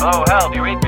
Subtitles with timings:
[0.00, 0.87] Oh, Hal, do you read me?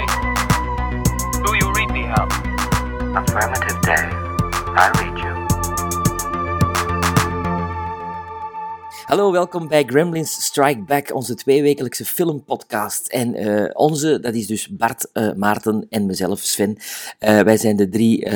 [9.10, 13.09] Hallo, welkom bij Gremlins Strike Back, onze tweewekelijkse filmpodcast.
[13.09, 16.77] En eh, onze, dat is dus Bart, eh, Maarten en mezelf, Sven.
[17.19, 18.30] Eh, wij zijn de drie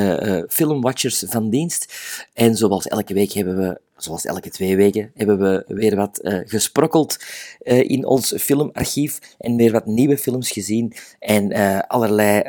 [0.48, 1.94] filmwatchers van dienst.
[2.32, 7.16] En zoals elke week hebben we, zoals elke twee weken, hebben we weer wat gesprokkeld
[7.64, 9.18] in ons filmarchief.
[9.38, 10.92] En weer wat nieuwe films gezien.
[11.18, 11.52] En
[11.86, 12.42] allerlei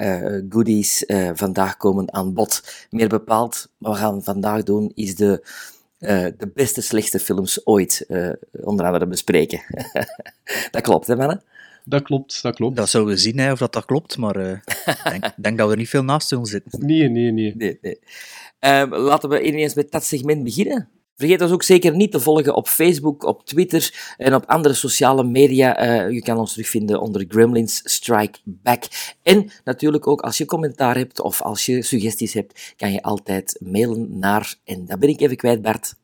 [0.50, 1.04] goodies
[1.34, 2.64] vandaag komen aan bod.
[2.90, 5.44] Meer bepaald, wat we gaan vandaag doen, is de
[5.98, 9.62] eh, de beste slechte films ooit eh, onder andere bespreken.
[10.72, 11.44] dat klopt, hè, mannen?
[11.84, 12.76] Dat klopt, dat klopt.
[12.76, 14.52] Dat zullen we zien hè, of dat, dat klopt, maar eh,
[14.86, 16.80] ik denk, denk dat we er niet veel naast zullen zitten.
[16.86, 17.56] Nee, nee, nee.
[17.56, 18.00] Nee, nee.
[18.60, 20.90] Ehm, laten we ineens met dat segment beginnen.
[21.18, 25.24] Vergeet ons ook zeker niet te volgen op Facebook, op Twitter en op andere sociale
[25.24, 25.78] media.
[25.78, 28.84] Eh, je kan ons terugvinden onder Gremlins Strike Back.
[29.24, 33.58] En natuurlijk ook als je commentaar hebt of als je suggesties hebt, kan je altijd
[33.64, 35.96] mailen naar, en dat ben ik even kwijt, Bart.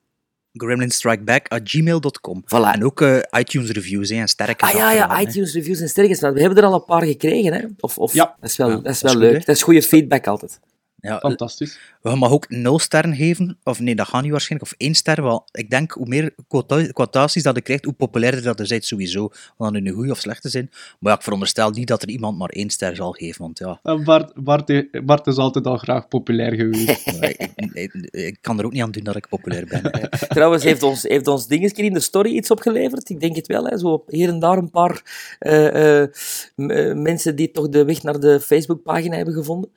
[0.54, 2.72] gremlinstrikeback.gmail.com Voilà.
[2.74, 6.20] En ook eh, iTunes reviews hè, en sterke Ah ja, ja, iTunes reviews en sterkens.
[6.20, 7.66] We hebben er al een paar gekregen, hè?
[7.80, 8.36] Of, of, Ja.
[8.40, 9.46] Dat is wel, Ja, dat is dat wel is leuk.
[9.46, 10.60] dat is goede feedback altijd.
[11.02, 11.80] Ja, Fantastisch.
[12.02, 15.24] we mag ook nul sterren geven, of nee, dat gaat niet waarschijnlijk, of één ster.
[15.24, 18.86] Wel, ik denk, hoe meer quota- quotaties dat je krijgt, hoe populairder dat je bent
[18.86, 19.30] sowieso.
[19.58, 20.70] Want dan nu goede of slechte zijn.
[21.00, 23.80] Maar ja, ik veronderstel niet dat er iemand maar één ster zal geven, want ja,
[23.84, 27.08] En Bart, Bart, Bart is altijd al graag populair geweest.
[27.22, 30.10] ik, ik, ik- ik kan er ook niet aan doen dat ik populair ben.
[30.30, 33.10] Trouwens, heeft ons, heeft ons dingetje in de story iets opgeleverd?
[33.10, 33.78] Ik denk het wel, hè?
[33.78, 35.02] Zo hier en daar een paar
[35.40, 36.10] eh, eh,
[36.56, 39.70] eh, mensen die toch de weg naar de Facebookpagina hebben gevonden.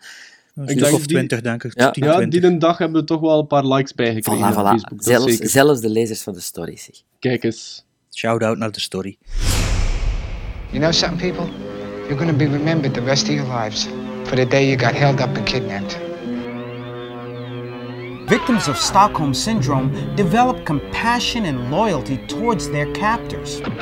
[0.54, 1.78] Een Ik stuk denk of die- twintig, denk ik.
[1.80, 1.90] Ja.
[1.90, 2.40] 10, Ja, 20.
[2.40, 4.68] die een dag hebben we toch wel een paar likes bijgekregen Voilà, op voilà.
[4.68, 5.02] Facebook.
[5.02, 7.02] Zelfs, zelfs de lezers van de story, zeg.
[7.18, 7.84] Kijk eens.
[8.14, 9.16] Shout-out naar de story.
[10.70, 11.52] You know something, people?
[12.08, 13.86] You're going to be remembered the rest of your lives
[14.24, 15.98] for the day you got held up and kidnapped.
[18.26, 23.60] Victims of Stockholm Syndrome develop compassion and loyalty towards their captors.
[23.60, 23.72] Never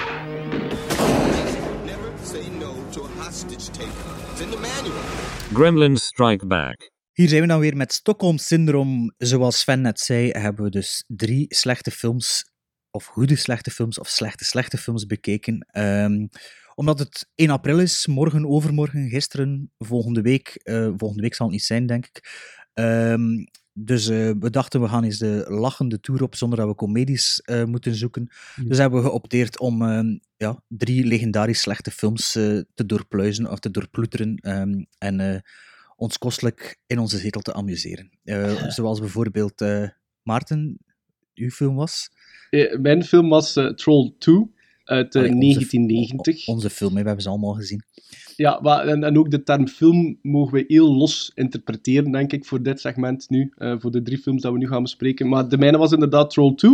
[2.22, 3.90] say no to a hostage taker.
[4.32, 5.11] It's in the manual.
[5.54, 6.90] Gremlins Strike Back.
[7.12, 9.14] Hier zijn we dan weer met Stockholm Syndrome.
[9.16, 12.44] Zoals Sven net zei, hebben we dus drie slechte films,
[12.90, 15.66] of goede slechte films, of slechte slechte films bekeken.
[15.70, 16.26] Ehm,
[16.74, 20.48] omdat het 1 april is, morgen, overmorgen, gisteren, volgende week.
[20.62, 22.28] eh, volgende week zal het niet zijn, denk ik.
[22.72, 23.44] Ehm,
[23.74, 27.40] dus eh, we dachten, we gaan eens de lachende tour op, zonder dat we comedies
[27.40, 28.28] eh, moeten zoeken.
[28.64, 33.58] Dus hebben we geopteerd om ehm, ja, drie legendarisch slechte films eh, te doorpluizen, of
[33.58, 34.36] te doorploeteren.
[34.36, 35.42] ehm, en...
[35.96, 38.10] ons kostelijk in onze zetel te amuseren.
[38.68, 39.64] Zoals bijvoorbeeld
[40.22, 40.78] Maarten,
[41.34, 42.10] uw film was.
[42.80, 44.50] Mijn film was Troll 2
[44.84, 46.48] uit eh, Allee, onze- 1990.
[46.48, 47.82] Onze film, we hebben ze allemaal gezien.
[48.36, 52.44] Ja, maar, en, en ook de term film mogen we heel los interpreteren, denk ik,
[52.44, 53.52] voor dit segment nu.
[53.56, 55.28] eh, voor de drie films dat we nu gaan bespreken.
[55.28, 56.70] Maar de mijne was inderdaad Troll 2.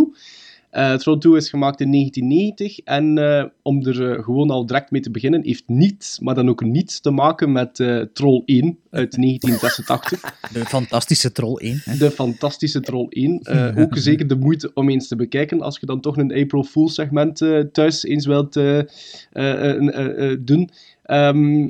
[0.70, 2.78] Eh, Troll 2 is gemaakt in 1990.
[2.84, 6.48] En eh, om er eh, gewoon al direct mee te beginnen, heeft niets, maar dan
[6.48, 10.20] ook niets te maken met eh, Troll 1 uit 1986.
[10.52, 11.80] De fantastische Troll 1.
[11.84, 11.96] Hè.
[11.96, 13.40] De fantastische Troll 1.
[13.42, 15.60] Eh, ook zeker de moeite om eens te bekijken.
[15.62, 18.86] Als je dan toch een April Fool's segment eh, thuis eens wilt eh, eh,
[19.32, 20.70] eh, eh, eh, doen.
[21.02, 21.68] Ehm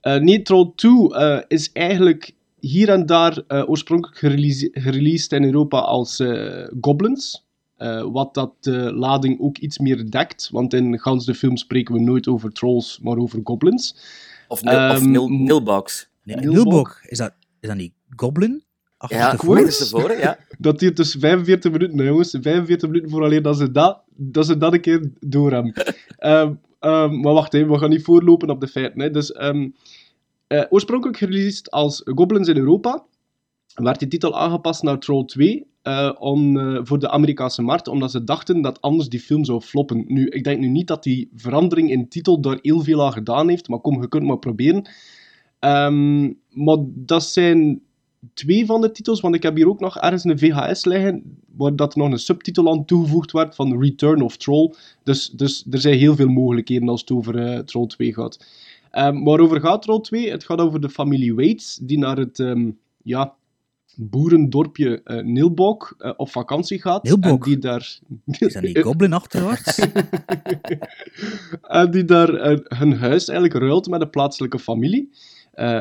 [0.00, 5.44] eh, nee, Troll 2 eh, is eigenlijk hier en daar eh, oorspronkelijk gerelease- gereleased in
[5.44, 7.44] Europa als eh, Goblins.
[7.80, 10.48] Eh, wat dat de lading ook iets meer dekt.
[10.52, 13.96] Want in gans de film spreken we nooit over trolls, maar over goblins.
[14.48, 16.08] Of, nil, of Ehm, nil, nilbox.
[16.22, 16.54] Nee, Nilbog.
[16.54, 18.62] Nilbog, is dat, is dat niet Goblin?
[18.96, 19.32] Achter Ja,
[19.66, 20.38] is tevoren, ja.
[20.58, 22.36] Dat duurt dus 45 minuten, hè, jongens.
[22.40, 25.72] 45 minuten vooraleer dat ze dat, dat, ze dat een keer door hebben.
[26.18, 29.00] Ehm, ehm, maar wacht, hè, we gaan niet voorlopen op de feiten.
[29.00, 29.10] Hè.
[29.10, 29.68] Dus, ehm,
[30.46, 33.04] eh, oorspronkelijk gereleased als Goblins in Europa,
[33.74, 38.10] werd die titel aangepast naar Troll 2 eh, om, eh, voor de Amerikaanse markt, omdat
[38.10, 40.04] ze dachten dat anders die film zou floppen.
[40.06, 43.48] Nu, ik denk nu niet dat die verandering in titel daar heel veel aan gedaan
[43.48, 44.88] heeft, maar kom, je kunt maar proberen.
[45.58, 47.82] Ehm, maar dat zijn
[48.34, 51.76] twee van de titels, want ik heb hier ook nog ergens een VHS liggen, waar
[51.76, 54.74] dat nog een subtitel aan toegevoegd werd van Return of Troll.
[55.02, 58.46] Dus, dus er zijn heel veel mogelijkheden als het over eh, Troll 2 gaat.
[58.90, 60.30] Ehm waarover gaat Troll 2?
[60.30, 62.70] Het gaat over de familie Waits, die naar het ehm,
[63.02, 63.34] ja,
[63.96, 67.08] boerendorpje eh Nilbog eh, op vakantie gaat.
[67.08, 67.98] En die daar...
[68.38, 69.78] Is dat niet Goblin achterwaarts?
[71.62, 75.10] en die daar eh, hun huis eigenlijk ruilt met de plaatselijke familie.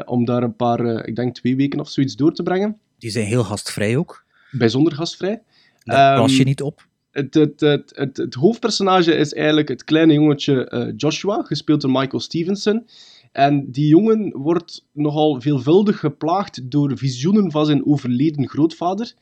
[0.05, 2.77] om daar een paar, ik denk twee weken of zoiets door te brengen.
[2.97, 4.25] Die zijn heel gastvrij ook.
[4.51, 5.41] Bijzonder gastvrij.
[5.83, 6.87] Daar Ehm, pas je niet op.
[7.11, 12.19] Het, het, het, het, het hoofdpersonage is eigenlijk het kleine jongetje Joshua, gespeeld door Michael
[12.19, 12.85] Stevenson.
[13.31, 19.13] En die jongen wordt nogal veelvuldig geplaagd door visioenen van zijn overleden grootvader,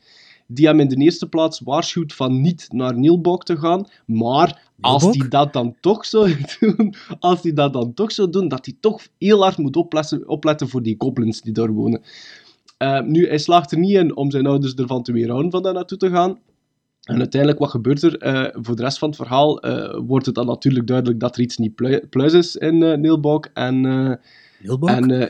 [0.46, 5.04] die hem in de eerste plaats waarschuwt van niet naar Nielbok te gaan, maar als
[5.04, 8.74] hij dat dan toch zou doen, als hij dat dan toch zou doen, dat hij
[8.80, 12.02] toch heel hard moet opletten, opletten voor die goblins die daar wonen.
[12.78, 15.74] Eh, nu, hij slaagt er niet in om zijn ouders ervan te weerhouden van daar
[15.74, 16.38] naartoe te gaan.
[17.08, 18.16] En uiteindelijk, wat gebeurt er?
[18.18, 21.42] Eh, voor de rest van het verhaal eh, wordt het dan natuurlijk duidelijk dat er
[21.42, 22.90] iets niet plui- pluis is in eh.
[23.54, 24.12] En, eh,
[24.62, 24.88] Nielbok?
[24.88, 25.26] en eh,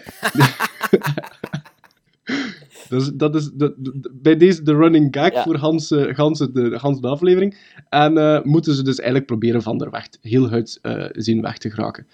[2.88, 5.42] dus dat is de, de- bij deze de running gag Ja.
[5.42, 7.56] voor Hans, Hans de, Hans de aflevering.
[7.88, 11.58] En eh, moeten ze dus eigenlijk proberen van der weg, heel uit eh, zien weg
[11.58, 12.06] te geraken.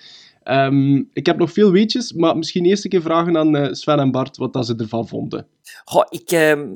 [0.42, 3.98] Ehm, ik heb nog veel weetjes, maar misschien eerst een keer vragen aan eh, Sven
[3.98, 5.46] en Bart wat dat ze ervan vonden.
[5.84, 6.66] Goh, ik, ehm,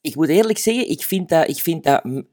[0.00, 2.24] ik moet eerlijk zeggen, ik vind dat, ik vind dat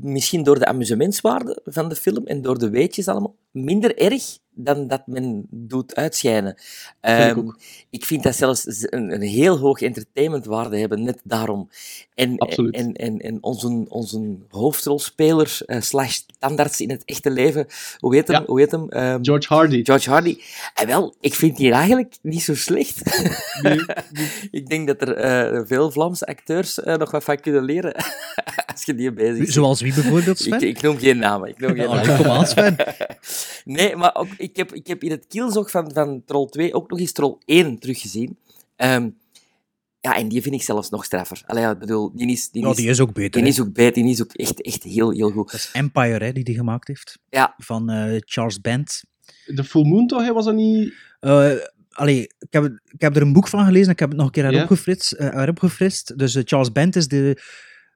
[0.00, 4.88] misschien door de amusementswaarde van de film en door de weetjes allemaal minder erg dan
[4.88, 6.52] dat men doet uitschijnen.
[6.52, 6.58] ik
[7.00, 7.48] Ehm,
[7.90, 11.68] ik vind dat zelfs een, een heel hoog entertainmentwaarde hebben, net daarom.
[12.14, 12.74] En, Absoluut.
[12.74, 17.66] en, en, en onze, onze hoofdrolspeler, eh, slash standaards in het echte leven,
[17.98, 18.40] hoe heet hem?
[18.40, 18.46] Ja.
[18.46, 18.88] Hoe heet hem?
[18.88, 19.84] Ehm, George Hardy.
[19.84, 20.38] George Hardy.
[20.74, 23.02] En wel, ik vind die eigenlijk niet zo slecht.
[23.62, 23.84] Nee,
[24.50, 27.94] ik denk dat er eh, veel Vlaamse acteurs eh, nog wat van kunnen leren
[28.72, 29.52] als je die bezig bent.
[29.52, 30.52] Zoals wie bijvoorbeeld, Sven?
[30.52, 31.48] Ik, ik noem geen namen.
[31.48, 32.22] Ik noem geen Allee, namen.
[32.22, 32.76] kom aan, Sven.
[33.64, 36.90] Nee, maar ook, ik, heb, ik heb in het kielzog van, van Troll 2 ook
[36.90, 38.38] nog eens Troll 1 teruggezien.
[38.76, 39.08] Ehm,
[40.00, 41.42] ja, en die vind ik zelfs nog straffer.
[41.46, 43.30] Allee, ik bedoel, die is, die is, die is ook beter.
[43.32, 43.48] die hè.
[43.48, 45.50] is ook beter, die is ook echt, echt heel, heel goed.
[45.50, 47.18] Dat is Empire hè, die die gemaakt heeft.
[47.28, 49.02] Ja, Van eh, Charles Band.
[49.46, 50.20] De Full Moon toch?
[50.22, 50.94] Hij was dat niet...
[51.20, 51.52] Eh,
[51.90, 54.26] allee, ik heb, ik heb er een boek van gelezen en ik heb het nog
[54.26, 54.50] een keer Ja.
[54.50, 55.12] heropgefrist.
[55.12, 56.18] eh, heropgefrist.
[56.18, 57.40] Dus Charles Band is de...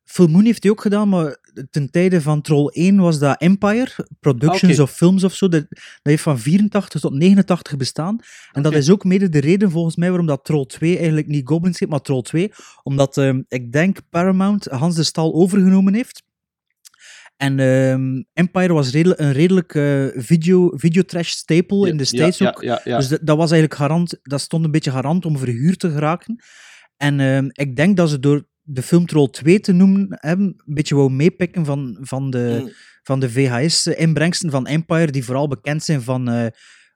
[0.08, 1.36] Full Moon heeft hij ook gedaan, maar
[1.70, 3.90] ten tijde van Troll 1 was dat Empire,
[4.20, 4.82] Productions Oké.
[4.82, 5.48] of Films of zo.
[5.48, 8.18] Dat, dat heeft van 84 tot 89 bestaan.
[8.52, 11.48] En dat is ook mede de reden volgens mij waarom dat Troll 2 eigenlijk niet
[11.48, 12.52] Goblins heet, maar Troll 2.
[12.82, 16.22] Omdat ehm, ik denk Paramount Hans de Stal overgenomen heeft.
[17.36, 22.48] En ehm, Empire was redelijk, een redelijk eh, video, videotrash staple in de States ja,
[22.48, 22.62] ook.
[22.62, 22.80] Ja.
[22.84, 26.42] Dus dat, dat was eigenlijk garant, dat stond een beetje garant om verhuurd te geraken.
[26.96, 30.74] En ehm, ik denk dat ze door de film Troll 2 te noemen hebben, een
[30.74, 32.70] beetje wou meepikken van, van de, Mm.
[33.02, 36.46] van de VHS-inbrengsten van Empire, die vooral bekend zijn van, eh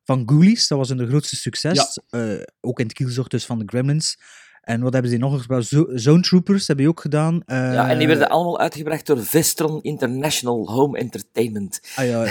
[0.04, 0.68] van Ghoulies.
[0.68, 1.98] Dat was hun grootste succes.
[2.10, 2.22] Eh,
[2.60, 4.18] ook in het kielzocht dus van de Gremlins.
[4.62, 5.66] En wat hebben ze nog gespeeld?
[5.66, 7.42] Zo- Zone Troopers hebben die ook gedaan.
[7.46, 11.80] ja, en die Eh, werden allemaal uitgebracht door Vestron International Home Entertainment.
[11.96, 12.24] Ah ja,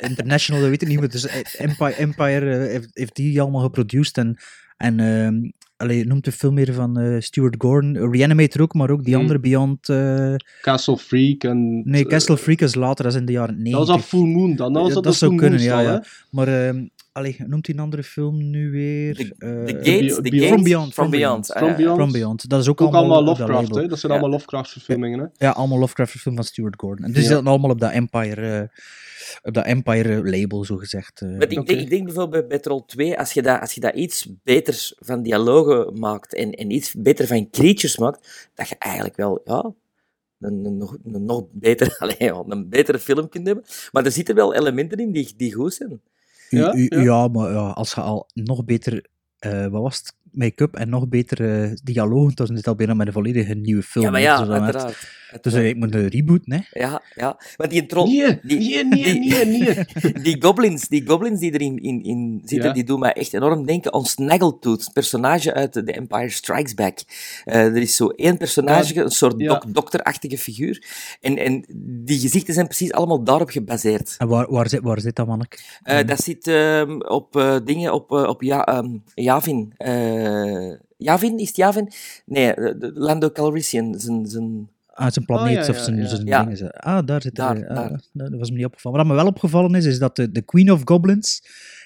[0.00, 1.08] International, dat weet ik niet meer.
[1.10, 4.16] Dus eh, Empire, Empire eh, heeft, heeft die allemaal geproduceerd.
[4.18, 4.36] En,
[4.76, 5.50] en ehm,
[5.82, 8.10] allee, noemt de film weer van eh, Stuart Gordon.
[8.12, 9.22] Reanimator ook, maar ook die Hmm.
[9.22, 9.88] andere Beyond...
[9.88, 11.82] eh, Castle Freak en...
[11.84, 13.78] nee, eh, Castle Freak is later, dat is in de jaren 90.
[13.78, 14.72] Dat was al Full Moon dan.
[14.72, 15.80] Dat, was dat zou Full kunnen, Moon ja.
[15.80, 16.04] ja.
[16.30, 19.14] Maar ehm allee, noemt hij een andere film nu weer?
[19.16, 21.46] The, Eh, the Gates, the Beyond- From Beyond, From From Beyond.
[21.46, 21.50] Beyond.
[21.52, 21.76] Ah, From.
[21.76, 21.96] Beyond.
[21.98, 22.48] From Beyond.
[22.48, 23.86] Dat is ook, Ook allemaal Lovecraft, hè?
[23.86, 24.18] Dat zijn Ja.
[24.18, 25.26] allemaal Lovecraft-verfilmingen, hè?
[25.46, 27.04] Ja, allemaal Lovecraft-film van Stuart Gordon.
[27.06, 27.28] En die Ja.
[27.28, 28.68] zitten allemaal op dat Empire, eh,
[29.42, 31.20] op dat Empire-label, zo gezegd.
[31.20, 31.28] eh.
[31.28, 33.94] Maar ik, denk, ik denk bijvoorbeeld bij Troll 2, als je dat, als je dat
[33.94, 39.16] iets beter van dialogen maakt en, en iets beter van creatures maakt, dat je eigenlijk
[39.16, 39.72] wel ja,
[40.40, 43.64] een, een, nog- een nog beter, allee, ja, een betere film kunt hebben.
[43.92, 46.00] Maar er zitten wel elementen in die, die goed zijn.
[46.58, 47.00] Ja.
[47.02, 49.06] ja, maar ja, als je al nog beter,
[49.38, 52.94] eh, wat was het, make-up en nog beter eh, dialogen, dan is het al bijna
[52.94, 54.04] met een volledige nieuwe film.
[54.04, 54.88] Ja, maar ja, Dus echt- uiteraard.
[55.32, 55.66] Dus uiteraard.
[55.66, 56.58] ik moet een reboot, hè?
[56.70, 57.36] Ja, ja.
[57.56, 58.06] Want die troll...
[58.08, 60.22] Nee, die, nee, nee, die- nee, nee.
[60.32, 62.74] die goblins, die goblins die erin in, in zitten, Ja.
[62.74, 66.98] die doen mij echt enorm denken aan Snaggletooth, een personage uit The Empire Strikes Back.
[67.44, 69.48] Eh, er is zo één personage, Ja, een soort ja.
[69.48, 70.84] dok- dokterachtige figuur.
[71.20, 71.64] En, en
[72.04, 74.14] die gezichten zijn precies allemaal daarop gebaseerd.
[74.18, 75.58] En waar, waar, zit, waar zit dat, manneke?
[75.82, 79.72] Eh, Dat zit ehm, op eh, dingen, op, eh, op ja, ehm, Yavin.
[80.26, 81.88] Eh, Yavin, is het Yavin?
[82.26, 84.26] Nee, de Lando Calrissian, zijn...
[84.26, 86.06] zijn Ah, zijn planeet Oh, ja, of zijn, ja.
[86.06, 86.44] zijn Ja.
[86.44, 86.70] dingen.
[86.72, 88.00] Ah, daar zit Daar, er, ah, daar.
[88.12, 88.98] dat was me niet opgevallen.
[88.98, 91.42] Wat me wel opgevallen is, is dat de, de Queen of Goblins,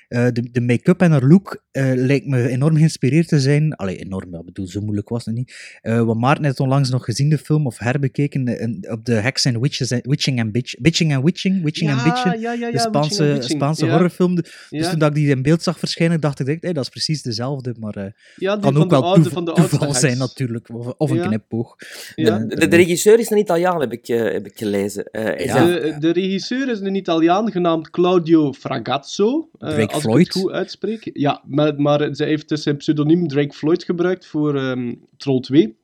[0.09, 3.75] eh, de, de make-up en haar look, eh, lijkt me enorm geïnspireerd te zijn.
[3.75, 5.79] Allee, enorm, ja, ik bedoel, zo moeilijk was het niet.
[5.83, 9.45] Eh wat Maarten heeft onlangs nog gezien, de film, of herbekeken, en- op de Heks
[9.45, 12.35] en Witches, en- Witching and Bitch, Bitching and Witching, Witching and Bitching.
[12.43, 12.71] ja, ja, ja.
[12.71, 13.51] de Spaanse, Witching and.
[13.51, 13.91] Spaanse ja.
[13.93, 14.35] horrorfilm.
[14.35, 14.91] Dus Ja.
[14.91, 17.75] toen dat ik die in beeld zag verschijnen, dacht ik, hey, dat is precies dezelfde,
[17.79, 18.03] maar eh
[18.37, 21.17] Ja, die kan van ook de wel oude- toev- toeval zijn natuurlijk, of, of een
[21.17, 21.27] Ja.
[21.27, 21.75] knipoog.
[22.15, 22.39] Ja.
[22.39, 25.05] De, de regisseur is een Italiaan, heb ik, heb ik gelezen.
[25.05, 25.65] Eh, Ja.
[25.65, 29.49] De, de regisseur is een Italiaan genaamd Claudio Fragazzo.
[29.97, 30.27] Als Floyd.
[30.27, 31.11] ik het goed uitspreek.
[31.13, 35.77] Ja, maar, maar zij heeft dus zijn pseudoniem Drake Floyd gebruikt voor ehm, Troll 2.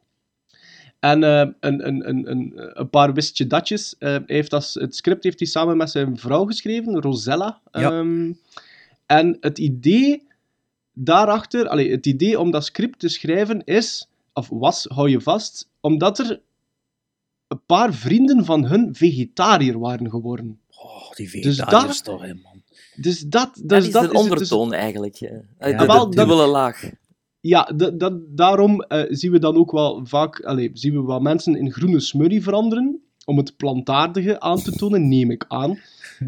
[0.98, 3.94] En eh, een, een, een, een, een paar wistje datjes.
[3.98, 7.60] Eh, hij heeft het script heeft hij samen met zijn vrouw geschreven, Rosella.
[7.72, 7.90] Ja.
[7.92, 8.32] Ehm,
[9.06, 10.26] en het idee
[10.92, 15.68] daarachter, allee, het idee om dat script te schrijven is, of was, hou je vast,
[15.80, 16.40] omdat er
[17.48, 20.60] een paar vrienden van hun vegetariër waren geworden.
[20.70, 22.61] Oh, die Dus vegetariërs daar- toch, hè, man.
[22.96, 25.14] Dus dat, dus Dat is dat de het dus- ondertoon eigenlijk.
[25.14, 25.28] ja.
[25.58, 25.66] Ja.
[25.66, 26.90] De, de Wel, dat- dubbele laag.
[27.40, 31.20] Ja, dat, dat, daarom eh, zien we dan ook wel vaak, allee, zien we wel
[31.20, 35.78] mensen in groene smurrie veranderen, om het plantaardige aan te tonen, neem ik aan.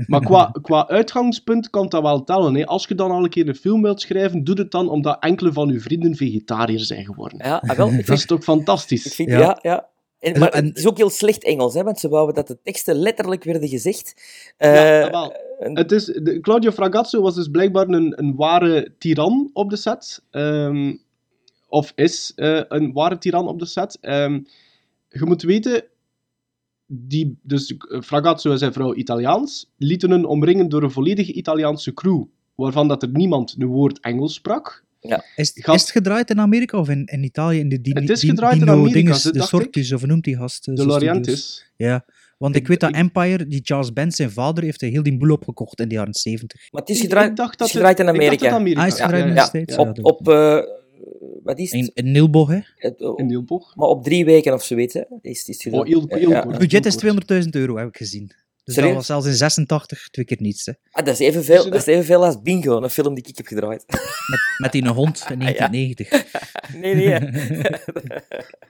[0.06, 2.54] Maar qua, qua uitgangspunt kan dat wel tellen.
[2.54, 2.64] Hè.
[2.66, 5.52] Als je dan al een keer een film wilt schrijven, doe het dan omdat enkele
[5.52, 7.38] van uw vrienden vegetariër zijn geworden.
[7.44, 9.14] Ja, ah, wel, ik Dat is toch ik fantastisch?
[9.14, 9.38] vind Ja.
[9.38, 9.88] ja, ja.
[10.33, 12.59] En, maar En- het is ook heel slecht Engels, hè, want ze wouden dat de
[12.62, 14.14] teksten letterlijk werden gezegd.
[14.59, 15.35] Ja, Eh, wel.
[15.59, 19.76] en- Het is, de, Claudio Fragazzo was dus blijkbaar een, een ware tiran op de
[19.76, 20.23] set.
[20.31, 20.95] Ehm,
[21.69, 23.99] of is eh, een ware tiran op de set.
[24.00, 24.40] Ehm,
[25.09, 25.85] je moet weten,
[26.87, 32.25] die, dus Fragazzo en zijn vrouw Italiaans, lieten hun omringen door een volledige Italiaanse crew,
[32.54, 34.85] waarvan dat er niemand een woord Engels sprak.
[35.37, 37.58] Is, Gast- is het gedraaid in Amerika of in, in Italië?
[37.58, 39.42] In de Di- Het is gedraaid in Dino Amerika, dinges, ze- de.
[39.42, 40.68] Sortus, of noemt die gast?
[40.68, 41.70] eh, De zo Lorientis.
[41.76, 42.04] Ja,
[42.38, 45.16] want ik, Ik- weet dat ik- Empire, die Charles Band, zijn vader, heeft heel die
[45.16, 46.68] boel opgekocht in de jaren 70.
[46.70, 48.56] maar het is Ik- gedraaid, ik dacht dat is gedraaid in dat Amerika.
[48.56, 49.76] Ah, is gedraaid in de ja, States?
[49.76, 50.58] op, Ja, op eh,
[51.42, 51.80] wat is het?
[51.80, 52.58] In, in Nilbo, hè?
[52.76, 53.76] Het, oh, In Nielborg.
[53.76, 55.02] maar op drie weken of zoiets, hè?
[55.20, 58.30] Is, is het Oh, heel, heel budget is heel 200.000 euro, heb ik gezien.
[58.64, 58.94] Dus dat Serieus?
[58.94, 60.66] was zelfs in 86 twee keer niets.
[60.66, 60.73] Hè.
[60.90, 63.47] Ah, dat, is evenveel, Dus dat is evenveel als Bingo, een film die ik heb
[63.47, 63.85] gedraaid.
[64.30, 66.11] Met, met die hond in 1990.
[66.80, 67.18] nee, nee.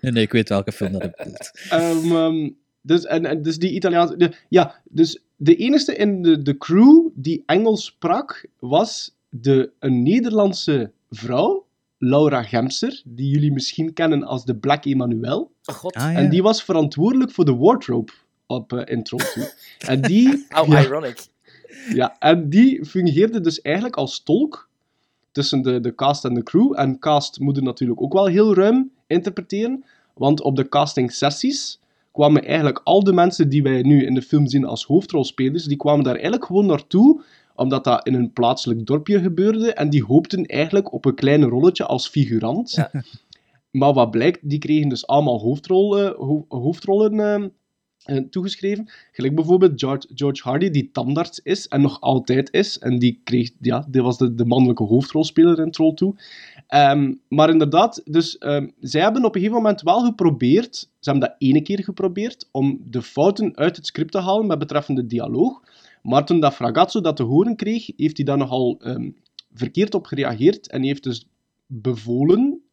[0.01, 1.51] Nee, nee, ik weet welke film dat ik bedoelt.
[1.69, 4.17] Ehm, ehm, dus, en, en dus die Italiaanse...
[4.17, 10.03] de- ja, dus de enige in de, de crew die Engels sprak, was de, een
[10.03, 11.67] Nederlandse vrouw,
[11.99, 15.53] Laura Gemser, die jullie misschien kennen als de Black Emmanuel.
[15.65, 15.95] Oh, god.
[15.95, 16.19] Ah, ja.
[16.19, 18.13] En die was verantwoordelijk voor de wardrobe
[18.47, 19.45] op uh, intro 2.
[19.79, 20.45] En die...
[20.49, 21.27] How ja, ironic.
[21.93, 24.69] ja, en die fungeerde dus eigenlijk als tolk
[25.33, 26.73] tussen de, de cast en de crew.
[26.79, 29.85] En cast moet natuurlijk ook wel heel ruim interpreteren,
[30.15, 31.79] want op de casting sessies
[32.13, 35.77] kwamen eigenlijk al de mensen die wij nu in de film zien als hoofdrolspelers, die
[35.77, 37.23] kwamen daar eigenlijk gewoon naartoe,
[37.55, 41.85] omdat dat in een plaatselijk dorpje gebeurde, en die hoopten eigenlijk op een klein rolletje
[41.87, 42.73] als figurant.
[42.73, 42.91] Ja.
[43.71, 47.43] Maar wat blijkt, die kregen dus allemaal hoofdrol, ho- hoofdrollen eh, eh,
[48.31, 48.89] toegeschreven.
[49.13, 52.79] Gelijk bijvoorbeeld George, George Hardy, die tandarts is en nog altijd is.
[52.79, 56.15] En die, kreeg, ja, die was de, de mannelijke hoofdrolspeler in Troll 2.
[56.67, 61.29] Ehm, maar inderdaad, dus, ehm, zij hebben op een gegeven moment wel geprobeerd, ze hebben
[61.29, 65.63] dat ene keer geprobeerd, om de fouten uit het script te halen met betreffende dialoog.
[66.03, 69.11] Maar toen dat Fragazzo dat te horen kreeg, heeft hij daar nogal ehm,
[69.53, 71.27] verkeerd op gereageerd en heeft dus
[71.67, 72.64] bevolen,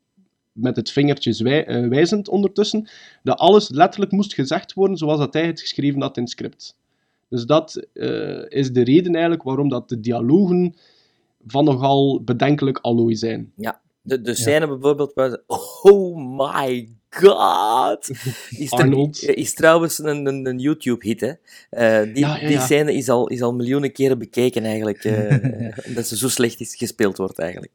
[0.52, 2.90] met het vingertje zwij- eh, wijzend ondertussen,
[3.24, 6.76] dat alles letterlijk moest gezegd worden zoals dat hij het geschreven had in het script.
[7.30, 10.76] Dus dat eh, is de reden eigenlijk waarom dat de dialogen
[11.48, 13.52] van nogal bedenkelijk allooi zijn.
[14.02, 15.44] De, de scène bijvoorbeeld waar ze-
[15.84, 18.10] Oh my god!
[18.50, 18.70] Is,
[19.24, 21.32] er- is trouwens een, een, een YouTube-hit, hè.
[21.70, 22.66] Eh, die, Ja, ja, die ja.
[22.66, 25.04] scène is al, is al miljoenen keren bekeken, eigenlijk.
[25.04, 27.72] eh, omdat ze zo slecht is gespeeld wordt, eigenlijk.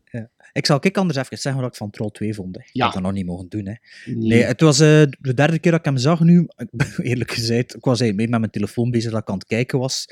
[0.56, 2.56] Ik zal ik anders even zeggen wat ik van Troll 2 vond.
[2.56, 2.62] Hè.
[2.62, 2.84] Ik Ja.
[2.84, 3.66] had dat nog niet mogen doen.
[3.66, 3.74] Hè.
[4.04, 4.28] Nee.
[4.28, 6.48] Nee, het was eh, de derde keer dat ik hem zag nu.
[7.02, 9.78] Eerlijk gezegd, ik was eigenlijk mee met mijn telefoon bezig dat ik aan het kijken
[9.78, 10.08] was.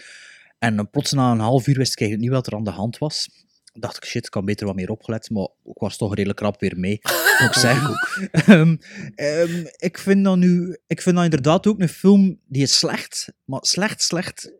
[0.58, 2.70] En eh, plots na een half uur wist ik eigenlijk niet wat er aan de
[2.70, 3.28] hand was.
[3.72, 6.60] Dacht ik, shit, ik had beter wat meer opgelet, maar ik was toch redelijk rap
[6.60, 6.98] weer mee,
[7.40, 7.94] moet ik zeggen.
[8.30, 8.76] Ehm,
[9.14, 13.32] ehm, ik, vind dat nu, ik vind dat inderdaad ook een film die is slecht,
[13.44, 14.52] maar slecht, slecht,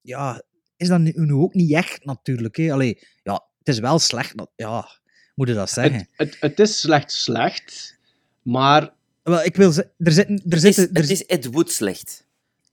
[0.00, 0.42] ja,
[0.76, 2.56] is dat nu, nu ook niet echt natuurlijk.
[2.56, 2.72] Hè.
[2.72, 4.88] Allee, ja, het is wel slecht, ja,
[5.34, 5.94] moet je dat zeggen?
[5.94, 7.96] het, het, het is slecht slecht,
[8.42, 8.92] maar
[9.22, 12.24] Wel, ik wil er zitten, er Het is, zitten, er het is Ed Wood slecht.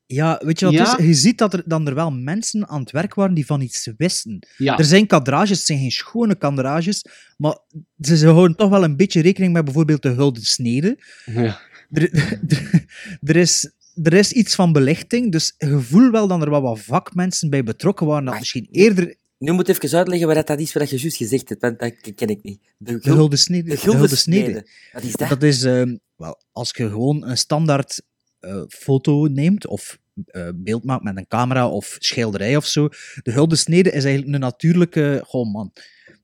[0.06, 0.98] Ja, weet je wat Ja.
[0.98, 1.06] is?
[1.06, 3.90] Je ziet dat er dan er wel mensen aan het werk waren die van iets
[3.98, 4.48] wisten.
[4.58, 7.06] ja, Er zijn kadrages, het zijn geen schone kadrages,
[7.38, 7.58] maar
[8.00, 10.98] ze, ze houden toch wel een beetje rekening met bijvoorbeeld de gulden snede.
[11.26, 11.60] ja.
[11.92, 12.40] Er, er,
[13.30, 13.72] er is,
[14.04, 17.64] er is iets van belichting, dus je voelt wel dat er wel wat vakmensen bij
[17.64, 20.98] betrokken waren, dat misschien eerder Nu moet ik even uitleggen wat dat is, wat je
[20.98, 22.60] juist gezegd hebt, want dat ken ik niet.
[22.78, 23.64] De, de gul- gulden snede.
[23.64, 24.68] de de gulden snede.
[24.94, 25.30] Wat is dat?
[25.30, 28.02] Dat is, ehm, wel, als je gewoon een standaard
[28.40, 32.90] eh, foto neemt, of eh, beeld maakt met een camera of schilderij of zo.
[33.24, 35.24] De gulden snede is eigenlijk een natuurlijke.
[35.26, 35.72] Goh, man.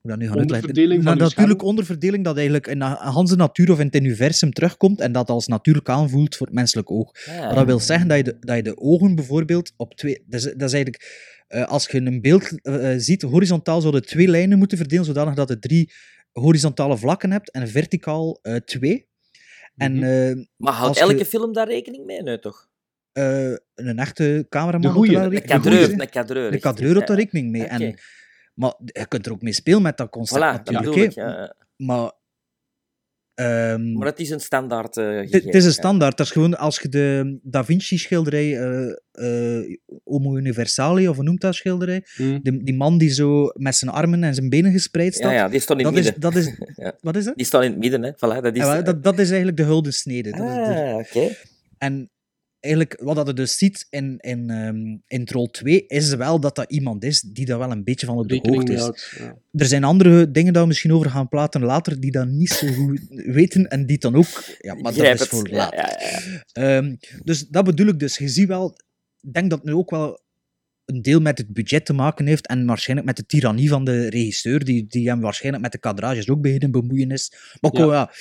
[0.00, 0.68] Hoe dat nu gaan uitleggen?
[0.68, 3.94] Onderverdeling van Na- uw Natuurlijk onderverdeling dat eigenlijk in de Hanse natuur of in het
[3.94, 7.24] universum terugkomt en dat als natuurlijk aanvoelt voor het menselijk oog.
[7.26, 7.44] Ja.
[7.44, 10.22] Maar dat wil zeggen dat je de, dat je de ogen bijvoorbeeld op twee...
[10.26, 11.28] Dat is, dat is eigenlijk...
[11.48, 15.34] eh, als je een beeld eh, eh, ziet, horizontaal zouden twee lijnen moeten verdelen, zodanig
[15.34, 15.92] dat je drie
[16.32, 19.08] horizontale vlakken hebt en verticaal eh, twee.
[19.76, 20.04] En Mhm.
[20.04, 22.22] eh, Maar houdt elke film daar rekening mee?
[22.22, 22.68] Nee, toch?
[23.12, 24.80] eh, een echte cameraman...
[24.92, 25.88] De goeie, wel de Een rekening kadreur.
[25.90, 26.00] mee.
[26.00, 26.48] Een kadreur.
[26.48, 26.62] De echt.
[26.62, 27.64] kadreur houdt daar rekening mee.
[27.64, 27.98] En,
[28.60, 30.96] maar je kunt er ook mee spelen met dat concept Voilà, natuurlijk.
[30.96, 31.12] ik.
[31.12, 31.54] ja.
[31.76, 32.12] Maar...
[33.34, 35.32] ehm, Maar het is een standaard eh, Het-.
[35.32, 36.16] Het is een standaard.
[36.16, 41.40] Dat is gewoon als je de Da Vinci-schilderij, eh, eh, Homo Universale, of hoe noemt
[41.40, 42.04] dat schilderij?
[42.14, 42.38] Hm.
[42.42, 45.30] Die, die man die zo met zijn armen en zijn benen gespreid staat.
[45.30, 46.20] Ja, ja, die stond in het dat, is, midden.
[46.22, 46.76] dat is.
[46.84, 46.96] Ja.
[47.00, 47.36] Wat is dat?
[47.36, 48.10] Die staat in het midden, hè.
[48.12, 48.62] Voilà, dat is...
[48.62, 50.30] Ja, dat, dat is eigenlijk de gulden snede.
[50.30, 51.34] De- ah, oké.
[51.78, 52.10] en
[52.60, 56.54] eigenlijk, wat dat je dus ziet in, in, ehm, in Troll 2, is wel dat
[56.54, 59.14] dat iemand is die daar wel een beetje van op de Rekening hoogte is.
[59.18, 59.36] Ja.
[59.52, 62.66] Er zijn andere dingen dat we misschien over gaan praten later, die dat niet zo
[62.66, 63.00] goed
[63.40, 64.44] weten en die dan ook...
[64.58, 65.78] Ja, maar dat is voor later.
[65.78, 66.42] ja.
[66.52, 68.18] Ehm, dus dat bedoel ik dus.
[68.18, 68.78] Je ziet wel,
[69.20, 70.20] ik denk dat het nu ook wel
[70.84, 74.08] een deel met het budget te maken heeft en waarschijnlijk met de tirannie van de
[74.08, 77.32] regisseur, die, die hem waarschijnlijk met de kadrages ook beginnen bemoeien is.
[77.60, 78.12] Maar ja,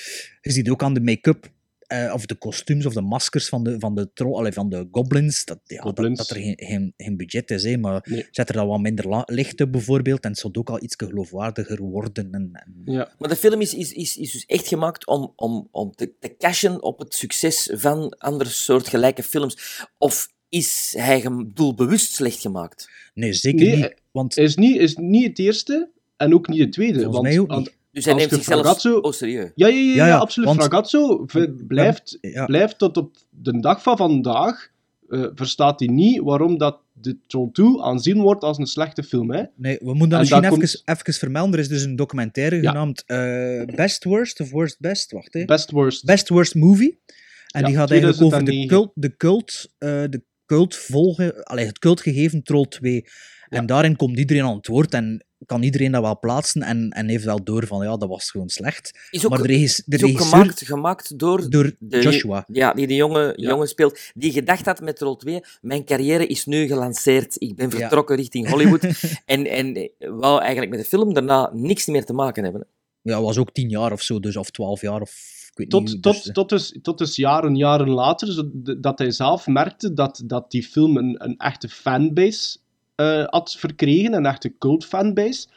[0.41, 1.51] je ziet ook aan de make-up,
[1.89, 4.87] eh, of de kostuums of de maskers van de, van de, tro- allee, van de
[4.91, 6.17] goblins, dat, ja, dat- Goblins.
[6.17, 7.63] Dat, er geen, geen, geen budget is.
[7.63, 8.27] Hè, maar Nee.
[8.31, 10.95] zet er dan wat minder la- licht op bijvoorbeeld en het zou ook al iets
[10.97, 12.31] geloofwaardiger worden.
[12.31, 13.13] En, en, Ja.
[13.17, 16.35] Maar de film is, is, is, is dus echt gemaakt om, om, om te, te
[16.37, 19.85] cashen op het succes van andere soortgelijke films.
[19.97, 22.89] Of is hij doelbewust slecht gemaakt?
[23.13, 23.85] nee, zeker Nee, niet.
[23.85, 26.93] eh, Want Is niet, is niet het eerste en ook niet het tweede.
[26.93, 27.77] Volgens want, mij ook want- niet.
[27.91, 29.51] Dus hij Als neemt zichzelf Fragazzo- oh, serieus.
[29.55, 30.49] Ja, ja, ja, Ja, ja, ja, absoluut.
[30.49, 31.25] want- Fragazzo
[31.67, 32.45] blijft, ja.
[32.45, 34.69] blijft tot op de dag van vandaag,
[35.09, 39.31] eh, verstaat hij niet waarom dat de Troll 2 aanzien wordt als een slechte film.
[39.31, 39.43] Hè?
[39.55, 41.53] Nee, we moeten dat En misschien even, komt- even vermelden.
[41.53, 42.69] Er is dus een documentaire Ja.
[42.71, 45.11] genaamd eh, Best Worst of Worst Best.
[45.11, 45.45] Wacht, hè.
[45.45, 46.05] Best worst.
[46.05, 46.99] Best Worst Movie.
[47.47, 48.67] En Ja, die gaat eigenlijk over de 2009.
[48.67, 53.05] cult, de cult, eh, de cult volgen, allee, het cultgegeven Troll 2.
[53.49, 57.07] En daarin komt iedereen aan het woord en kan iedereen dat wel plaatsen en, en
[57.07, 58.99] heeft wel door van ja, dat was gewoon slecht.
[59.11, 62.43] Is ook, maar de, regis, de is ook regisseur gemaakt, gemaakt door door de, Joshua.
[62.47, 63.49] Ja, die de jonge, Ja.
[63.49, 63.99] jongen speelt.
[64.13, 67.35] Die gedacht had met Rol 2, mijn carrière is nu gelanceerd.
[67.41, 68.83] Ik ben vertrokken richting Hollywood.
[69.25, 72.67] en, en wou eigenlijk met de film daarna niks meer te maken hebben.
[73.01, 75.83] Ja, was ook tien jaar of zo, dus of twaalf jaar of ik weet Tot,
[75.93, 76.01] niet.
[76.01, 78.45] tot, dus, eh, tot, dus, tot dus jaren, jaren later,
[78.81, 82.57] dat hij zelf merkte dat, dat die film een, een echte fanbase
[82.99, 85.47] eh, had verkregen, een echte cult fanbase.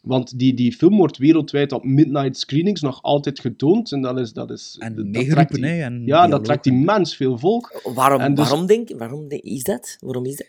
[0.00, 3.92] Want die, die film wordt wereldwijd op midnight screenings nog altijd getoond.
[3.92, 4.32] En dat is...
[4.32, 5.82] Dat is en dat meegeroepen, trekt die-.
[5.82, 7.80] En Ja, dialoog dat trekt en- immens veel volk.
[7.94, 9.96] Waarom, dus- waarom denk waarom denk- is dat?
[10.00, 10.46] Waarom is dat?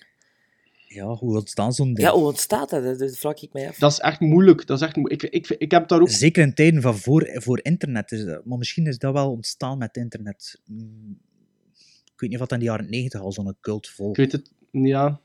[0.87, 2.07] Ja, hoe ontstaan zo'n ding?
[2.07, 2.99] Ja, hoe ontstaat dat?
[2.99, 3.77] Dat, vraag ik mij af.
[3.77, 4.67] Dat is echt moeilijk.
[4.67, 6.09] Dat is echt ik, ik, ik heb daar ook...
[6.09, 8.11] Zeker in tijden van voor, voor internet.
[8.11, 10.59] Is dat, maar misschien is dat wel ontstaan met internet.
[10.65, 11.19] Mm,
[12.13, 14.31] Ik weet niet of dat in de jaren 90 al zo'n cult vol, Ik weet
[14.31, 14.51] het...
[14.81, 15.19] Ja,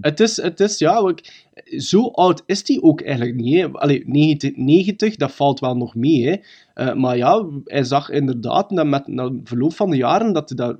[0.00, 1.48] Het is, het is ja, ik-
[1.80, 3.54] zo oud is die ook eigenlijk niet.
[3.60, 3.68] Hè.
[3.70, 6.26] Allee, 90, 90, dat valt wel nog mee.
[6.28, 6.36] Hè.
[6.74, 10.56] Eh, maar ja, hij zag inderdaad dat met na verloop van de jaren dat hij
[10.58, 10.78] dat,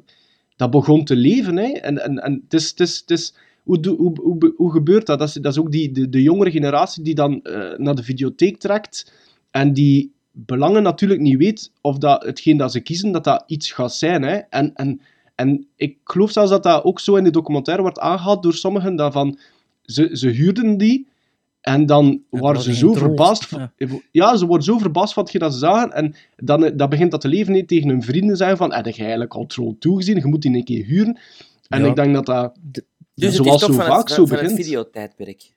[0.57, 1.57] dat begon te leven.
[1.57, 1.67] Hè.
[1.73, 5.19] En, en, en het is, het is, het is, hoe, hoe, hoe, hoe gebeurt dat?
[5.19, 8.03] Dat is, dat is ook die, de, de jongere generatie die dan eh, naar de
[8.03, 9.13] videotheek trekt
[9.51, 13.73] en die belangen natuurlijk niet weet of dat hetgeen dat ze kiezen, dat dat iets
[13.73, 14.23] gaat zijn.
[14.23, 14.35] Hè.
[14.37, 15.01] En, en,
[15.41, 18.97] en ik geloof zelfs dat dat ook zo in de documentaire wordt aangehaald door sommigen,
[18.97, 19.39] dat van,
[19.83, 21.07] ze, ze huurden die
[21.61, 23.47] en dan het waren ze zo verbaasd.
[23.47, 23.71] van-
[24.11, 25.93] Ja, ze worden zo verbaasd van hetgeen dat ze zagen.
[25.93, 28.87] En dan, eh, dan begint dat te leven niet tegen hun vrienden zeggen van, heb
[28.87, 30.17] je eigenlijk al Troll toegezien?
[30.17, 31.19] Je moet die een keer huren.
[31.69, 31.89] En Ja.
[31.89, 32.83] ik denk dat dat, dus
[33.15, 34.65] het zoals is toch zo vaak het, zo van, van het begint.
[34.65, 35.53] videotijdperk.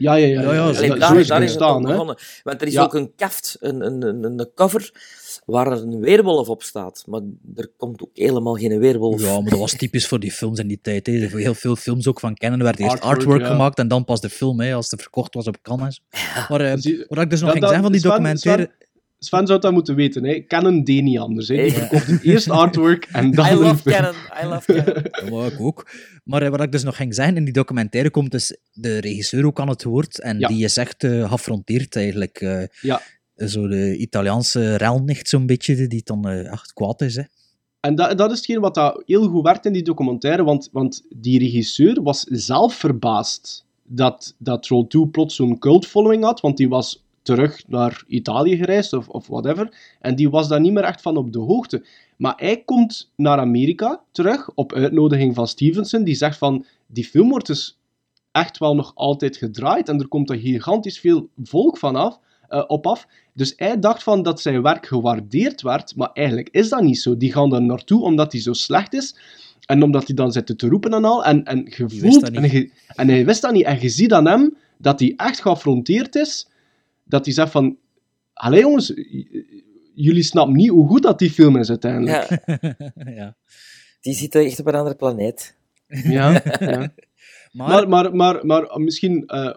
[0.00, 0.40] Ja, ja, ja.
[0.40, 1.80] Ja, daar, is daar het is hè.
[1.80, 2.16] begonnen.
[2.42, 2.82] Want er is Ja.
[2.82, 4.90] ook een kaft, een, een, een, een cover,
[5.46, 7.02] waar er een weerwolf op staat.
[7.06, 7.20] Maar
[7.56, 9.20] er komt ook helemaal geen weerwolf.
[9.22, 11.06] Ja, maar dat was typisch voor die films in die tijd.
[11.06, 11.28] Hè.
[11.28, 13.46] Voor heel veel films ook van kennen werd eerst Artwork, artwork, ja.
[13.46, 16.00] gemaakt en dan pas de film, hè, als het verkocht was op Cannes.
[16.48, 18.70] Maar eh, Zie- wat ik dus nog ging zeggen van die Sven- documentaire...
[19.22, 20.24] Sven, zou dat moeten weten.
[20.24, 20.44] Hè.
[20.46, 21.48] Canon deed niet anders.
[21.48, 21.54] Hè.
[21.56, 21.70] Die Ja.
[21.72, 23.90] verkochten eerst artwork en dan I love.
[23.90, 25.02] Canon, I love Canon.
[25.24, 25.90] Ja, maar ik ook.
[26.24, 29.46] Maar eh, wat ik dus nog ging zeggen, in die documentaire komt dus de regisseur
[29.46, 30.20] ook aan het woord.
[30.20, 30.48] En Ja.
[30.48, 32.40] die is echt eh geaffronteerd eigenlijk.
[32.40, 33.00] eh, Ja.
[33.36, 37.16] Zo de Italiaanse relnicht zo'n beetje, die dan echt kwaad is.
[37.16, 37.22] Hè.
[37.80, 41.02] En dat, dat is hetgeen wat dat heel goed werkt in die documentaire, want, want
[41.16, 46.56] die regisseur was zelf verbaasd dat, dat Troll 2 plots zo'n cult following had, want
[46.56, 50.84] die was terug naar Italië gereisd of, of whatever, en die was daar niet meer
[50.84, 51.84] echt van op de hoogte.
[52.16, 57.28] Maar hij komt naar Amerika terug, op uitnodiging van Stevenson, die zegt van, die film
[57.28, 57.78] wordt dus
[58.32, 62.18] echt wel nog altijd gedraaid, en er komt er gigantisch veel volk van af,
[62.50, 63.06] eh, op af.
[63.34, 67.16] Dus hij dacht van dat zijn werk gewaardeerd werd, maar eigenlijk is dat niet zo.
[67.16, 69.16] Die gaan daar naartoe omdat hij zo slecht is.
[69.66, 71.24] En omdat hij dan zit te roepen en al.
[71.24, 71.64] En, en
[72.20, 73.64] dat En, en hij wist dat niet.
[73.64, 76.48] En je ziet aan hem dat hij echt geaffronteerd is.
[77.10, 77.76] Dat hij zegt van...
[78.32, 78.92] Allee jongens,
[79.94, 82.40] jullie snappen niet hoe goed dat die film is uiteindelijk.
[82.46, 83.36] Ja, ja.
[84.00, 85.56] die zitten echt op een andere planeet.
[85.86, 86.92] Ja, ja.
[87.52, 89.54] Maar, Maar, maar, maar, maar misschien, eh,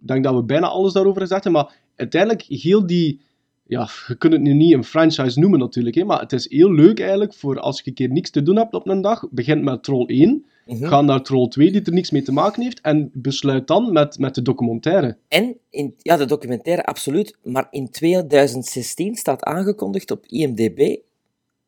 [0.00, 3.20] ik denk dat we bijna alles daarover gezegd hebben, maar uiteindelijk heel die,
[3.66, 6.72] ja, je kunt het nu niet een franchise noemen natuurlijk, hè, maar het is heel
[6.72, 9.62] leuk eigenlijk voor als je een keer niks te doen hebt op een dag, begint
[9.62, 10.86] met Troll 1, Mhm.
[10.86, 14.18] ga naar Troll 2 die er niks mee te maken heeft en besluit dan met,
[14.18, 15.16] met de documentaire.
[15.28, 17.36] En, in, ja, de documentaire, absoluut.
[17.42, 20.96] Maar in 2016 staat aangekondigd op IMDb,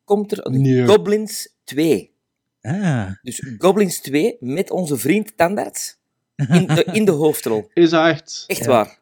[0.05, 0.87] komt er een Nee.
[0.87, 2.11] Goblins 2.
[2.63, 5.97] ah, Dus Goblins 2 met onze vriend Tandarts
[6.37, 7.71] in de, in de hoofdrol.
[7.75, 8.45] Is dat echt...
[8.47, 8.67] Echt Ja.
[8.67, 8.99] waar.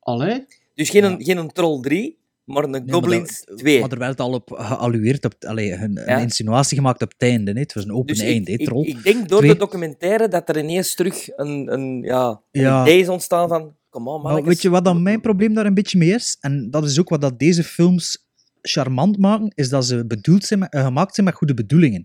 [0.00, 0.46] Allee?
[0.74, 1.16] Dus geen, Ja.
[1.18, 2.17] geen een Troll 3,
[2.48, 3.80] maar een nee, maar Goblins dat- 2.
[3.80, 7.52] Maar er werd al op geallueerd, op, allee, een, insinuatie gemaakt op het einde.
[7.60, 8.86] Het was een open Dus einde, ik, ik, troll.
[8.86, 9.52] ik denk door Twee.
[9.52, 12.82] de documentaire dat er ineens terug een, een, ja, een Ja.
[12.82, 13.76] idee is ontstaan van...
[13.90, 16.36] Kom on, Maar weet je wat dan mijn probleem daar een beetje mee is?
[16.40, 18.26] En dat is ook wat dat deze films
[18.62, 22.04] charmant maken, is dat ze bedoeld zijn met, eh, gemaakt zijn met goede bedoelingen.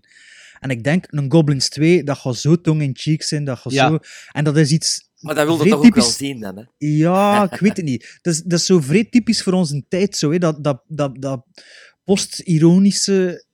[0.60, 3.88] En ik denk, een Goblins 2, dat gaat zo tong-in-cheek zijn, dat gaat Ja.
[3.88, 3.98] zo...
[4.32, 5.08] En dat is iets...
[5.24, 6.62] Maar dat wilde toch ook wel zien dan, hè?
[6.78, 8.18] Ja, ik weet het niet.
[8.22, 10.38] Dat is, dat is zo vrij typisch voor onze tijd, zo, hè?
[10.38, 11.46] Dat, dat, dat, dat
[12.04, 13.46] post-ironische...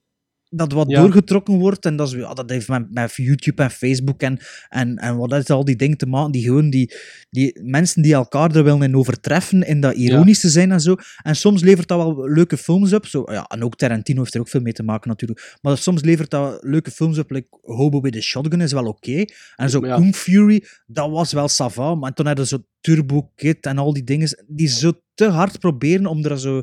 [0.52, 1.00] Dat wat Ja.
[1.00, 4.96] doorgetrokken wordt, en dat, is, ja, dat heeft met, met YouTube en Facebook en, en,
[4.96, 6.94] en wat is al die dingen te maken, die gewoon die,
[7.30, 10.96] die mensen die elkaar er willen in overtreffen, in dat ironisch te zijn en zo.
[11.22, 14.40] En soms levert dat wel leuke films op, zo, ja, en ook Tarantino heeft er
[14.40, 18.00] ook veel mee te maken natuurlijk, maar soms levert dat leuke films op, like Hobo
[18.00, 19.24] with a Shotgun is wel oké,
[19.56, 19.80] en zo.
[19.96, 23.92] Kung Fury, dat was wel sava, maar toen hadden ze zo Turbo Kid en al
[23.92, 26.62] die dingen, die zo te hard proberen om er zo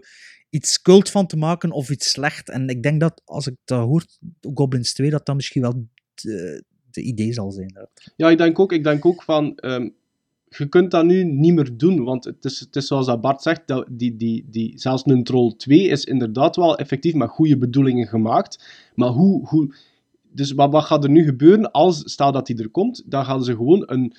[0.49, 2.49] iets cult van te maken of iets slecht.
[2.49, 4.05] En ik denk dat, als ik dat hoor,
[4.53, 7.87] Goblins 2, dat dat misschien wel de, de idee zal zijn.
[8.15, 9.89] Ja, ik denk ook, ik denk ook van, ehm,
[10.49, 13.41] je kunt dat nu niet meer doen, want het is, het is zoals dat Bart
[13.41, 17.57] zegt, dat die, die, die, zelfs een Troll 2 is inderdaad wel effectief met goede
[17.57, 19.75] bedoelingen gemaakt, maar hoe, hoe
[20.31, 23.43] dus wat, wat gaat er nu gebeuren als, stel dat die er komt, dan gaan
[23.43, 24.13] ze gewoon een,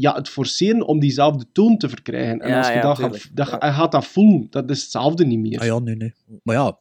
[0.00, 2.40] ja, het forceren om diezelfde toon te verkrijgen.
[2.40, 3.22] En Ja, als je ja, dat, tuurlijk.
[3.22, 5.58] gaat, dat, hij gaat dat voelen, dat is hetzelfde niet meer.
[5.60, 6.14] Ah ja, nee, nee.
[6.42, 6.78] Maar ja,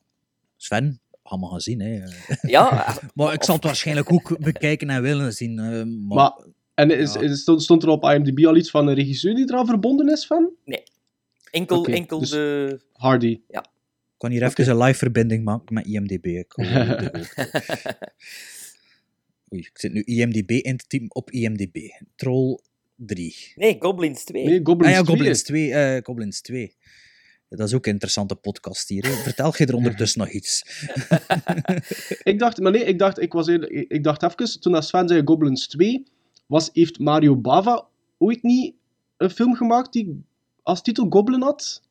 [0.57, 1.79] Sven, gaan we gaan zien.
[1.79, 2.01] Hè.
[2.41, 5.59] Ja, Maar ik zal het waarschijnlijk ook bekijken en willen zien.
[5.59, 5.83] eh, maar,
[6.17, 6.33] Maar,
[6.73, 7.19] en is, Ja.
[7.19, 10.25] is- stond, stond er op IMDb al iets van een regisseur die eraan verbonden is
[10.25, 10.49] van?
[11.51, 12.79] enkel, Oké, enkel dus- de...
[12.93, 13.39] Hardy.
[13.47, 13.61] ik
[14.17, 16.25] kan hier even een live verbinding maken met IMDb.
[16.25, 16.57] Ik.
[19.53, 21.77] Oei, ik zit nu IMDb in te typen op IMDb.
[22.15, 22.59] Troll
[23.05, 23.53] 3.
[23.55, 24.45] Nee, Goblins 2.
[24.45, 25.15] Nee, Goblins ah ja, 2.
[25.15, 25.73] Goblins 2.
[25.73, 26.75] eh, Goblins 2.
[27.49, 29.03] Ja, dat is ook een interessante podcast hier.
[29.03, 29.11] Hè.
[29.11, 30.63] Vertel je er ondertussen nog iets?
[32.23, 34.85] Ik dacht, maar nee, ik dacht, ik was eerlijk- ik ik dacht even, toen dat
[34.85, 36.03] Sven zei Goblins 2,
[36.45, 38.73] was, heeft Mario Bava ooit niet
[39.17, 40.23] een film gemaakt die
[40.63, 41.81] als titel Goblin had?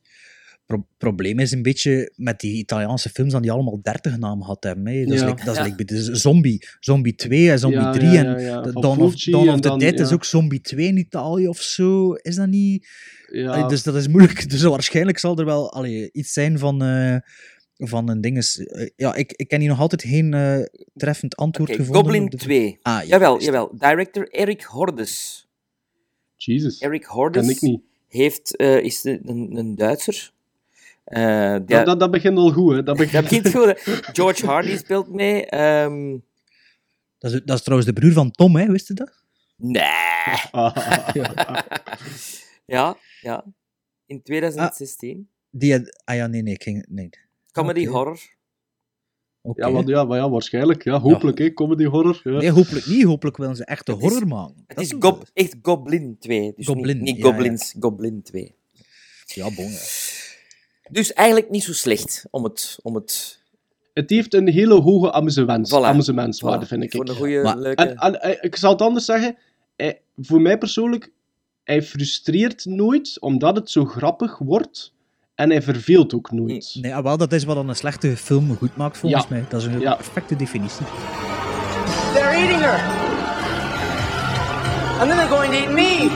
[0.69, 4.63] Pro probleem is een beetje met die Italiaanse films dat die allemaal 30 namen gehad
[4.63, 4.85] hebben.
[4.87, 5.03] Hè.
[5.05, 5.25] Dat is, Ja.
[5.25, 5.63] like, dat is Ja.
[5.63, 6.67] like bij de Zombie.
[6.79, 8.09] Zombie 2 en Zombie Ja, 3.
[8.09, 8.23] ja,
[8.63, 11.61] en Dawn of, Dawn of the dan, Dead is ook Zombie 2 in Italië of
[11.61, 12.13] zo.
[12.13, 12.87] Is dat niet...
[13.31, 14.49] Ja, Allee, dus dat is moeilijk.
[14.49, 16.81] Dus waarschijnlijk zal er wel allee, iets zijn van...
[16.83, 17.15] eh,
[17.75, 18.57] van een dinges.
[18.59, 20.59] Eh, ja, ik, ik heb hier nog altijd geen eh,
[20.95, 21.95] treffend antwoord gevonden.
[21.95, 22.77] Goblin de- 2.
[22.81, 23.71] Ah, ja, jawel, jawel.
[23.77, 25.47] Director Eric Hordes.
[26.35, 27.81] Jesus, Eric Hordes ken ik niet.
[28.07, 30.31] heeft, eh, is de- een, een Duitser.
[31.09, 32.83] Eh, die- Dat, dat, dat begint al goed, hè.
[32.83, 33.49] Dat dat begint...
[33.55, 33.65] goed.
[33.65, 33.93] hè.
[34.13, 35.45] George Hardy speelt mee.
[35.45, 36.17] ehm,
[37.17, 38.65] Dat, is, dat is trouwens de broer van Tom, hè?
[38.65, 39.23] wist je dat?
[39.55, 39.81] nee.
[40.51, 41.09] Ah,
[42.65, 43.45] Ja, ja.
[44.05, 45.29] In 2016.
[45.49, 46.85] Die, had- ah ja, nee, nee, ik ging...
[46.89, 47.09] Nee.
[47.51, 48.19] Comedy horror.
[49.41, 49.65] Oké.
[49.65, 50.83] ja, maar, ja, maar ja, waarschijnlijk.
[50.83, 51.53] Ja, hopelijk, hè.
[51.53, 52.21] Comedy horror.
[52.23, 52.31] Ja.
[52.31, 53.03] Nee, hopelijk niet.
[53.03, 54.63] Hopelijk willen ze echt de Het is- horror maken.
[54.67, 56.53] Het Dat is echt Goblin 2.
[56.55, 57.31] Dus Goblin, niet, niet ja, ja.
[57.33, 58.55] Goblins, Goblin 2.
[59.25, 59.71] Ja, bon.
[59.71, 59.77] Ja.
[60.89, 62.77] Dus eigenlijk niet zo slecht om het...
[62.81, 63.37] Om het
[63.93, 65.83] Het heeft een hele hoge amusement, Voilà.
[65.85, 66.91] amusementswaarde, voilà, vind ik.
[66.91, 67.83] Voor een goede, Maar- leuke...
[67.83, 69.37] En, en eh, ik zal het anders zeggen.
[69.75, 71.11] hij- voor mij persoonlijk,
[71.63, 74.93] hij frustreert nooit, omdat het zo grappig wordt.
[75.35, 76.75] En hij verveelt ook nooit.
[76.81, 79.27] Nee, ah, wel, dat is wat dan een slechte film goed maakt, volgens Ja.
[79.29, 79.45] mij.
[79.49, 79.95] Dat is een Ja.
[79.95, 80.85] perfecte definitie.
[82.13, 82.79] They're eating her.
[84.99, 86.09] And then they're going to eat me.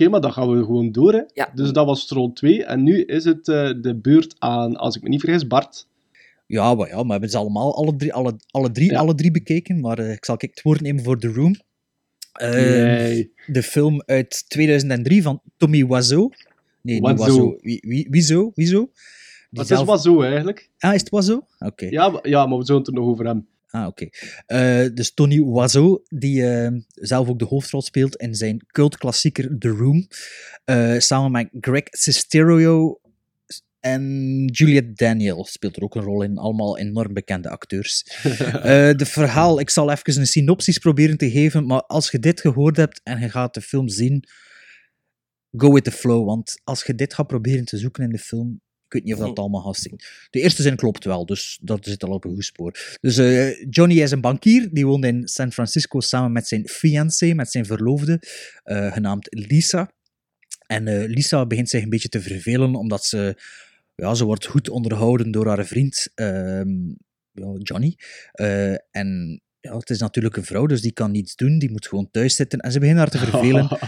[0.00, 1.12] Oké, maar dan gaan we gewoon door.
[1.12, 1.22] Hè.
[1.34, 1.50] Ja.
[1.54, 2.64] Dus dat was Troll 2.
[2.64, 5.86] En nu is het eh, de beurt aan, als ik me niet vergis, Bart.
[6.46, 8.98] Ja, maar, ja, maar we hebben ze allemaal, alle drie, alle, alle drie, Ja.
[8.98, 9.80] alle drie bekeken.
[9.80, 11.54] Maar eh, ik zal kijk, het woord nemen voor The Room.
[12.32, 13.32] Eh, Nee.
[13.46, 16.32] De film uit 2003 van Tommy Wiseau.
[16.82, 17.58] Nee, niet Wiseau.
[17.60, 18.06] Wiseau.
[18.10, 18.50] Wiseau?
[18.54, 18.88] Wiseau?
[19.50, 20.70] Zelf- is zo, eigenlijk.
[20.78, 21.42] Ah, is het Wiseau?
[21.58, 21.86] Oké.
[21.86, 23.46] Ja, maar- ja, maar we zullen het er nog over hebben.
[23.70, 24.08] Ah, oké.
[24.46, 29.68] Eh, dus Tony Wiseau, die eh, zelf ook de hoofdrol speelt in zijn cultklassieker The
[29.68, 30.08] Room,
[30.64, 33.00] eh, samen met Greg Sestero
[33.80, 36.38] en Juliette Daniel speelt er ook een rol in.
[36.38, 38.04] Allemaal enorm bekende acteurs.
[39.00, 42.76] De verhaal, ik zal even een synopsis proberen te geven, maar als je dit gehoord
[42.76, 44.24] hebt en je gaat de film zien,
[45.56, 48.60] go with the flow, want als je dit gaat proberen te zoeken in de film,
[48.88, 50.00] ik weet niet of dat allemaal gaat zien.
[50.30, 52.96] De eerste zin klopt wel, dus dat zit al op een goed spoor.
[53.00, 57.32] Dus eh, Johnny is een bankier, die woont in San Francisco samen met zijn fiancé,
[57.32, 58.22] met zijn verloofde,
[58.62, 59.90] eh, genaamd Lisa.
[60.66, 63.42] En eh, Lisa begint zich een beetje te vervelen, omdat ze,
[63.94, 66.92] ja, ze wordt goed onderhouden door haar vriend ehm,
[67.62, 67.96] Johnny.
[68.90, 72.10] En ja, het is natuurlijk een vrouw, dus die kan niets doen, die moet gewoon
[72.10, 72.58] thuis zitten.
[72.58, 73.68] En ze beginnen haar te vervelen.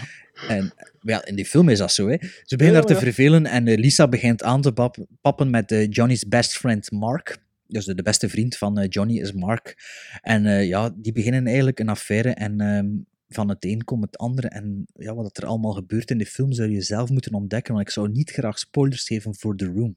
[0.48, 2.08] En ja, in die film is dat zo.
[2.08, 2.16] Hè.
[2.20, 5.90] Ze beginnen haar te vervelen en eh, Lisa begint aan te pap- pappen met eh,
[5.90, 7.38] Johnny's best friend Mark.
[7.66, 9.76] Dus de, de beste vriend van eh, Johnny is Mark.
[10.20, 12.86] En ja, die beginnen eigenlijk een affaire en ehm,
[13.28, 14.48] van het een komt het andere.
[14.48, 17.86] En ja, wat er allemaal gebeurt in de film zou je zelf moeten ontdekken, want
[17.86, 19.96] ik zou niet graag spoilers geven voor The Room.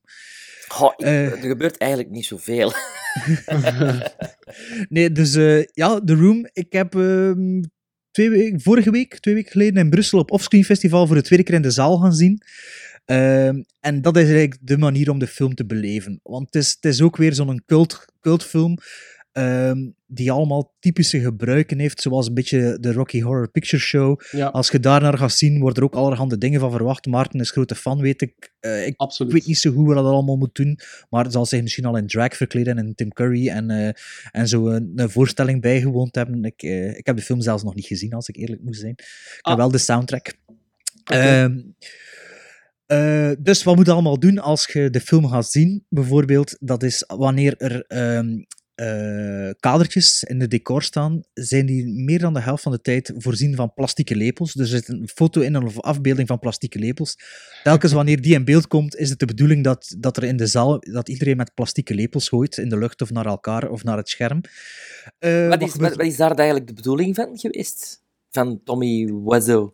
[0.74, 1.32] Goh, Eh.
[1.32, 2.72] er gebeurt eigenlijk niet zoveel.
[4.90, 6.50] Nee, dus eh, ja, The Room.
[6.54, 7.62] Ik heb ehm,
[8.12, 11.56] twee vorige week, twee weken geleden in Brussel op Offscreen Festival voor de tweede keer
[11.56, 12.42] in de zaal gaan zien.
[13.06, 16.20] Ehm, en dat is eigenlijk de manier om de film te beleven.
[16.24, 18.78] Want het is, het is ook weer zo'n cult, cultfilm
[19.34, 24.20] ehm, die allemaal typische gebruiken heeft, zoals een beetje de Rocky Horror Picture Show.
[24.32, 27.06] Ja, Als je daarnaar gaat zien, worden er ook allerhande dingen van verwacht.
[27.06, 28.54] Maarten is grote fan, weet ik.
[28.60, 29.34] Eh, ik absoluut.
[29.34, 32.08] weet niet zo goed wat dat allemaal moet doen, maar zal zich misschien al in
[32.08, 33.90] drag verkleden en Tim Curry en, eh,
[34.32, 36.44] en zo een, een voorstelling bijgewoond hebben.
[36.44, 38.92] Ik, eh, ik heb de film zelfs nog niet gezien, als ik eerlijk moet zijn.
[38.92, 39.50] Ik Ah.
[39.52, 40.34] heb wel de soundtrack.
[41.04, 41.60] Ehm,
[42.86, 45.86] eh, dus wat moet je allemaal doen als je de film gaat zien?
[45.90, 48.44] Bijvoorbeeld, dat is wanneer er ehm,
[48.76, 53.14] eh, kadertjes in het decor staan, zijn die meer dan de helft van de tijd
[53.18, 54.54] voorzien van plastieke lepels.
[54.54, 57.18] Dus er zit een foto in of afbeelding van plastieke lepels.
[57.64, 60.48] Telkens wanneer die in beeld komt, is het de bedoeling dat, dat er in de
[60.48, 63.98] zaal dat iedereen met plastieke lepels gooit in de lucht of naar elkaar of naar
[63.98, 64.42] het scherm.
[65.20, 68.02] Eh, wat, wat is, gebeurt wat, is daar eigenlijk de bedoeling van geweest?
[68.30, 69.72] Van Tommy Wiseau?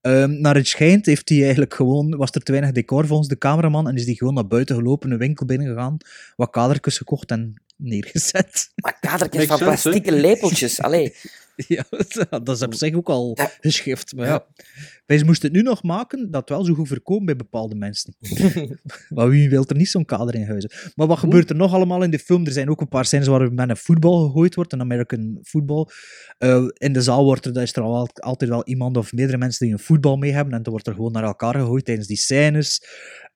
[0.00, 3.38] Ehm, naar het schijnt heeft hij eigenlijk gewoon, was er te weinig decor volgens de
[3.38, 5.96] cameraman en is hij gewoon naar buiten gelopen, een winkel binnengegaan,
[6.36, 8.70] wat kadertjes gekocht en neergezet.
[8.74, 10.80] Maar kadertjes Makes van sense, plastieke lepeltjes.
[10.80, 11.14] Allee,
[11.68, 11.84] ja,
[12.30, 13.50] dat is op zich ook al Ja.
[13.60, 14.14] geschift.
[14.16, 14.32] Maar Ja.
[14.32, 14.64] ja.
[15.06, 18.16] Wij moesten het nu nog maken dat wel zo goed verkopen bij bepaalde mensen.
[19.14, 20.70] maar wie wil er niet zo'n kader in huizen?
[20.94, 22.46] Maar wat gebeurt er nog allemaal in de film?
[22.46, 25.90] Er zijn ook een paar scènes waar met een voetbal gegooid wordt, een American voetbal.
[26.38, 29.64] Eh, in de zaal wordt er, is er al, altijd wel iemand of meerdere mensen
[29.66, 32.16] die een voetbal mee hebben en dan wordt er gewoon naar elkaar gegooid tijdens die
[32.16, 32.82] scènes.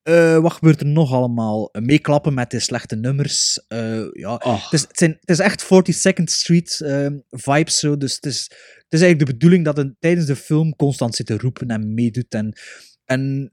[0.09, 1.69] Eh, wat gebeurt er nog allemaal?
[1.73, 3.61] Eh, Meeklappen met de slechte nummers.
[3.69, 7.97] Eh, ja, Oh, het is, het, zijn, het is echt 42nd Street ehm, vibes zo.
[7.97, 8.43] Dus het is,
[8.75, 11.95] het is eigenlijk de bedoeling dat het tijdens de film constant zit te roepen en
[11.95, 12.35] meedoet.
[12.35, 12.59] En,
[13.05, 13.53] en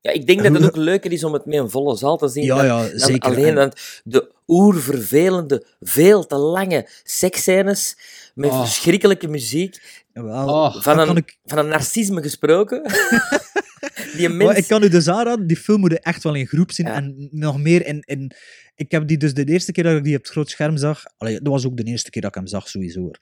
[0.00, 2.28] ja, ik denk dat het ook leuker is om het met een volle zaal te
[2.28, 3.30] zien ja, dan, ja, dan zeker.
[3.30, 7.96] alleen En- want de oervervelende, veel te lange seksscènes
[8.34, 8.60] met Oh.
[8.60, 10.04] verschrikkelijke muziek.
[10.12, 12.82] wel, Oh, Van een, ik, van een narcisme gesproken.
[14.16, 14.58] Die mens...
[14.58, 16.86] ik kan u dus aanraden, die film moet je echt wel in groep zien.
[16.86, 16.94] Ja.
[16.94, 18.32] En nog meer in, in...
[18.74, 21.02] Ik heb die dus de eerste keer dat ik die op het groot scherm zag...
[21.16, 23.00] Allee, dat was ook de eerste keer dat ik hem zag, sowieso.
[23.00, 23.18] hoor.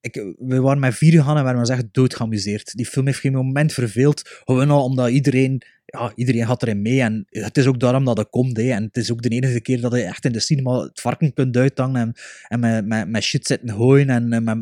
[0.00, 2.76] Ik, we waren met vier gegaan en we waren ons echt dood geamuseerd.
[2.76, 4.22] Die film heeft geen moment verveeld.
[4.44, 5.62] Gewoon al omdat iedereen...
[5.90, 7.00] Ja, iedereen had erin mee.
[7.00, 8.56] En het is ook daarom dat het komt.
[8.56, 8.70] Hè.
[8.70, 11.32] En het is ook de enige keer dat je echt in de cinema het varken
[11.32, 12.14] kunt uithangen en,
[12.48, 14.58] en met, met, met shit zitten gooien en eh, met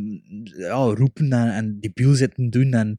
[0.57, 2.73] ja, roepen en, en debiel zitten doen.
[2.73, 2.95] En,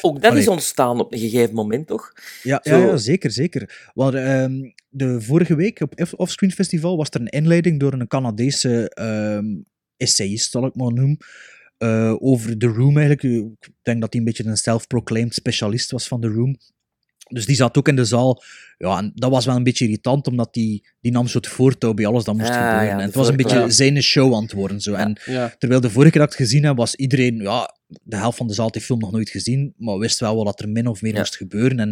[0.00, 2.12] Ook dat is ontstaan op een gegeven moment, toch?
[2.42, 2.78] ja, Zo.
[2.78, 3.90] ja, zeker, zeker.
[3.94, 8.06] Want ehm, de vorige week op Off- Offscreen Festival was er een inleiding door een
[8.06, 9.46] Canadese ehm
[9.96, 11.16] essayist, zal ik maar noemen,
[11.78, 13.22] eh, over The Room eigenlijk.
[13.60, 16.56] Ik denk dat hij een beetje een self-proclaimed specialist was van The Room.
[17.32, 18.42] Dus die zat ook in de zaal.
[18.78, 22.06] Ja, en dat was wel een beetje irritant, omdat die, die nam soort voortouw bij
[22.06, 22.84] alles dat moest Ah, gebeuren.
[22.84, 24.80] ja, en de het was een beetje zijn show aan het worden.
[24.80, 24.92] Zo.
[24.94, 25.18] En.
[25.58, 28.46] Terwijl de vorige keer dat ik het gezien heb, was iedereen, ja, de helft van
[28.46, 31.02] de zaal had die film nog nooit gezien, maar wist wel wat er min of
[31.02, 31.78] meer moest gebeuren.
[31.78, 31.90] En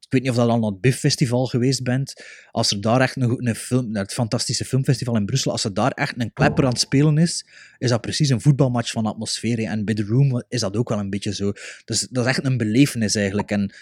[0.00, 2.12] ik weet niet of dat al naar het BIF Festival geweest bent.
[2.50, 5.74] Als er daar echt een, een film, naar het fantastische filmfestival in Brussel, als er
[5.74, 7.46] daar echt een klepper aan het spelen is,
[7.78, 9.56] is dat precies een voetbalmatch van atmosfeer.
[9.56, 9.62] hè.
[9.62, 11.52] En bij The Room is dat ook wel een beetje zo.
[11.84, 13.50] Dus dat is echt een belevenis eigenlijk.
[13.50, 13.72] En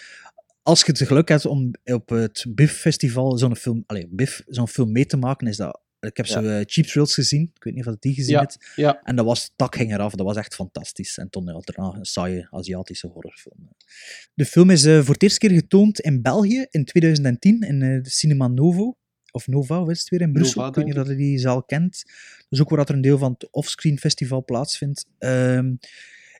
[0.67, 4.91] als je het geluk hebt om op het BIF-festival zo'n film, allez, BIF, zo'n film
[4.91, 6.33] mee te maken, is dat Ik heb Ja.
[6.33, 7.51] zo eh, Cheap Thrills gezien.
[7.55, 8.57] Ik weet niet of je die gezien Ja, hebt.
[8.75, 9.01] ja.
[9.03, 10.13] En dat was, het dak ging eraf.
[10.15, 11.17] Dat was echt fantastisch.
[11.17, 13.69] En toen daarna een saaie Aziatische horrorfilm.
[14.33, 18.03] De film is eh, voor het eerst keer getoond in België in 2010 in eh,
[18.03, 18.97] de Cinema Novo.
[19.31, 20.55] Of Nova, is het weer in Brussel?
[20.61, 22.03] Nova, ik weet niet of je die zaal kent.
[22.49, 25.05] Dus ook waar dat er een deel van het Offscreen Festival plaatsvindt.
[25.17, 25.73] Ehm,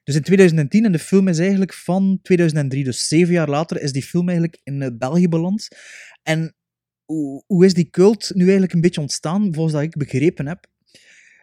[0.08, 3.92] dus in 2010, en de film is eigenlijk van 2003, dus zeven jaar later, is
[3.92, 5.68] die film eigenlijk in eh, België beland.
[6.24, 6.56] En
[7.06, 10.68] hoe, hoe is die cult nu eigenlijk een beetje ontstaan, volgens dat ik begrepen heb?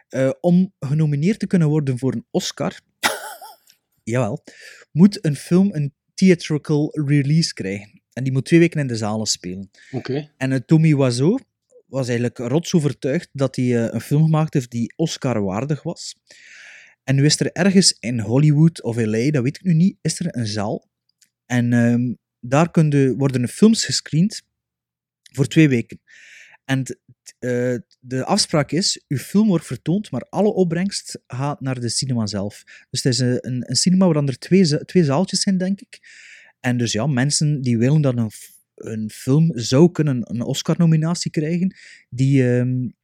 [0.07, 2.79] Eh, om genomineerd te kunnen worden voor een Oscar,
[4.03, 4.43] jawel,
[4.91, 8.01] moet een film een theatrical release krijgen.
[8.13, 9.69] En die moet twee weken in de zalen spelen.
[9.91, 10.31] Oké.
[10.37, 11.39] En uh, Tommy Wiseau
[11.85, 16.15] was eigenlijk rots overtuigd dat hij uh, een film gemaakt heeft die Oscar-waardig was.
[17.05, 20.19] En nu is er ergens in Hollywood of LA, dat weet ik nu niet, is
[20.19, 20.87] er een zaal.
[21.45, 24.41] En um, daar kunnen, worden films gescreend
[25.31, 26.01] voor twee weken.
[26.65, 26.99] En
[27.39, 32.25] uh, de afspraak is, uw film wordt vertoond, maar alle opbrengst gaat naar de cinema
[32.25, 32.63] zelf.
[32.89, 35.99] Dus het is een, een, cinema waar er twee, twee zaaltjes zijn, denk ik.
[36.59, 38.31] En dus ja, mensen die willen dat een,
[38.75, 41.75] een film zou kunnen een Oscar-nominatie krijgen,
[42.09, 42.95] die, um,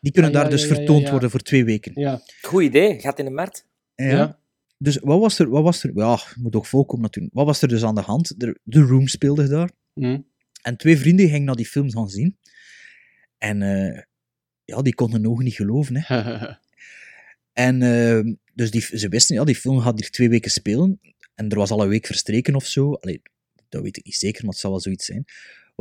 [0.00, 1.10] die kunnen Ah, ja, daar dus vertoond ja.
[1.10, 1.92] worden voor twee weken.
[1.94, 2.22] Ja.
[2.42, 3.66] Goed idee, gaat in de markt.
[3.94, 4.04] Ja.
[4.04, 4.38] Ja.
[4.78, 5.48] Dus wat was er?
[5.48, 5.90] Wat was er?
[5.94, 7.34] Ja, moet ook volkomen natuurlijk.
[7.34, 8.40] Wat was er dus aan de hand?
[8.40, 9.70] De, de Room speelde daar.
[9.92, 10.18] Hm.
[10.62, 12.38] En twee vrienden gingen naar die film gaan zien.
[13.38, 14.00] En uh,
[14.64, 15.96] ja, die konden hun ogen niet geloven.
[15.96, 16.16] Hè.
[17.66, 21.00] en uh, dus die, ze wisten, ja, die film gaat hier twee weken spelen.
[21.34, 22.92] En er was al een week verstreken of zo.
[22.92, 23.22] Allee,
[23.68, 25.24] dat weet ik niet zeker, maar het zal wel zoiets zijn.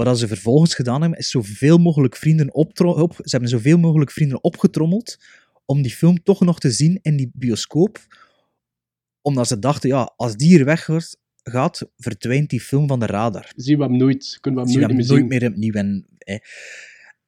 [0.05, 4.11] Wat ze vervolgens gedaan hebben, is zoveel mogelijk vrienden op, op ze hebben zoveel mogelijk
[4.11, 5.19] vrienden opgetrommeld
[5.65, 7.99] om die film toch nog te zien in die bioscoop.
[9.21, 10.89] Omdat ze dachten, ja, als die hier weg
[11.43, 13.51] gaat, verdwijnt die film van de radar.
[13.55, 15.73] Zien we hem nooit, kunnen we hem Zien nooit, we hem meer nooit meer opnieuw.
[15.73, 16.05] En,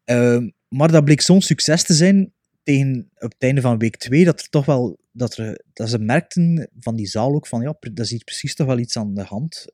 [0.06, 0.36] eh.
[0.36, 4.26] uh, maar dat bleek zo'n succes te zijn tegen, op het einde van week 2,
[4.26, 7.76] dat er toch wel, dat, er, dat ze merkten van die zaal ook van, ja,
[7.80, 9.66] dat is hier precies toch wel iets aan de hand.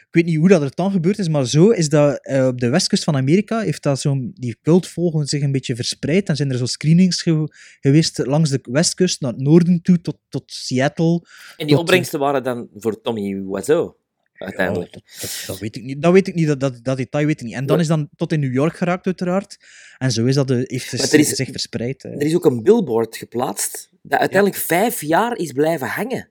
[0.00, 2.60] Ik weet niet hoe dat er dan gebeurd is, maar zo is dat uh, op
[2.60, 6.50] de westkust van Amerika, heeft dat zo, die cultvolgen zich een beetje verspreid en zijn
[6.50, 11.22] er zo screenings ge geweest langs de westkust, naar het noorden toe, tot, tot Seattle.
[11.56, 13.92] En die opbrengsten waren dan voor Tommy Wiseau?
[14.34, 14.94] Uiteindelijk.
[14.94, 16.02] Ja, dat, weet ik niet.
[16.02, 17.54] Dat weet ik niet, dat, dat, dat detail weet ik niet.
[17.54, 19.56] En dan is dan tot in New York geraakt, uiteraard.
[19.98, 22.04] En zo is dat de, heeft er is, zich verspreid.
[22.04, 24.66] Er is ook een billboard geplaatst dat uiteindelijk ja.
[24.66, 26.28] vijf jaar is blijven hangen.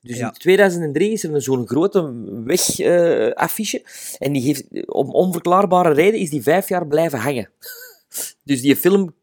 [0.00, 0.26] Dus ja.
[0.26, 2.12] in 2003 is er zo'n grote
[2.44, 3.82] wegaffiche.
[4.18, 7.50] En die heeft, om onverklaarbare reden is die vijf jaar blijven hangen.
[8.44, 9.14] dus die film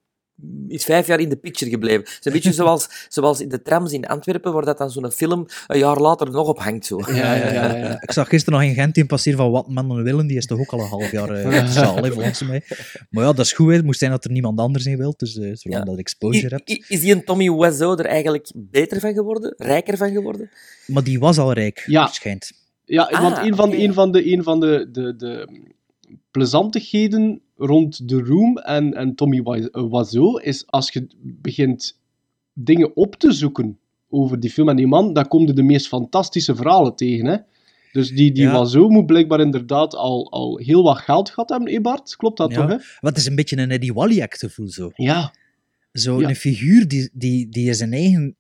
[0.68, 2.00] is vijf jaar in de picture gebleven.
[2.00, 5.12] Het is een beetje zoals, zoals in de trams in Antwerpen, waar dat dan zo'n
[5.12, 6.86] film een jaar later nog op hangt.
[6.86, 7.00] Zo.
[7.08, 8.02] Ja, ja, ja, ja.
[8.02, 10.60] Ik zag gisteren nog een Gent in passeren van Wat Mannen Willen, die is toch
[10.60, 12.64] ook al een half jaar uh, zaal, hè, volgens mij.
[13.10, 13.76] Maar ja, dat is goed, hè.
[13.76, 15.90] het moest zijn dat er niemand anders in wil, dus uh, zolang ja.
[15.92, 16.70] dat exposure hebt.
[16.70, 19.54] Is, is die een Tommy Wiseau er eigenlijk beter van geworden?
[19.58, 20.50] Rijker van geworden?
[20.88, 22.08] Maar die was al rijk, ja.
[22.08, 22.52] schijnt.
[22.86, 23.84] Ja, ah, want een van, okay.
[23.84, 25.50] een van de, een van de, de, de
[26.32, 29.42] plezantigheden rond The Room en, en Tommy
[29.72, 32.00] Wiseau is als je begint
[32.54, 35.88] dingen op te zoeken over die film en die man, dan kom je de meest
[35.88, 37.26] fantastische verhalen tegen.
[37.26, 37.38] Hè?
[37.92, 38.62] Dus die, die ja.
[38.62, 42.16] Wiseau moet blijkbaar inderdaad al, al heel wat geld gehad hebben, Ebert?
[42.16, 42.58] Klopt dat ja.
[42.58, 42.70] toch?
[42.70, 42.86] Hè?
[43.00, 44.92] Wat is een beetje een Eddie Waliak gevoel zo.
[44.96, 45.34] Ja.
[45.92, 46.30] Zo ja.
[46.30, 48.36] een figuur die, die, die zijn eigen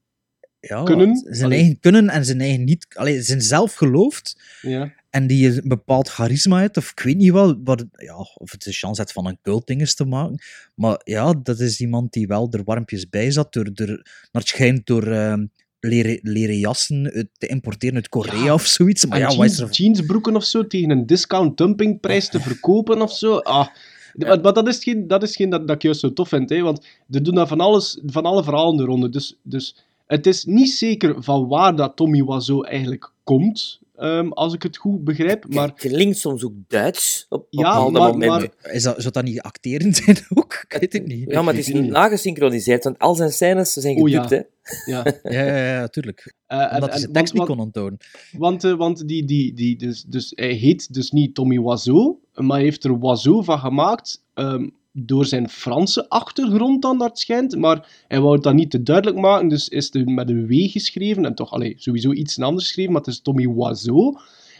[0.59, 1.57] ja, kunnen, zijn allee.
[1.57, 4.41] eigen kunnen en zijn eigen niet, allee, zijn zelf gelooft.
[4.61, 4.93] Ja.
[5.15, 8.63] En die een bepaald charisma heeft, of ik weet niet wel, wat, ja, of het
[8.63, 10.39] de kans heeft van een cultdinges te maken.
[10.75, 14.47] Maar ja, dat is iemand die wel er warmpjes bij zat, door, door, naar het
[14.47, 15.33] schijnt door uh,
[15.79, 18.53] leren, leren jassen te importeren uit Korea ja.
[18.53, 19.05] of zoiets.
[19.05, 19.69] Maar en ja, jeans, er...
[19.69, 23.37] jeansbroeken of zo tegen een discount dumpingprijs te verkopen of zo.
[23.37, 23.67] Ah.
[24.13, 24.27] Ja.
[24.27, 26.49] Maar, maar, dat is geen dat, is geen dat, dat ik juist zo tof vind,
[26.49, 29.11] hè, want er doen daar van, alles, van alle verhalen eronder.
[29.11, 29.75] Dus, dus
[30.07, 34.77] het is niet zeker van waar dat Tommy Wiseau eigenlijk komt, um, als ik het
[34.77, 35.53] goed begrijp.
[35.53, 35.67] Maar...
[35.67, 38.51] Het klinkt soms ook Duits op ja, bepaalde maar, momenten.
[38.61, 40.65] Maar, is dat, zou dat niet acteren zijn ook?
[40.67, 41.31] Ik weet het niet.
[41.31, 44.37] Ja, maar het is niet nagesynchroniseerd, want al zijn scènes zijn gedubt, oh, ja.
[44.37, 44.43] hè.
[44.91, 45.05] Ja,
[45.39, 46.33] ja, ja, ja tuurlijk.
[46.47, 47.99] Uh, Omdat hij de tekst niet kon onthouden.
[48.31, 52.55] Want, uh, want die, die, die, dus, dus hij heet dus niet Tommy Wiseau, maar
[52.57, 57.55] hij heeft er Wiseau van gemaakt um, door zijn Franse achtergrond dan, dat schijnt.
[57.55, 60.69] Maar hij wou het dan niet te duidelijk maken, dus is het met een W
[60.69, 61.25] geschreven.
[61.25, 64.17] En toch, allee, sowieso iets anders geschreven, maar het is Tommy Wiseau.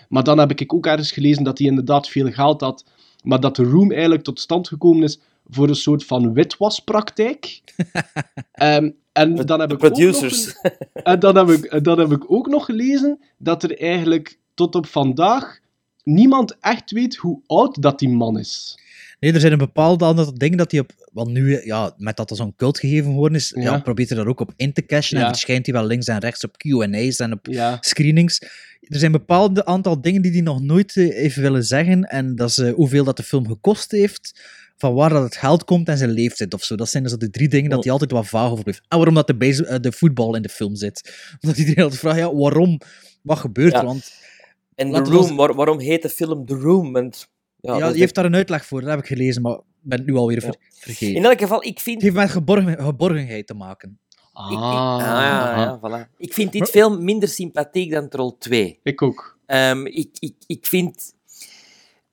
[0.09, 2.85] Maar dan heb ik ook ergens gelezen dat hij inderdaad veel geld had,
[3.23, 5.19] maar dat de Room eigenlijk tot stand gekomen is
[5.49, 7.61] voor een soort van witwaspraktijk.
[8.61, 9.83] um, en dan heb ik.
[9.83, 10.53] Ook nog,
[10.93, 14.85] en dan heb, ik, dan heb ik ook nog gelezen dat er eigenlijk tot op
[14.85, 15.59] vandaag
[16.03, 18.77] niemand echt weet hoe oud dat die man is.
[19.19, 20.91] Nee, er zijn een bepaalde aantal dingen dat hij op...
[21.13, 23.61] Want nu, ja, met dat er zo'n cult gegeven geworden is, ja.
[23.61, 23.79] Ja.
[23.79, 25.17] probeert hij daar ook op in te cashen.
[25.17, 25.29] En Ja.
[25.29, 27.77] verschijnt hij wel links en rechts op Q&A's en op Ja.
[27.79, 28.39] screenings.
[28.81, 32.01] Er zijn bepaalde aantal dingen die hij nog nooit eh, heeft willen zeggen.
[32.03, 34.41] En dat is eh, hoeveel dat de film gekost heeft,
[34.77, 36.75] van waar dat het geld komt en zijn leeftijd of zo.
[36.75, 38.81] Dat zijn dus de drie dingen dat hij altijd wat vaag over blijft.
[38.87, 41.13] En waarom dat de, base, eh, de voetbal in de film zit.
[41.41, 42.79] Omdat iedereen altijd vraagt, ja, waarom?
[43.21, 43.79] Wat gebeurt Ja.
[43.79, 43.85] er?
[43.85, 44.11] Want
[44.75, 46.91] En The Room, waar- waarom heet de film The Room?
[46.91, 47.27] Want,
[47.65, 50.07] ja, ja, heeft daar een uitleg voor, dat heb ik gelezen, maar ik ben het
[50.07, 51.15] nu alweer ver- vergeten.
[51.15, 51.95] In elk geval, ik vind...
[51.95, 53.99] Het heeft met geborgen, geborgenheid te maken.
[54.19, 56.15] Ik, ik- ah, ja, ja, voilà.
[56.17, 58.79] ik vind dit veel minder sympathiek dan Troll 2.
[58.83, 59.37] Ik ook.
[59.45, 61.13] Ehm, ik, ik, ik vind...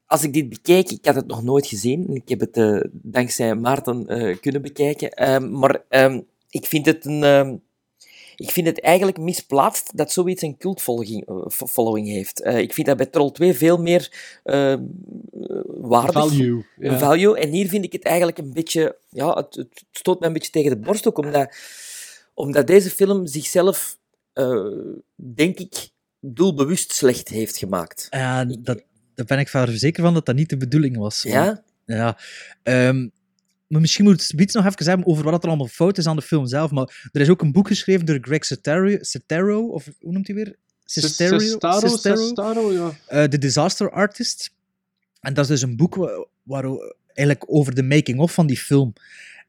[0.06, 2.14] Als ik dit bekijk, ik had het nog nooit gezien.
[2.14, 5.10] Ik heb het eh, dankzij Maarten eh, kunnen bekijken.
[5.10, 7.62] Ehm, maar ehm, ik vind het een...
[8.36, 12.40] ik vind het eigenlijk misplaatst dat zoiets een cultfollowing eh, heeft.
[12.40, 14.12] Eh, ik vind dat bij Troll 2 veel meer
[14.44, 14.80] ehm,
[15.32, 16.12] eh, waardig.
[16.12, 16.64] Value.
[16.78, 17.38] Value.
[17.38, 18.96] En hier vind ik het eigenlijk een beetje...
[19.08, 21.54] Ja, het, het stoot me een beetje tegen de borst ook, omdat,
[22.34, 23.98] omdat deze film zichzelf,
[24.32, 24.66] eh,
[25.14, 25.88] denk ik,
[26.20, 28.06] doelbewust slecht heeft gemaakt.
[28.10, 28.82] Ja, dat,
[29.14, 31.22] daar ben ik zeker van dat dat niet de bedoeling was.
[31.22, 31.62] Ja?
[31.86, 32.18] Ja.
[32.62, 33.08] Ehm,
[33.80, 36.22] misschien moet ik iets nog even hebben over wat er allemaal fout is aan de
[36.22, 36.70] film zelf.
[36.70, 40.56] Maar er is ook een boek geschreven door Greg Sestero, of hoe noemt hij weer?
[40.84, 41.38] Sestero?
[41.88, 42.72] Sestero?
[42.72, 42.96] Ja.
[43.06, 44.50] Eh, The Disaster Artist.
[45.20, 46.64] En dat is dus een boek wa- waar,
[47.06, 48.92] eigenlijk over de making-of van die film.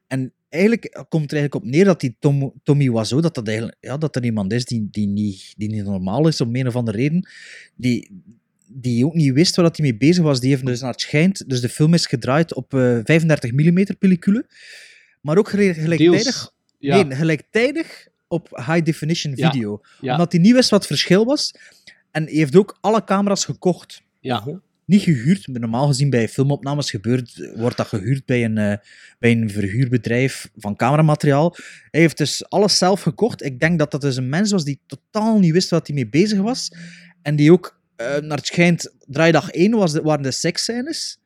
[0.06, 3.76] En eigenlijk komt er eigenlijk op neer dat die Tom, Tommy Wiseau, dat, dat, eigenlijk,
[3.80, 6.76] ja, dat er iemand is die, die, niet, die niet normaal is, om een of
[6.76, 7.28] andere reden,
[7.74, 8.22] die,
[8.74, 10.40] die ook niet wist waar hij mee bezig was.
[10.40, 13.84] Die heeft dus naar het schijnt, dus de film is gedraaid op eh 35 mm
[13.98, 14.46] pellicule,
[15.20, 16.52] maar ook gelijktijdig.
[16.78, 17.02] Ja.
[17.02, 19.80] nee, gelijktijdig op high definition video.
[20.00, 20.12] Ja.
[20.12, 21.54] Omdat hij niet wist wat het verschil was.
[22.10, 24.02] En hij heeft ook alle camera's gekocht.
[24.20, 24.62] Ja.
[24.86, 25.46] Niet gehuurd.
[25.46, 28.76] Normaal gezien bij filmopnames gebeurt, wordt dat gehuurd bij een, eh,
[29.18, 31.56] bij een verhuurbedrijf van cameramateriaal.
[31.90, 33.44] Hij heeft dus alles zelf gekocht.
[33.44, 36.08] Ik denk dat dat dus een mens was die totaal niet wist wat hij mee
[36.08, 36.72] bezig was.
[37.22, 41.18] En die ook, eh, naar het schijnt, draaidag 1 was de, waren de seksscènes.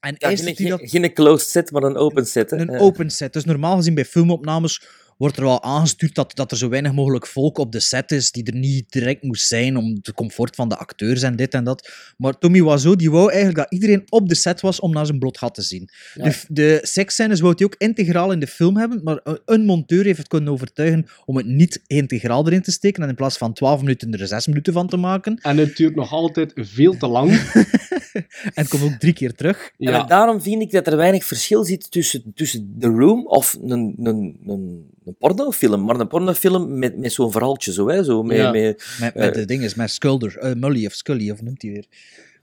[0.00, 2.50] En Ja, eerst geen, dat geen, closed set, maar een open set.
[2.50, 2.56] hè.
[2.56, 3.32] een open set.
[3.32, 4.82] Dus normaal gezien bij filmopnames
[5.16, 8.30] wordt er wel aangestuurd dat, dat er zo weinig mogelijk volk op de set is
[8.32, 11.64] die er niet direct moest zijn om de comfort van de acteurs en dit en
[11.64, 11.90] dat.
[12.16, 15.18] Maar Tommy Wiseau die wou eigenlijk dat iedereen op de set was om naar zijn
[15.18, 15.88] bloot gat te zien.
[16.14, 16.22] Ja.
[16.24, 20.04] De, de seksscènes wou hij ook integraal in de film hebben, maar een- een monteur
[20.04, 23.52] heeft het kunnen overtuigen om het niet integraal erin te steken en in plaats van
[23.52, 25.38] 12 minuten er 6 minuten van te maken.
[25.42, 27.30] En het duurt nog altijd veel te lang.
[28.54, 29.70] En komt ook drie keer terug.
[29.78, 30.02] En Ja.
[30.02, 34.38] daarom vind ik dat er weinig verschil zit tussen, tussen The Room of een, een,
[34.46, 35.84] een, een pornofilm.
[35.84, 38.50] Maar een pornofilm met, met zo'n verhaaltje, zo, hè, zo met, Ja.
[38.50, 39.32] met, Met, met Eh.
[39.32, 41.84] de dinges, met Skulder, eh, Mully of Scully, of noemt hij weer?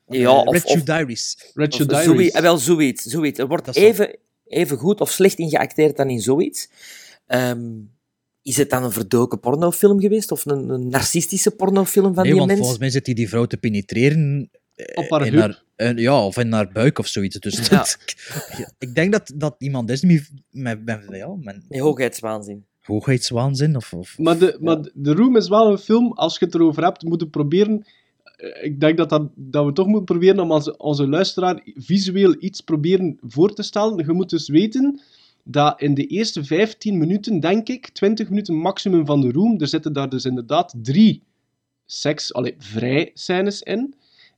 [0.07, 1.51] ja, Eh, of, Red Shoe Diaries.
[1.53, 2.05] Red Shoe Diaries.
[2.07, 2.35] zoiets.
[2.35, 3.39] eh, wel, zoiets, zoiets.
[3.39, 6.69] Er wordt even, even goed of slecht in geacteerd dan in zoiets.
[7.27, 7.61] Ehm,
[8.43, 10.31] is het dan een verdoken pornofilm geweest?
[10.31, 12.59] Of een, een narcistische pornofilm van nee, die want mens?
[12.59, 14.49] volgens mij zit hij die vrouw te penetreren.
[14.75, 17.39] Eh, Op haar in eh, ja, of in haar buik of zoiets.
[17.39, 17.77] Dus Ja.
[17.77, 17.97] dat-
[18.79, 22.65] ik denk dat dat iemand is die met, met, ja, met Met hoogheidswaanzin.
[22.81, 23.75] hoogheidswaanzin.
[23.75, 26.83] Of, of, Maar, de, maar de Room is wel een film, als je het erover
[26.83, 27.85] hebt, moeten proberen.
[28.37, 32.35] eh, Ik denk dat, dat, dat we toch moeten proberen om onze, onze luisteraar visueel
[32.39, 34.05] iets proberen voor te stellen.
[34.05, 35.01] Je moet dus weten
[35.43, 39.67] dat in de eerste 15 minuten, denk ik, 20 minuten maximum van de Room, er
[39.67, 41.23] zitten daar dus inderdaad drie
[41.85, 43.93] seks, allee, vrij scènes in.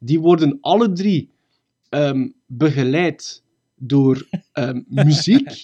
[0.06, 1.30] Die worden alle drie
[1.89, 3.43] ehm, begeleid
[3.76, 5.62] door ehm, muziek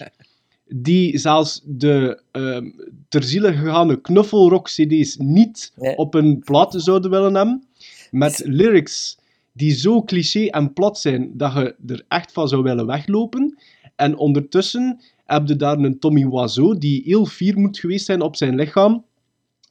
[0.67, 2.69] die zelfs de ehm
[3.09, 5.97] ter ziele gegaane knuffelrock-cd's niet Nee.
[5.97, 7.63] op een plaat zouden willen hebben.
[8.11, 9.17] Met lyrics
[9.53, 13.57] die zo cliché en plat zijn dat je er echt van zou willen weglopen.
[13.95, 18.35] En ondertussen heb je daar een Tommy Wiseau die heel fier moet geweest zijn op
[18.35, 19.05] zijn lichaam,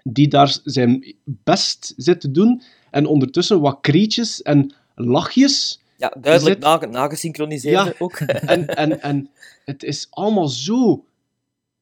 [0.02, 2.62] die daar zijn best zit te doen.
[2.90, 7.92] En ondertussen wat kreetjes en lachjes Ja, duidelijk Zit- nagesynchroniseerd Ja.
[7.98, 8.16] ook.
[8.54, 9.30] en, en, en
[9.64, 11.04] het is allemaal zo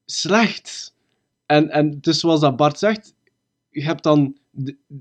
[0.05, 0.95] slecht.
[1.47, 3.15] En, en dus zoals dat Bart zegt,
[3.71, 4.37] je hebt dan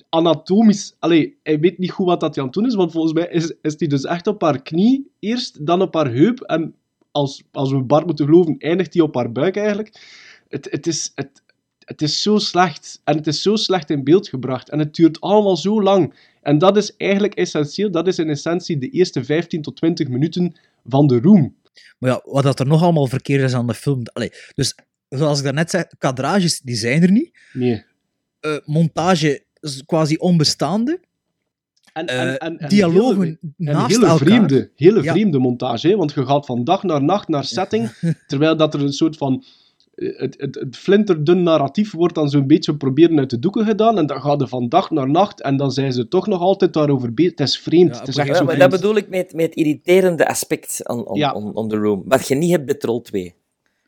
[0.10, 0.96] anatomisch...
[1.00, 3.28] Allee, hij weet niet goed wat dat hij aan het doen is, want volgens mij
[3.28, 6.76] is, is hij dus echt op haar knie eerst, dan op haar heup, en
[7.12, 10.02] als, als we Bart moeten geloven, eindigt hij op haar buik eigenlijk.
[10.48, 11.42] Het, het, is, het,
[11.86, 13.02] het is zo slecht.
[13.04, 14.70] En het is zo slecht in beeld gebracht.
[14.70, 16.14] En het duurt allemaal zo lang.
[16.42, 17.92] En dat is eigenlijk essentieel.
[17.92, 20.56] Dat is in essentie de eerste 15 tot 20 minuten
[20.86, 21.56] van de room.
[21.98, 24.02] Maar ja, wat dat er nog allemaal verkeerd is aan de film.
[24.14, 24.76] Allee, dus
[25.10, 27.38] zoals ik daarnet zei, kadrages die zijn er niet.
[27.54, 27.84] Nee.
[28.40, 31.00] Eh, montage is quasi onbestaande.
[31.94, 34.18] En, Eh, en, en, en dialogen hele, naast hele elkaar.
[34.28, 35.12] vreemde, hele Ja.
[35.12, 37.90] vreemde montage, hè, want je gaat van dag naar nacht naar setting,
[38.28, 39.44] terwijl dat er een soort van
[39.96, 44.06] het, het, het flinterdun narratief wordt dan zo'n beetje proberen uit de doeken gedaan, en
[44.06, 47.14] dan gaat er van dag naar nacht, en dan zijn ze toch nog altijd daarover
[47.14, 47.32] bezig.
[47.32, 47.94] Het is vreemd.
[47.94, 48.72] Ja, het is echt Ja, zo maar vreemd.
[48.72, 51.32] dat bedoel ik met, met het irriterende aspect on, on, Ja.
[51.34, 52.04] on, on the room.
[52.06, 53.34] Wat je niet hebt bij Troll 2.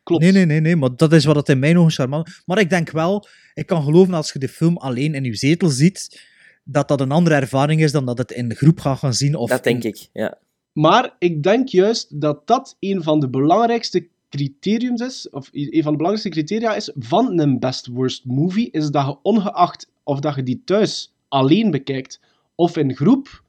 [0.03, 0.23] Klopt.
[0.23, 2.69] Nee, nee, nee, nee, maar dat is wat het in mijn ogen charmant Maar ik
[2.69, 6.21] denk wel, ik kan geloven als je de film alleen in je zetel ziet,
[6.63, 9.35] dat dat een andere ervaring is dan dat het in de groep gaat gaan zien.
[9.35, 10.37] Of Dat denk in- ik, ja.
[10.71, 15.91] Maar ik denk juist dat dat een van de belangrijkste criteriums is, of een van
[15.91, 20.35] de belangrijkste criteria is van een best worst movie, is dat je ongeacht of dat
[20.35, 22.19] je die thuis alleen bekijkt
[22.55, 23.43] of in groep,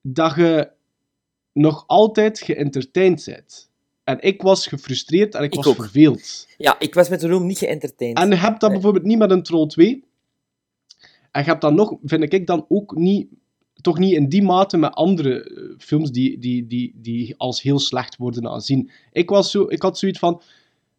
[0.00, 0.70] dat je
[1.52, 3.68] nog altijd geëntertained bent.
[4.04, 5.74] En ik was gefrustreerd en ik, Ik was ook.
[5.74, 6.46] verveeld.
[6.56, 8.18] Ja, ik was met de room niet geëntertained.
[8.18, 8.72] En je hebt dat Nee.
[8.78, 10.04] bijvoorbeeld niet met een Troll 2.
[11.30, 13.28] En je hebt dat nog, vind ik dan ook niet,
[13.80, 17.78] toch niet in die mate met andere eh, films die, die, die, die als heel
[17.78, 18.90] slecht worden aanzien.
[19.12, 20.42] Ik, was zo, ik had zoiets van,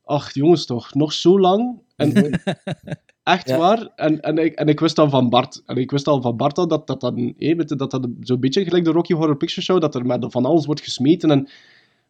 [0.06, 1.80] ach jongens toch, nog zo lang.
[1.96, 2.42] En,
[3.24, 3.58] echt Ja.
[3.58, 3.92] waar.
[3.96, 6.58] En, en, ik, en ik wist al van Bart, en ik wist al van Bart
[6.58, 9.82] al dat dat, dan, je, dat, dat zo'n beetje gelijk de Rocky Horror Picture Show,
[9.82, 11.32] dat er met van alles wordt gesmeten.
[11.32, 11.50] En,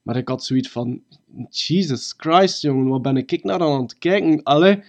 [0.01, 1.01] maar ik had zoiets van,
[1.49, 4.43] Jesus Christ, jongen, wat ben ik naar aan het kijken?
[4.43, 4.83] Allee,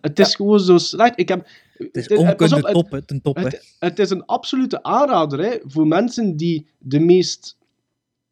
[0.00, 1.18] het is gewoon zo slecht.
[1.18, 3.36] Ik heb, Het is eh, pas onkunde op, het- top, hè, ten top.
[3.36, 3.42] hè.
[3.42, 7.56] het, het is een absolute aanrader hè, voor mensen die de meest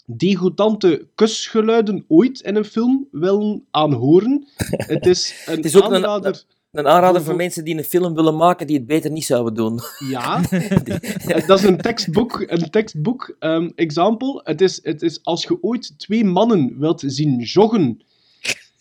[0.04, 4.46] degoutante kusgeluiden ooit in een film willen aanhoren.
[4.92, 6.44] Het is een Het is ook een- aanrader.
[6.72, 9.80] Een aanrader Voor- mensen die een film willen maken die het beter niet zouden doen.
[10.08, 12.44] Ja, Eh, dat is een tekstboek.
[12.46, 13.36] Een tekstboek.
[13.38, 14.40] ehm example.
[14.44, 18.00] Het is, het is als je ooit twee mannen wilt zien joggen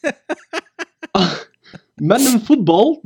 [1.96, 3.02] met een voetbal.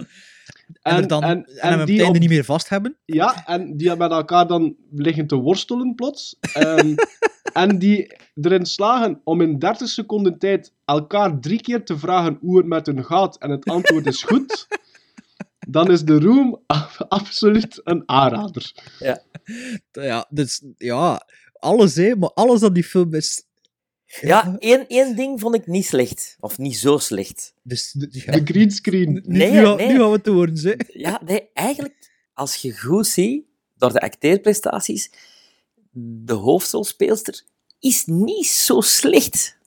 [0.82, 2.98] En, dan, en, hem op het die einde op- niet meer vast hebben.
[3.06, 6.38] Ja, en die met elkaar dan liggen te worstelen plots.
[6.54, 6.96] Ehm,
[7.54, 12.58] en die erin slagen om in 30 seconden tijd elkaar drie keer te vragen hoe
[12.58, 14.68] het met hun gaat en het antwoord is goed.
[15.68, 16.62] Dan is de room
[17.08, 18.72] absoluut een aanrader.
[19.92, 21.26] Ja, dus, ja
[21.66, 23.44] alles, hè, maar alles aan die film is...
[24.22, 26.38] Ja, één, één ding vond ik niet slecht.
[26.40, 27.54] Of niet zo slecht.
[27.64, 29.12] Dus, De, ja, de greenscreen.
[29.14, 29.88] nu, Nee, nu, gaan- nee.
[29.88, 30.74] nu gaan we het horen, hè.
[30.88, 33.46] Ja, nee, eigenlijk, als je goed ziet,
[33.78, 35.12] door de acteerprestaties,
[35.98, 37.44] de hoofdrolspeelster
[37.80, 39.58] is niet zo slecht.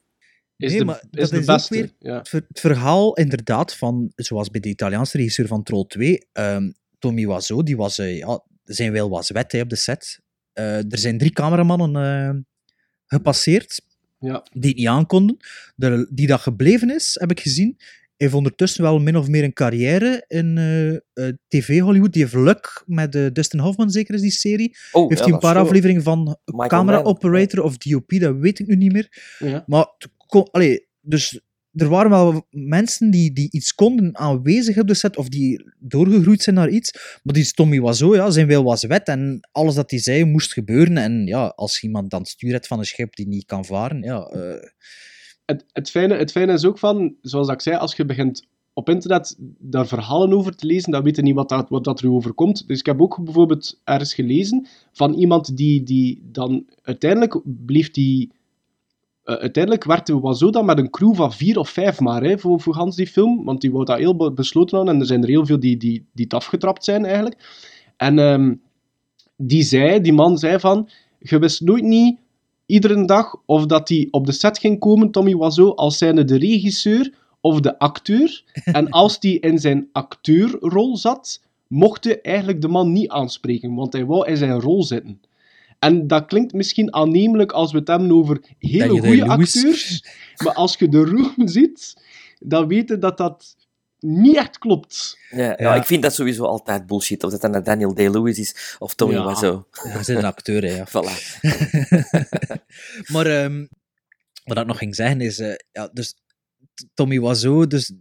[0.56, 1.74] Is Nee, de, maar is dat de is ook beste.
[1.74, 2.18] weer- Ja.
[2.18, 6.70] Het, ver- het verhaal inderdaad van, zoals bij de Italiaanse regisseur van Troll 2, ehm,
[6.98, 10.20] Tommy Wiseau, die was, eh, ja, zijn wel was wet hè, op de set.
[10.52, 12.34] Eh, er zijn drie cameramannen eh,
[13.06, 13.80] gepasseerd
[14.18, 14.46] Ja.
[14.52, 15.36] die het niet aankonden.
[15.76, 17.76] De, die dat gebleven is, heb ik gezien,
[18.16, 22.12] heeft ondertussen wel min of meer een carrière in eh, eh, TV Hollywood.
[22.12, 24.76] Die heeft Luck met eh, Dustin Hoffman, zeker is die serie.
[24.92, 28.36] Oh, heeft ja, hij een paar afleveringen van Michael camera Mann, operator of DOP, dat
[28.36, 29.36] weet ik nu niet meer.
[29.38, 29.64] Ja.
[29.66, 29.86] Maar
[30.50, 31.40] allee, dus
[31.72, 36.42] er waren wel mensen die, die iets konden aanwezig op de set, of die doorgegroeid
[36.42, 36.92] zijn naar iets.
[37.22, 39.08] Maar die Tommy was zo, ja, zijn wil was wet.
[39.08, 40.96] En alles dat hij zei moest gebeuren.
[40.96, 44.22] En ja, als iemand dan stuur hebt van een schip die niet kan varen, ja...
[44.22, 44.68] eh,
[45.44, 48.88] Het, het, fijne, het fijne is ook van, zoals ik zei, als je begint op
[48.88, 52.10] internet daar verhalen over te lezen, dan weet je niet wat dat, wat dat er
[52.10, 52.66] overkomt.
[52.66, 58.36] Dus ik heb ook bijvoorbeeld ergens gelezen van iemand die, die dan uiteindelijk bleef die...
[59.28, 62.60] eh, uiteindelijk werkte Wazo dan met een crew van vier of vijf maar hè, voor,
[62.60, 65.22] voor gans die film, want die wou dat heel be- besloten houden en er zijn
[65.22, 67.36] er heel veel die, die, die het afgetrapt zijn eigenlijk.
[67.96, 68.54] En ehm,
[69.36, 72.18] die zei, die man zei van, je wist nooit niet
[72.66, 76.38] iedere dag of dat hij op de set ging komen, Tommy Wiseau, als zijnde de
[76.38, 78.44] regisseur of de acteur.
[78.64, 83.92] En als hij in zijn acteurrol zat, mocht hij eigenlijk de man niet aanspreken, want
[83.92, 85.20] hij wou in zijn rol zitten.
[85.78, 90.04] En dat klinkt misschien aannemelijk als we het hebben over hele goede acteurs,
[90.44, 91.94] maar als je de room ziet,
[92.38, 93.56] dan weet je dat dat
[93.98, 95.18] niet echt klopt.
[95.30, 95.54] Ja, ja.
[95.58, 95.74] Ja.
[95.74, 97.24] ik vind dat sowieso altijd bullshit.
[97.24, 99.26] Of dat dan Daniel Day-Lewis is of Tommy Ja.
[99.26, 99.62] Wiseau.
[99.70, 100.86] hij is een acteur, hè, ja.
[100.94, 101.12] Voilà.
[103.12, 103.66] maar ehm,
[104.44, 106.14] wat ik nog ging zeggen is, eh, ja, dus
[106.94, 107.92] Tommy Wiseau, dus,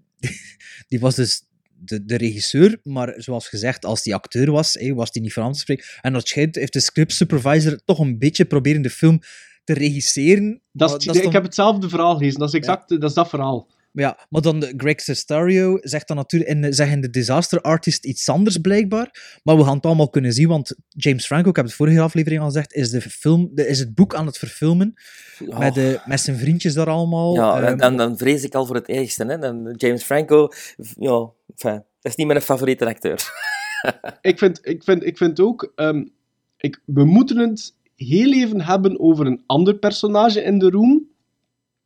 [0.88, 1.44] die was dus
[1.80, 5.44] de, de regisseur, maar zoals gezegd, als die acteur was, hé, was die niet van
[5.44, 5.86] aan te spreken.
[6.02, 9.20] En dat schijnt, heeft de script supervisor toch een beetje proberen de film
[9.64, 10.62] te regisseren.
[10.72, 13.68] Dat is, ik heb hetzelfde verhaal gelezen, dat is exact dat, is dat verhaal.
[13.92, 18.06] Ja, maar dan de Greg Sestario zegt dan natuurlijk in, de- zeggen de Disaster Artist
[18.06, 19.40] iets anders blijkbaar.
[19.44, 22.42] Maar we gaan het allemaal kunnen zien, want James Franco, ik heb het vorige aflevering
[22.42, 24.94] al gezegd, is, de film, de, is het boek aan het verfilmen.
[25.48, 25.60] Oh.
[25.60, 27.36] Met, de, met zijn vriendjes daar allemaal.
[27.36, 29.26] Ja, Ehm, dan, dan vrees ik al voor het ergste.
[29.26, 29.38] Hè.
[29.38, 30.48] Dan James Franco,
[31.00, 33.30] ja, enfin, dat is niet mijn favoriete acteur.
[34.22, 36.06] ik vind, ik vind, ik vind ook, ehm,
[36.58, 41.08] ik, we moeten het heel even hebben over een ander personage in de room.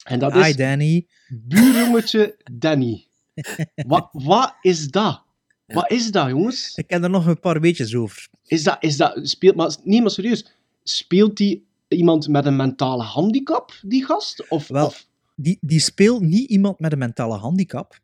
[0.03, 1.07] En dat Hi is Danny.
[1.27, 3.05] buurjongetje Danny.
[3.87, 5.23] Wat, wat is dat?
[5.65, 6.75] Wat is dat, jongens?
[6.75, 8.27] Ik ken er nog een paar weetjes over.
[8.45, 10.45] Is dat, is dat, speelt, maar, nee, maar serieus,
[10.83, 14.49] speelt die iemand met een mentale handicap, die gast?
[14.49, 17.99] Of, Wel, of Die, die speelt niet iemand met een mentale handicap.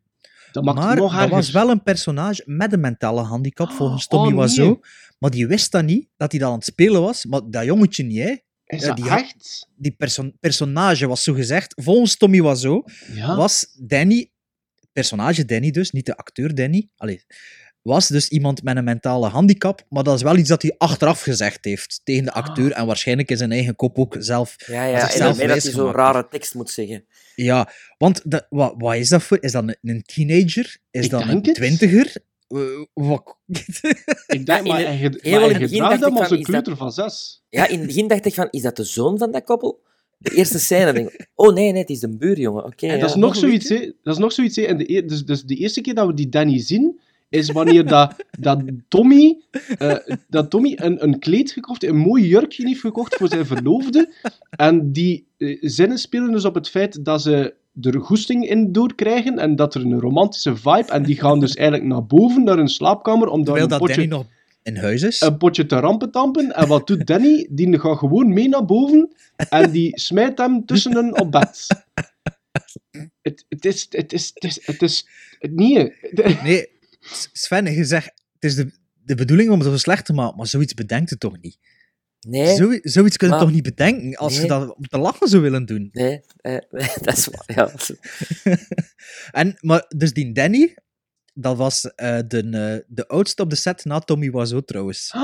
[0.52, 4.32] Dat maakt maar dat was wel een personage met een mentale handicap, volgens Oh, Tommy
[4.36, 4.40] nee.
[4.46, 4.80] Wiseau.
[5.18, 7.24] Maar die wist dat niet, dat hij dat aan het spelen was.
[7.24, 8.34] Maar dat jongetje niet, hè.
[8.66, 9.68] Is Ja, die echt?
[9.76, 12.84] Die perso- personage was zo gezegd, volgens Tommy Wiseau,
[13.14, 13.36] Ja.
[13.36, 14.30] was Danny,
[14.92, 17.24] personage Danny dus, niet de acteur Danny, allee,
[17.88, 21.20] was dus iemand met een mentale handicap, maar dat is wel iets dat hij achteraf
[21.22, 24.54] gezegd heeft tegen de acteur en waarschijnlijk in zijn eigen kop ook zelf.
[24.66, 24.94] Ja, ja.
[24.94, 27.04] En zichzelf daarmee dat hij zo'n rare tekst moet zeggen.
[27.34, 29.38] Ja, want dat, wat, wat is dat voor?
[29.40, 30.76] Is dat een, een teenager?
[30.90, 31.54] Is Ik dat een het.
[31.54, 32.14] twintiger?
[32.48, 32.60] Eh,
[32.94, 33.36] wat?
[34.26, 37.42] Ik denk, Ja, maar hij, gedraagt hem als van, een kleuter van zes.
[37.48, 39.80] Ja, in het begin dacht ik van, is dat de zoon van dat koppel?
[40.18, 42.64] De eerste scène, denk ik, oh nee, nee, het is de buurjongen.
[42.64, 43.00] Oké, En ja.
[43.00, 43.92] dat is nog nog een zoiets, hè.
[44.02, 44.62] Dat is nog zoiets, hè.
[44.62, 47.86] En de, eer- dus, dus de eerste keer dat we die Danny zien, is wanneer
[47.86, 49.40] dat, dat Tommy,
[49.78, 49.94] eh,
[50.28, 54.12] dat Tommy een, een kleed gekocht, een mooi jurkje heeft gekocht voor zijn verloofde.
[54.50, 59.38] En die eh, zinnen spelen dus op het feit dat ze er goesting in doorkrijgen
[59.38, 62.68] en dat er een romantische vibe, en die gaan dus eigenlijk naar boven, naar hun
[62.68, 64.26] slaapkamer, om daar Terwijl een potje, nog
[64.62, 65.20] in huis is.
[65.20, 66.54] een potje te rampentampen.
[66.54, 67.46] En wat doet Danny?
[67.50, 69.12] Die gaat gewoon mee naar boven
[69.48, 71.66] en die smijt hem tussen hen op bed.
[73.22, 73.86] Het, het is...
[73.90, 74.30] Het is...
[74.34, 74.60] Het is...
[74.66, 75.08] Het is
[75.40, 75.92] nee.
[76.42, 76.68] Nee,
[77.32, 78.72] Sven, je zegt, het is de,
[79.04, 81.58] de bedoeling om het zo slecht te maken, maar zoiets bedenkt het toch niet?
[82.20, 84.48] Nee, Zo, zoiets kun je Maar- toch niet bedenken als je Nee.
[84.48, 85.88] dat om te lachen zou willen doen?
[85.92, 86.58] nee, eh,
[87.02, 87.44] dat is waar.
[87.46, 87.70] Ja.
[89.30, 90.76] En, maar, dus die Danny,
[91.34, 95.14] dat was eh, de, eh, de oudste op de set na Tommy Wiseau trouwens.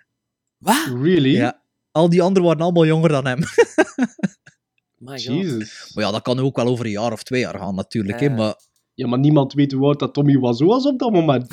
[0.58, 0.86] Wat?
[0.86, 1.32] Really?
[1.34, 1.62] Ja.
[1.92, 3.38] Al die anderen waren allemaal jonger dan hem.
[4.98, 5.22] My God.
[5.22, 5.90] Jesus.
[5.94, 8.20] Maar ja, dat kan ook wel over een jaar of twee jaar gaan natuurlijk.
[8.20, 8.54] hè, maar
[9.00, 11.46] Ja, maar niemand weet hoe oud dat Tommy was was op dat moment.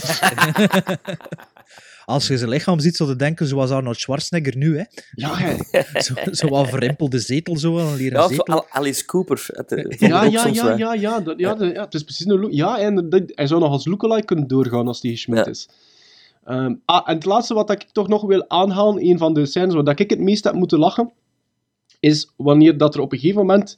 [2.05, 4.77] als je zijn lichaam ziet, zou je denken zoals Arnold Schwarzenegger nu.
[4.77, 4.83] Hè.
[5.11, 5.55] Ja, hè.
[6.01, 8.65] Zo, zo wat verrimpelde zetel, zo wel, een leren Ja, zetel.
[8.69, 9.45] Alice Cooper.
[9.99, 12.51] Ja, ja, ja, ja, ja, dat, ja, dat- ja, het is precies een look.
[12.51, 15.51] Ja, en dat, hij zou nog als lookalike kunnen doorgaan als die gesmet Ja.
[15.51, 15.69] is.
[16.43, 19.73] Ehm, ah, en het laatste wat ik toch nog wil aanhalen, een van de scènes
[19.73, 21.11] waar dat ik het meest heb moeten lachen,
[21.99, 23.77] is wanneer dat er op een gegeven moment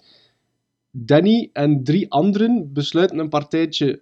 [0.92, 4.02] Danny en drie anderen besluiten een partijtje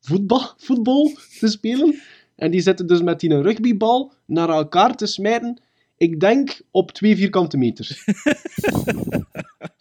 [0.00, 2.00] voetbal, voetbal te spelen.
[2.36, 5.60] En die zitten dus met die een rugbybal naar elkaar te smijten.
[5.96, 7.96] Ik denk op twee vierkante meter.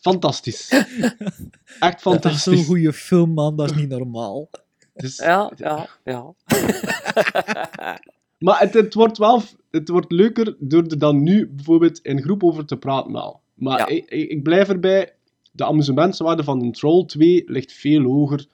[0.01, 0.69] Fantastisch.
[0.69, 0.99] Echt
[1.79, 2.43] Dat is fantastisch.
[2.43, 3.55] zo'n goede film, man.
[3.55, 4.49] Dat is niet normaal.
[4.93, 6.33] Dus- Ja, ja, ja.
[8.37, 9.41] Maar het, het wordt wel
[9.71, 13.41] het wordt leuker door er dan nu bijvoorbeeld in groep over te praten al.
[13.53, 13.87] Maar Ja.
[13.87, 15.13] ik, ik, ik blijf erbij,
[15.55, 18.45] de amusementswaarde van een Troll 2 ligt veel hoger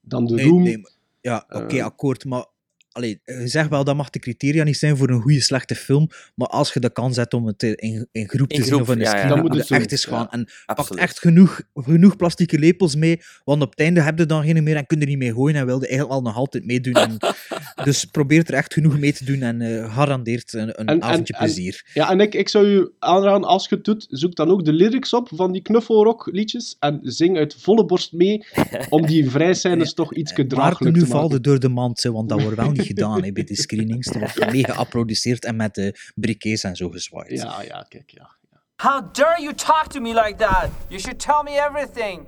[0.00, 0.62] dan de Nee, Room.
[0.62, 0.90] nee, maar-
[1.20, 1.84] ja, oké, Eh.
[1.84, 2.24] akkoord.
[2.24, 2.44] Maar
[2.92, 6.08] allee, je zegt wel, dat mag de criteria niet zijn voor een goede, slechte film.
[6.34, 8.80] Maar als je de kans hebt om het in, in groep te In zien groep,
[8.82, 9.08] of in een ja, ja.
[9.10, 10.20] screen, Dan dan moet het echt eens gaan.
[10.20, 10.30] ja.
[10.30, 11.02] En pak Absoluut.
[11.02, 14.76] echt genoeg, genoeg plastieke lepels mee, want op het einde heb je dan geen meer
[14.76, 16.92] en kun je er niet mee gooien en wilde eigenlijk al nog altijd meedoen.
[16.94, 17.16] En,
[17.84, 21.02] dus probeer er echt genoeg mee te doen en eh garandeert een, een En- en-
[21.02, 21.90] avondje en- plezier.
[21.94, 24.72] Ja, en ik, ik zou je aanraden, als je het doet, zoek dan ook de
[24.72, 28.46] lyrics op van die knuffelrock liedjes en zing uit volle borst mee
[28.88, 31.32] om die vrijscènes toch iets Maar nu te valt maken.
[31.34, 34.06] het door de mand, hè, want dat wordt wel niet gedaan hè, bij de screenings.
[34.06, 37.30] Er wordt mee geapplaudisseerd en met de briquets en zo gezwaaid.
[37.42, 38.30] Ja, ja, kijk, ja.
[38.76, 40.68] How dare you talk to me like that?
[40.88, 42.20] You should tell me everything.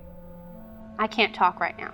[1.05, 1.91] I can't talk right now.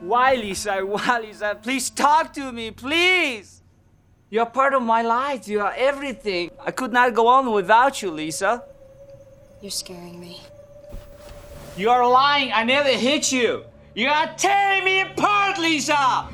[0.00, 0.80] Why, Lisa?
[0.84, 1.58] Why, Lisa?
[1.62, 3.62] Please talk to me, please.
[4.30, 5.48] You're part of my life.
[5.48, 6.50] You are everything.
[6.66, 8.62] I could not go on without you, Lisa.
[9.60, 10.36] You're scaring me.
[11.76, 12.52] You are lying.
[12.52, 13.64] I never hit you.
[13.94, 16.28] You are tearing me apart, Lisa.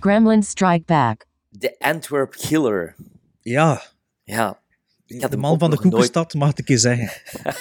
[0.00, 1.26] Gremlins Strike Back.
[1.50, 2.94] De Antwerp Killer.
[3.40, 3.82] Ja,
[4.24, 4.62] Ja.
[5.06, 7.10] Ik had de hem man van de nog nooit- koekenstad, mag ik je zeggen.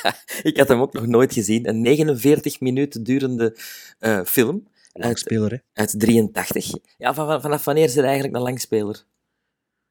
[0.49, 1.67] ik had hem ook nog nooit gezien.
[1.69, 3.57] Een 49 minuten durende
[3.99, 4.67] eh, film.
[4.93, 5.57] Uit, Langspeler, hè.
[5.73, 6.71] uit 83.
[6.97, 9.03] Ja, van, van- vanaf wanneer is er eigenlijk een langspeler?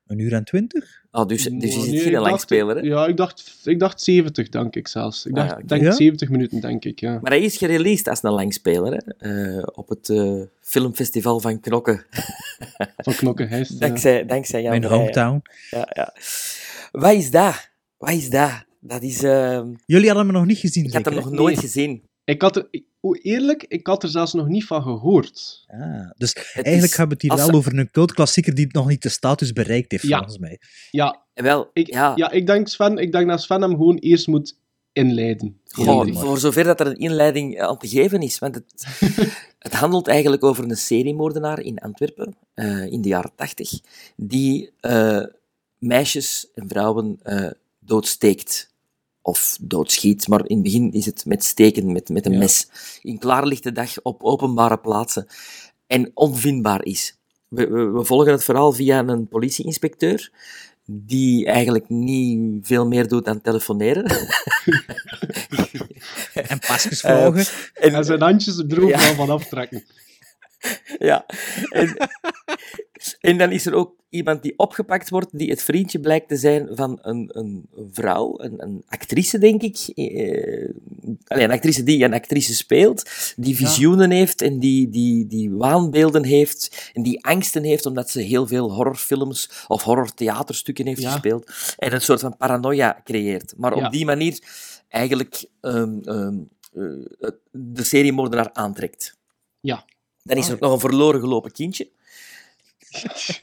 [0.07, 1.01] Een uur en twintig?
[1.11, 2.83] Oh, dus, dus is Nee, het ik geen dacht- langspeler, hè?
[2.83, 5.27] Ja, ik dacht, ik dacht 70, denk ik zelfs.
[5.27, 5.67] Ik Ah, dacht, ja, oké.
[5.67, 5.93] denk Ja?
[5.93, 7.19] 70 minuten, denk ik, ja.
[7.23, 9.57] Maar hij is gereleased als een langspeler, hè?
[9.59, 12.05] eh, op het eh, filmfestival van Knokken.
[12.97, 13.73] Van Knokkenheist.
[13.73, 13.79] ja.
[13.79, 15.43] dankzij, dankzij Jan Mijn hometown.
[15.71, 16.15] Ja, ja.
[16.93, 17.71] Wat is dat?
[17.97, 18.65] Wat is dat?
[18.81, 19.23] Dat is...
[19.23, 21.29] ehm, Jullie hadden me nog niet gezien, ik had zeker, hem hè?
[21.31, 21.65] nog nooit Nee.
[21.65, 22.03] gezien.
[22.25, 22.69] Ik had er,
[23.23, 25.65] eerlijk, ik had er zelfs nog niet van gehoord.
[25.67, 28.67] Ah, dus Het eigenlijk is- hebben we het hier wel ze- over een cultklassieker die
[28.71, 30.17] nog niet de status bereikt heeft, Ja.
[30.17, 30.61] volgens mij.
[30.91, 32.31] Ja, Wel, ik, ja, ja.
[32.31, 34.59] ik, denk Sven, ik denk dat Sven hem gewoon eerst moet
[34.93, 35.61] inleiden.
[35.65, 36.13] Goh, Ja.
[36.13, 38.39] voor zover dat er een inleiding aan te geven is.
[38.39, 38.87] Want het,
[39.59, 43.71] het handelt eigenlijk over een seriemoordenaar in Antwerpen eh, in de jaren tachtig,
[44.17, 45.25] die eh,
[45.79, 48.71] meisjes en vrouwen eh, doodsteekt.
[49.23, 52.39] Of doodschiet, maar in het begin is het met steken, met, met een Ja.
[52.39, 52.69] mes.
[53.03, 55.27] In klaarlichte dag op openbare plaatsen.
[55.87, 57.19] En onvindbaar is.
[57.49, 60.33] We, we, we volgen het verhaal via een politieinspecteur,
[60.85, 64.05] die eigenlijk niet veel meer doet dan telefoneren.
[66.35, 67.45] En pasjes vragen.
[67.75, 68.99] en, En zijn handjes er Ja.
[69.15, 69.85] van aftrekken.
[70.99, 71.27] Ja.
[71.71, 71.97] En,
[73.21, 76.69] en dan is er ook iemand die opgepakt wordt, die het vriendje blijkt te zijn
[76.71, 79.77] van een, een vrouw, een, een actrice, denk ik.
[79.95, 80.69] Eh,
[81.27, 86.25] allee, een actrice die een actrice speelt, die visioenen heeft en die, die, die waanbeelden
[86.25, 91.11] heeft en die angsten heeft omdat ze heel veel horrorfilms of horrortheaterstukken heeft Ja.
[91.11, 93.55] gespeeld en een soort van paranoia creëert.
[93.57, 93.87] Maar Ja.
[93.87, 94.39] op die manier
[94.89, 96.35] eigenlijk ehm, ehm,
[96.73, 99.17] eh, de seriemoordenaar aantrekt.
[99.61, 99.85] Ja.
[100.23, 101.89] Dan is er ook nog een verloren gelopen kindje.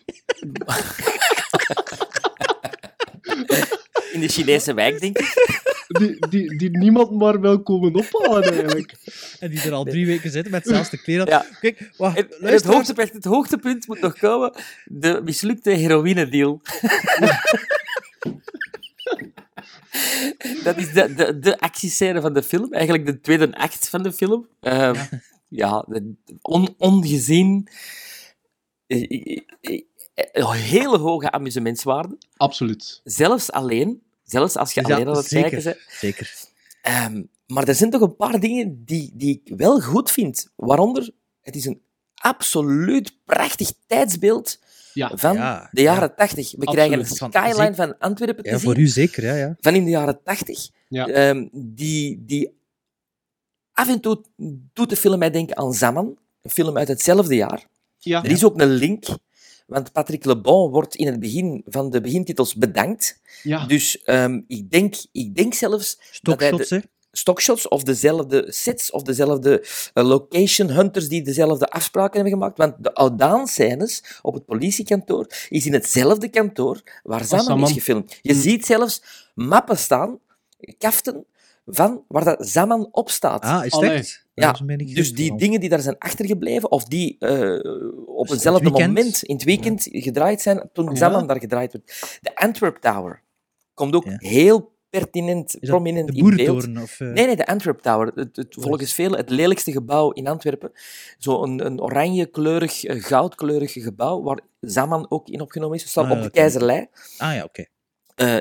[4.14, 5.58] In de Chinese wijk, denk ik.
[5.88, 8.94] Die, die, die niemand maar wil komen ophalen, eigenlijk.
[9.40, 11.28] En die er al drie weken zitten met hetzelfde kleren.
[11.28, 11.46] Ja.
[11.60, 14.54] Kijk, wacht, En, het, hoogtepunt, het hoogtepunt moet nog komen.
[14.86, 16.62] De mislukte heroïnedeal.
[20.64, 22.74] Dat is de, de, de actiescène van de film.
[22.74, 24.48] Eigenlijk de tweede act van de film.
[24.60, 25.10] Ehm, ja,
[25.50, 27.68] de- on, ongezien.
[28.88, 29.02] eh,
[29.62, 29.82] eh,
[30.32, 32.18] eh, hele hoge amusementswaarde.
[32.38, 33.02] Absoluut.
[33.04, 34.02] Zelfs alleen.
[34.24, 35.86] Zelfs als je Ja, alleen aan het zeker, kijken bent.
[36.00, 36.34] Zeker.
[36.82, 40.52] Ehm, maar er zijn toch een paar dingen die, die ik wel goed vind.
[40.56, 41.10] Waaronder,
[41.41, 41.82] het is een
[42.16, 44.60] absoluut prachtig tijdsbeeld
[44.93, 45.12] Ja.
[45.18, 46.52] van Ja, de jaren tachtig.
[46.58, 49.36] We krijgen een Van- skyline zeker- van Antwerpen te Ja, zien, voor u zeker, ja.
[49.36, 49.56] ja.
[49.60, 51.08] van in de jaren tachtig, Ja.
[51.08, 52.59] ehm, die, die
[53.80, 54.22] af en toe
[54.74, 57.68] doet de film mij denken aan Zaman, een film uit hetzelfde jaar.
[57.98, 58.24] Ja.
[58.24, 59.06] Er is ook een link,
[59.68, 63.20] want Patrick Lebon wordt in het begin van de begintitels bedankt.
[63.44, 63.66] Ja.
[63.66, 66.90] Dus ehm, ik, denk, ik denk zelfs dat hij de- Stockshots, hè.
[67.12, 72.58] stockshots of dezelfde sets of dezelfde eh, location hunters die dezelfde afspraken hebben gemaakt.
[72.58, 77.68] Want de Audaan-scènes op het politiekantoor is in hetzelfde kantoor waar Zaman Zaman.
[77.70, 78.20] is gefilmd.
[78.22, 78.42] Je Mm.
[78.42, 79.02] ziet zelfs
[79.36, 80.20] mappen staan,
[80.78, 81.26] kaften,
[81.72, 83.44] van waar dat Zaman op staat.
[83.44, 84.26] Ah, is?
[84.34, 87.74] Ja, Dat niet dus die dingen die daar zijn achtergebleven, of die eh,
[88.06, 90.96] op het hetzelfde moment in het weekend gedraaid zijn, toen Ja.
[90.96, 92.18] Zaman daar gedraaid werd.
[92.22, 93.22] De Antwerp Tower
[93.74, 94.16] komt ook Ja.
[94.18, 96.48] heel pertinent, Is dat prominent de in beeld.
[96.48, 96.84] boerentoren?
[96.84, 98.12] Of, eh, Nee, nee, de Antwerp Tower.
[98.16, 100.72] Het, het, volgens velen het lelijkste gebouw in Antwerpen.
[101.18, 105.82] Zo'n een, een oranje-kleurig, eh, goudkleurig gebouw, waar Zaman ook in opgenomen is.
[105.82, 106.32] Het staat Ah, op de oké.
[106.34, 106.88] Keizerlei.
[107.18, 107.66] Ah ja, oké.
[108.16, 108.38] Eh,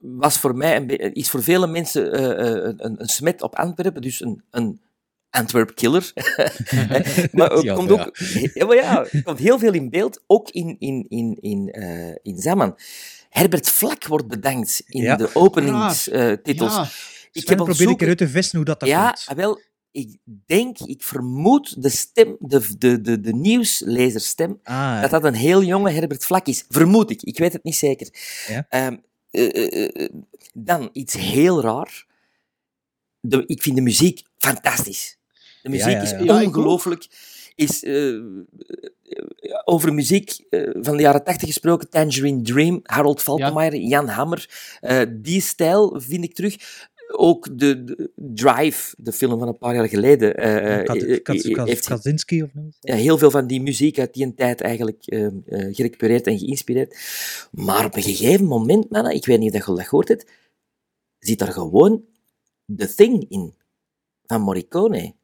[0.00, 4.02] was voor mij, een is voor vele mensen eh, eh, een, een smet op Antwerpen,
[4.02, 4.80] dus een, een
[5.30, 6.12] Antwerp killer.
[7.32, 8.10] maar er Ja, komt ook
[8.54, 12.36] ja, maar ja, komt heel veel in beeld, ook in, in, in, in, eh, in
[12.38, 12.76] Zaman.
[13.28, 15.16] Herbert Vlak wordt bedankt in Ja.
[15.16, 16.74] de openingstitels.
[16.74, 16.88] Ja.
[17.32, 19.24] ik heb probeer ik ontzoeken- eruit te vissen hoe dat, dat ja, komt.
[19.28, 25.10] ah, wel, ik denk, ik vermoed de stem, de, de, de, de nieuwslezerstem, Ah, dat
[25.10, 26.64] dat een heel jonge Herbert Vlak is.
[26.68, 28.08] Vermoed ik, ik weet het niet zeker.
[28.48, 28.66] Ja.
[28.68, 28.98] Ehm, eh, eh, eh,
[30.52, 32.06] dan iets heel raar.
[33.20, 35.18] De, ik vind de muziek fantastisch.
[35.62, 36.18] De muziek ja, is ja.
[36.18, 37.06] Ja, ongelooflijk.
[37.54, 38.22] Is, eh, eh,
[39.64, 44.76] over muziek eh, van de jaren tachtig gesproken, Tangerine Dream, Harold Faltermeyer, Jan Hammer.
[44.80, 46.56] eh, die stijl vind ik terug.
[47.12, 51.44] Ook de, de Drive, de film van een paar jaar geleden, eh, Kat- eh, Kat-
[51.44, 52.76] eh, Kat- heeft Kaczynski of niet?
[52.80, 55.32] ja, heel veel van die muziek uit die tijd eigenlijk eh, eh,
[55.74, 56.96] gerecupereerd en geïnspireerd.
[57.52, 60.30] Maar op een gegeven moment, mannen, ik weet niet of je dat gehoord hebt,
[61.18, 62.04] zit daar gewoon
[62.76, 63.54] The Thing in,
[64.26, 65.14] van Morricone.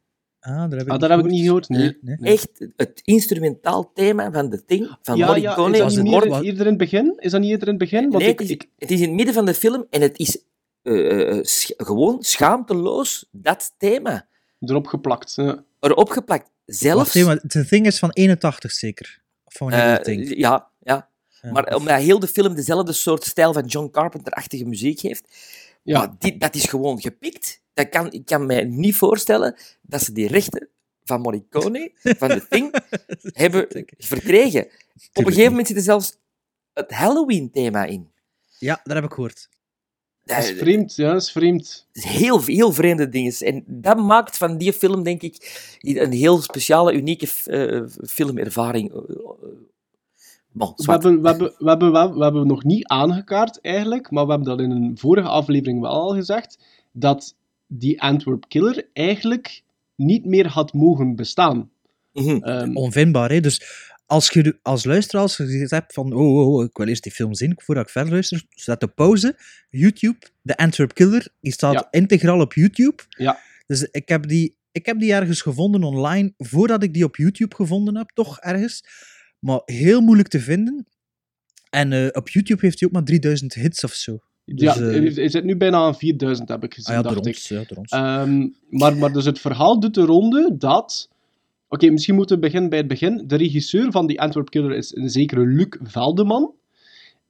[0.40, 1.68] Ah, daar heb ik, Ah, dat heb ik niet gehoord.
[1.68, 1.96] Nee.
[2.00, 2.16] Nee.
[2.20, 5.72] Echt het instrumentaal thema van The Thing, van Ja, ja, Morricone.
[5.72, 7.14] is dat was niet eerder in het begin?
[7.18, 8.10] Is dat niet eerder in het begin?
[8.10, 10.00] Want nee, ik, het, is, ik, het is in het midden van de film en
[10.00, 10.42] het is
[10.86, 14.28] eh, eh, sch- gewoon schaamteloos dat thema
[14.60, 15.34] erop geplakt.
[15.34, 15.64] Ja.
[15.80, 16.50] erop geplakt.
[16.66, 16.96] Zelfs...
[17.02, 19.22] Wacht even, maar The Thing is van 81 zeker.
[19.44, 20.36] Of van eh, Thing?
[20.38, 21.08] ja, ja.
[21.42, 25.28] Ja, Maar of- omdat heel de film dezelfde soort stijl van John Carpenter-achtige muziek heeft,
[25.82, 25.98] Ja.
[25.98, 27.60] maar dit, dat is gewoon gepikt.
[27.74, 30.68] Dat kan, ik kan mij niet voorstellen dat ze die rechten
[31.04, 32.74] van Morricone, van The Thing,
[33.42, 33.66] hebben
[33.98, 34.64] verkregen.
[35.12, 36.16] Op een gegeven moment zit er zelfs
[36.72, 38.10] het Halloween-thema in.
[38.58, 39.48] Ja, dat heb ik gehoord.
[40.26, 41.86] Dat is vreemd, ja, dat is vreemd.
[41.92, 43.32] Heel, heel vreemde dingen.
[43.32, 48.92] En dat maakt van die film, denk ik, een heel speciale, unieke uh, filmervaring.
[50.52, 54.30] Bon, we, hebben, we, hebben, we, hebben, we hebben nog niet aangekaart eigenlijk, maar we
[54.30, 56.58] hebben dat in een vorige aflevering wel al gezegd,
[56.92, 57.34] dat
[57.66, 59.62] die Antwerp Killer eigenlijk
[59.94, 61.70] niet meer had mogen bestaan.
[62.12, 63.40] Mm um, Onvindbaar, hè?
[63.40, 63.62] Dus
[64.06, 67.12] als je als luisteraar als je hebt van oh, oh, oh, ik wil eerst die
[67.12, 69.38] film zien voordat ik verder luister, zet de pauze,
[69.70, 73.02] YouTube, de Antwerp Killer, die staat integraal op YouTube.
[73.08, 73.38] Ja.
[73.66, 77.54] Dus ik heb, die, ik heb die ergens gevonden online, voordat ik die op YouTube
[77.54, 78.84] gevonden heb, toch ergens.
[79.38, 80.86] Maar heel moeilijk te vinden.
[81.70, 84.18] En uh, op YouTube heeft hij ook maar 3000 hits of zo.
[84.44, 87.26] Dus, ja, uh, hij zit nu bijna aan 4000, heb ik gezien, ah, ja, dacht
[87.26, 87.68] ons, ik.
[87.88, 91.08] Ja, um, maar, maar dus het verhaal doet de ronde dat
[91.68, 93.24] Oké, misschien moeten we beginnen bij het begin.
[93.26, 96.52] De regisseur van die Antwerp Killer is een zekere Luc Veldeman.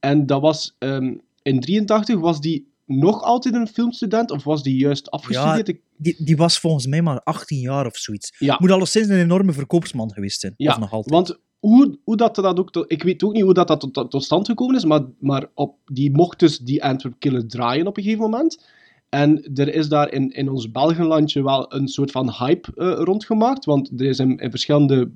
[0.00, 4.76] En dat was um, in 83 was die nog altijd een filmstudent of was die
[4.76, 5.66] juist afgestudeerd?
[5.66, 8.34] Ja, die, die was volgens mij maar 18 jaar of zoiets.
[8.38, 8.56] Ja.
[8.60, 10.54] Moet alleszins een enorme verkoopsman geweest zijn.
[10.56, 11.14] Ja, of nog altijd.
[11.14, 12.84] want hoe, hoe dat, dat ook...
[12.86, 15.76] Ik weet ook niet hoe dat, dat tot, tot stand gekomen is, maar, maar op,
[15.84, 18.64] die mocht dus die Antwerp Killer draaien op een gegeven moment.
[19.08, 23.64] En er is daar in, in ons Belgenlandje wel een soort van hype uh, rondgemaakt,
[23.64, 25.10] want er is in, in verschillende...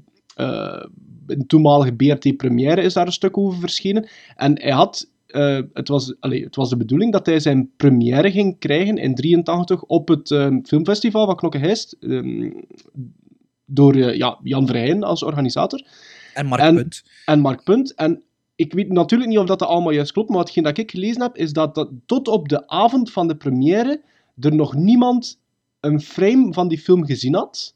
[1.26, 4.08] In toenmalige BRT-première is daar een stuk over verschenen.
[4.36, 5.10] En hij had...
[5.28, 9.14] Uh, het, was, allez, het was de bedoeling dat hij zijn première ging krijgen in
[9.14, 11.96] 83 op het um, filmfestival van Knokkeheist.
[12.00, 12.64] Um,
[13.70, 15.86] door ja, Jan Vrijen als organisator.
[16.34, 17.02] En Mark en, Punt.
[17.24, 17.94] En Mark Punt.
[17.94, 18.22] En
[18.60, 21.36] ik weet natuurlijk niet of dat allemaal juist klopt, maar hetgeen dat ik gelezen heb,
[21.36, 24.02] is dat, dat tot op de avond van de première
[24.40, 25.38] er nog niemand
[25.80, 27.74] een frame van die film gezien had.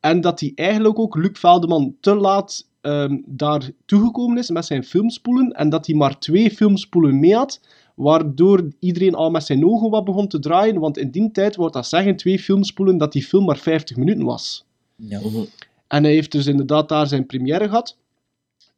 [0.00, 4.84] En dat hij eigenlijk ook Luc Veldeman te laat um, daar toegekomen is met zijn
[4.84, 5.50] filmspoelen.
[5.50, 7.60] En dat hij maar twee filmspoelen mee had.
[7.94, 10.80] Waardoor iedereen al met zijn ogen wat begon te draaien.
[10.80, 14.24] Want in die tijd wordt dat zeggen, twee filmspoelen, dat die film maar 50 minuten
[14.24, 14.64] was.
[14.96, 15.20] Ja.
[15.88, 17.96] En hij heeft dus inderdaad daar zijn première gehad.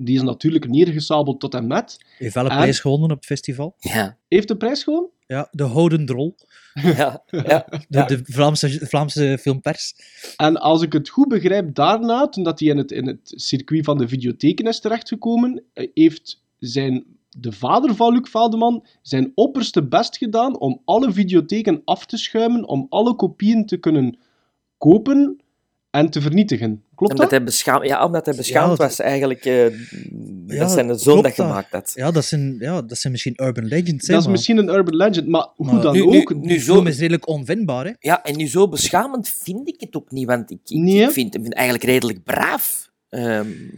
[0.03, 2.05] Die is natuurlijk neergesabeld tot en met.
[2.19, 3.75] Heeft wel een prijs gewonnen op het festival.
[3.79, 4.19] Ja.
[4.29, 5.11] Heeft de prijs gewonnen?
[5.27, 6.35] Ja, de Houden Drol.
[6.83, 9.95] Ja, ja, de, de Vlaamse, Vlaamse filmpers.
[10.37, 13.85] En als ik het goed begrijp, daarna, toen dat hij in het, in het circuit
[13.85, 19.89] van de videotheken is terechtgekomen, eh, heeft zijn, de vader van Luc Veldeman zijn opperste
[19.89, 24.19] best gedaan om alle videotheken af te schuimen, om alle kopieën te kunnen
[24.79, 25.41] kopen
[25.91, 26.83] en te vernietigen.
[26.95, 27.31] Klopt omdat dat?
[27.31, 29.45] Hij beschaamd, ja, omdat hij beschaamd ja, was eigenlijk.
[29.45, 29.69] Uh,
[30.47, 31.93] ja, dat zijn de zoon dat gemaakt had.
[31.95, 34.07] Ja dat, zijn, ja, dat zijn misschien urban legends.
[34.07, 36.35] Dat is misschien een urban legend, maar hoe maar dan nu, ook...
[36.35, 37.93] Nu, nu zo is redelijk onvindbaar, hè?
[37.99, 41.11] Ja, en nu zo beschamend vind ik het ook niet, want ik, ik, nee, ik
[41.11, 42.90] vind hem eigenlijk redelijk braaf.
[43.11, 43.71] Um,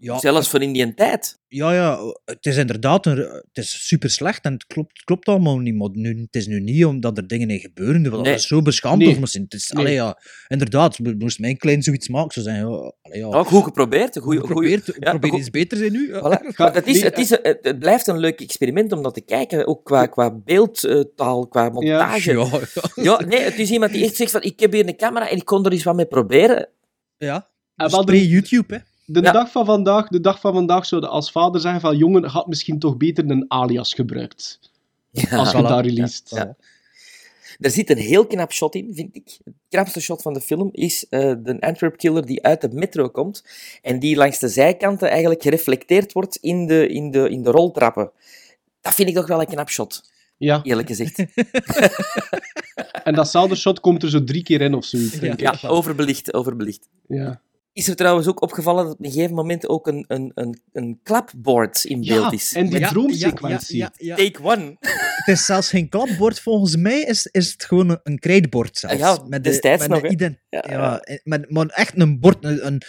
[0.00, 1.38] ja, zelfs voor in die tijd.
[1.48, 5.28] Ja, ja, het is inderdaad een, het is super slecht en het klopt, het klopt
[5.28, 5.74] allemaal niet.
[5.74, 8.38] Maar nu, het is nu niet omdat er dingen in gebeuren, dat nee.
[8.38, 9.08] zo beschaamd nee.
[9.10, 9.44] over zijn.
[9.44, 9.84] Het is, nee.
[9.84, 10.18] allee, ja,
[10.48, 12.58] inderdaad, moest mijn klein zoiets maken, zou zijn.
[12.58, 13.28] Ja, allee, ja.
[13.28, 14.18] Oh, goed geprobeerd.
[14.18, 16.08] Goed, geprobeerd, goeie, ja, probeer iets beter in nu.
[16.08, 16.56] Voilà.
[16.56, 19.84] het, is, het, is, het, het, blijft een leuk experiment om dat te kijken, ook
[19.84, 22.32] qua, qua beeldtaal, qua montage.
[22.32, 22.60] Ja.
[22.94, 25.36] Ja, nee, het is iemand die echt zegt van, ik heb hier een camera en
[25.36, 26.68] ik kon er eens wat mee proberen.
[27.16, 27.49] Ja,
[27.88, 28.80] dus pre-YouTube, hè
[29.12, 29.32] de ja.
[29.32, 32.78] dag van vandaag, de dag van vandaag zouden als vader zeggen van jongen, had misschien
[32.78, 34.58] toch beter een alias gebruikt.
[35.10, 35.66] Ja, als je voilà.
[35.66, 36.30] daar released.
[36.30, 36.56] Ja,
[37.58, 39.38] Er zit een heel knap shot in, vind ik.
[39.44, 43.08] Het knapste shot van de film is uh, de Antwerp Killer die uit de metro
[43.08, 43.44] komt
[43.82, 48.10] en die langs de zijkanten eigenlijk gereflecteerd wordt in de, in de, in de roltrappen.
[48.80, 50.10] Dat vind ik toch wel een knap shot.
[50.36, 50.60] Ja.
[50.62, 51.18] Eerlijk gezegd.
[53.04, 55.18] en datzelfde shot komt er zo drie keer in of zoiets.
[55.18, 56.88] Ja, ja overbelicht, overbelicht.
[57.06, 57.40] Ja.
[57.72, 61.00] Is er trouwens ook opgevallen dat op een gegeven moment ook een, een, een, een
[61.02, 62.54] klapbord in beeld is?
[62.54, 63.76] en die ja, droomsequentie.
[63.76, 64.76] Ja, ja, Take one.
[64.80, 68.96] Het is zelfs geen klapbord, volgens mij is, is het gewoon een, een krijtbord zelfs.
[68.96, 70.12] Ja, met de, destijds met nog.
[70.12, 72.82] Ident- ja, Met, maar echt een bord, een, een,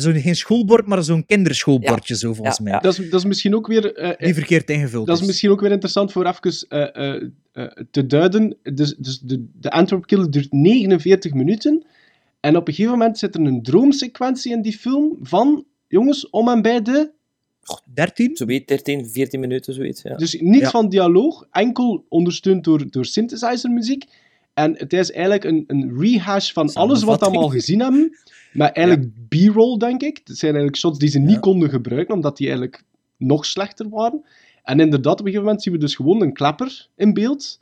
[0.00, 2.78] zo, geen schoolbord, maar zo'n kinderschoolbordje, zo volgens mij.
[2.78, 3.98] Dat, is, dat is misschien ook weer...
[3.98, 7.22] Uh, Die verkeerd ingevuld Dat is, misschien ook weer interessant voor even uh,
[7.52, 8.56] uh, te duiden.
[8.62, 11.84] Dus, dus de, de Antwerp Killer duurt 49 minuten...
[12.40, 16.48] En op een gegeven moment zit er een droomsequentie in die film van, jongens, om
[16.48, 17.10] en bij de...
[17.94, 18.36] 13?
[18.36, 20.02] Zoiets, 13, 14 minuten, zoiets.
[20.02, 20.16] Ja.
[20.16, 20.70] Dus niets ja.
[20.70, 24.04] van dialoog, enkel ondersteund door, door synthesizermuziek.
[24.54, 28.16] En het is eigenlijk een, een rehash van alles wat we allemaal gezien hebben.
[28.52, 29.50] Maar eigenlijk ja.
[29.50, 30.20] b-roll, denk ik.
[30.24, 32.82] Het zijn eigenlijk shots die ze niet konden gebruiken, omdat die eigenlijk
[33.16, 34.24] nog slechter waren.
[34.62, 37.60] En inderdaad, op een gegeven moment zien we dus gewoon een klapper in beeld.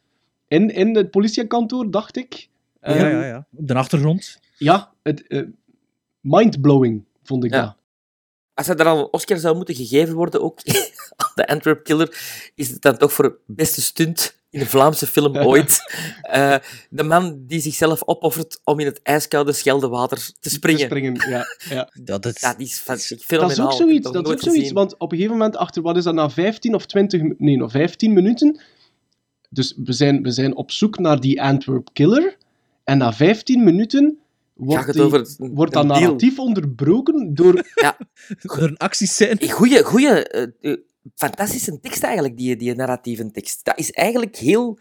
[0.49, 2.49] In, in het politiekantoor, dacht ik.
[2.83, 3.47] Ja, um, ja, ja.
[3.57, 5.43] Op de achtergrond ja, het, uh,
[6.21, 7.61] mindblowing vond ik ja.
[7.63, 7.77] dat.
[8.55, 10.61] Als er dan een Oscar zou moeten gegeven worden, ook
[11.17, 12.19] aan de Antwerp Killer,
[12.55, 15.79] is het dan toch voor beste stunt in de Vlaamse film ooit.
[16.23, 16.57] Eh,
[16.91, 20.81] de man die zichzelf opoffert om in het ijskoude Scheldewater te springen.
[20.81, 21.45] Te springen, ja.
[21.77, 21.91] ja.
[22.03, 22.97] Dat is, Ja, die is van-
[23.27, 25.97] Dat is ook zoiets, dat is ook zoiets want op een gegeven moment, achter wat
[25.97, 28.61] is dat, na 15 of 20, mi- nee, nog 15 minuten,
[29.51, 32.37] dus we zijn, we zijn op zoek naar die Antwerp Killer,
[32.85, 34.19] en na 15 minuten
[34.59, 36.01] wordt, het die- over een- wordt dat deal?
[36.01, 37.55] narratief onderbroken door...
[38.43, 39.51] Door een actiescène.
[39.51, 40.77] Goeie, goeie, eh, eh,
[41.15, 43.65] fantastische tekst eigenlijk, die, die narratieve tekst.
[43.65, 44.79] Dat is eigenlijk heel...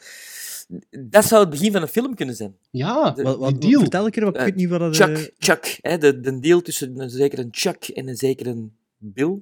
[1.10, 2.56] Dat zou het begin van een film kunnen zijn.
[2.72, 3.80] Ja, De- Wat, wat, deal.
[3.82, 4.96] Vertel een keer, want ik Eh, weet niet wat dat...
[4.96, 8.70] Chuck, eh, Chuck hè, de, de deal tussen een zekere Chuck en een zekere
[9.00, 9.42] Bill.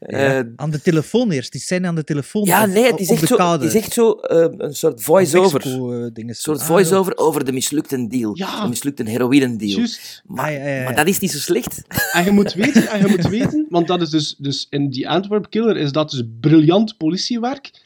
[0.00, 2.44] ja, Eh, aan de telefoon eerst, die scène aan de telefoon.
[2.44, 5.60] ja, nee, het op is de echt zo, is echt zo eh, een soort voice-over.
[5.66, 8.36] Eh, Een soort Ah, voice-over over de mislukte deal.
[8.36, 8.62] Ja.
[8.62, 9.76] De mislukte heroïne-deal.
[9.78, 10.22] Juist.
[10.26, 10.84] Maar, Ah, ja, ja, ja.
[10.84, 11.82] maar dat is niet zo slecht.
[12.12, 15.08] En je moet weten, en je moet weten want dat is dus, dus in die
[15.08, 17.82] Antwerp Killer is dat dus briljant politiewerk,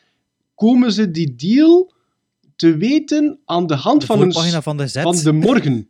[0.54, 1.92] komen ze die deal
[2.56, 5.88] te weten aan de hand De van, een, van de morgen.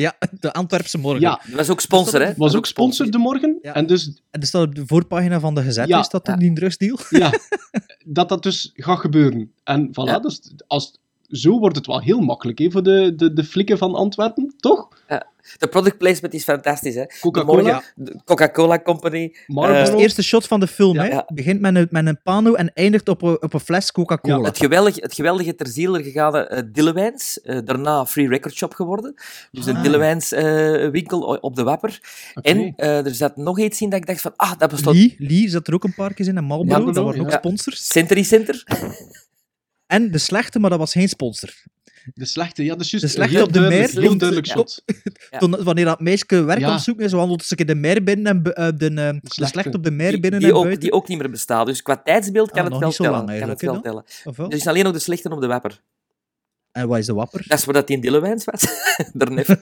[0.00, 1.20] Ja, de Antwerpse morgen.
[1.20, 2.32] Ja, Dat was ook sponsor, hè?
[2.36, 3.58] was ook sponsor de morgen.
[3.62, 3.74] Ja.
[3.74, 6.00] En dus En er staat op de voorpagina van de gezet, Ja.
[6.00, 6.98] is dat toen die drugsdeal?
[7.22, 7.32] ja,
[8.04, 9.52] dat dat dus gaat gebeuren.
[9.64, 10.18] En voilà, Ja.
[10.18, 10.98] dus als,
[11.30, 14.88] zo wordt het wel heel makkelijk hè, voor de, de, de flikken van Antwerpen, toch?
[15.58, 17.04] De product placement is fantastisch, hè?
[17.20, 17.82] Coca-Cola.
[18.24, 19.34] Coca-Cola Company.
[19.46, 19.80] Marlboro.
[19.84, 21.18] eh, Het eerste shot van de film, hè.
[21.34, 24.48] Begint met een, met een pano en eindigt op een, op een fles Coca-Cola.
[24.48, 29.14] Het geweldige, het geweldige ter ziele gegaane eh Dillewijns, eh, daarna Free Record Shop geworden.
[29.50, 29.82] Dus een Ah.
[29.82, 32.00] Dillewijns eh, winkel op de Wapper.
[32.34, 34.94] En er zat nog iets in dat ik dacht van, ah, dat bestaat...
[34.94, 37.86] Lee, Lee zat er ook een paar keer in, en Marlboro, dat waren ook sponsors.
[37.88, 38.64] Century Center.
[39.86, 41.50] En de slechte, maar dat was geen sponsor.
[42.14, 43.90] De slechte, ja, dat is juist De slechte op de meer.
[43.90, 44.82] heel duidelijk shot.
[45.30, 45.38] Ja.
[45.38, 46.66] Toen, wanneer dat meisje werk Ja.
[46.66, 49.76] aan het zoeken is, wandelt ze de meer binnen en bu- de, de slechte.
[49.76, 50.80] op de meer binnen die en ook, buiten.
[50.82, 51.66] die ook niet meer bestaat.
[51.66, 53.10] Dus qua tijdsbeeld kan Ah, het wel tellen.
[53.26, 54.04] lang kan het wel tellen.
[54.24, 55.80] Er is alleen nog de slechte op de Wapper.
[56.72, 57.44] En wat is de wapper?
[57.48, 58.66] Dat is waar dat die in Dillewijns was.
[59.12, 59.46] Daarnet.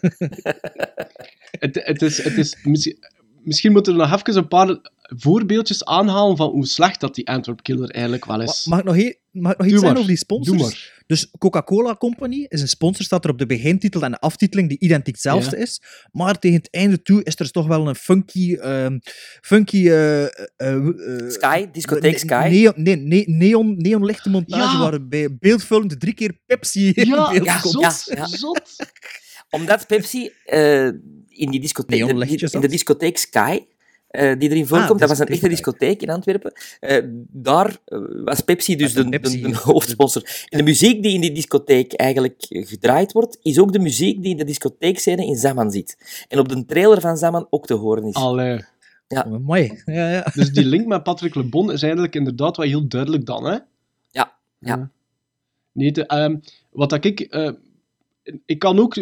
[1.65, 2.99] Het, het is, het is, misschien,
[3.45, 4.77] misschien moeten we nog even een paar
[5.07, 8.65] voorbeeldjes aanhalen van hoe slecht dat die Antwerp Killer eigenlijk wel is.
[8.69, 9.97] Mag ik nog, he- mag ik nog iets zeggen maar.
[9.97, 10.93] over die sponsors?
[11.07, 14.79] Dus Coca-Cola Company is een sponsor, staat er op de begintitel en de aftiteling die
[14.79, 15.81] identiek hetzelfde is.
[16.13, 18.55] Maar tegen het einde toe is er toch wel een funky...
[18.55, 18.99] ehm,
[19.41, 22.49] funky eh, eh, eh, Sky, discotheek Sky.
[22.51, 24.79] Neon, nee, nee, neon, neonlichte montage Ja.
[24.91, 27.73] waarbij beeldvullend drie keer Pepsi in Ja, beeld ja, komt.
[27.75, 28.27] zot, ja.
[28.27, 28.77] zot.
[29.51, 30.89] Omdat Pepsi eh,
[31.37, 33.61] in die discotheek, de, in de discotheek Sky,
[34.09, 36.53] eh, die erin voorkomt, Ah, dat was een echte discotheek in Antwerpen.
[36.81, 39.41] Eh, daar eh, was Pepsi dus de, de de, Pepsi.
[39.43, 40.23] de hoofdsponsor.
[40.49, 44.31] En de muziek die in die discotheek eigenlijk gedraaid wordt, is ook de muziek die
[44.31, 46.25] in de discotheekscène in Zaman zit.
[46.29, 48.15] En op de trailer van Zaman ook te horen is.
[48.15, 48.65] Allee.
[49.09, 49.83] Oh, mooi.
[49.85, 50.31] Ja, ja.
[50.35, 53.59] Dus die link met Patrick Le Bon is eigenlijk inderdaad wel heel duidelijk dan, hè?
[54.11, 54.91] Ja, ja.
[55.73, 56.37] Nee, de, ehm,
[56.71, 57.21] wat dat ik...
[57.21, 57.51] eh,
[58.47, 58.95] ik kan ook...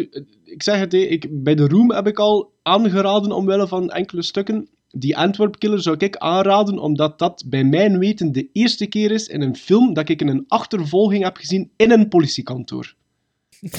[0.53, 4.21] Ik zeg het, hè, ik, bij de Room heb ik al aangeraden omwille van enkele
[4.21, 4.69] stukken.
[4.89, 9.27] Die Antwerp Killer zou ik aanraden, omdat dat bij mijn weten de eerste keer is
[9.27, 12.93] in een film dat ik een achtervolging heb gezien in een politiekantoor.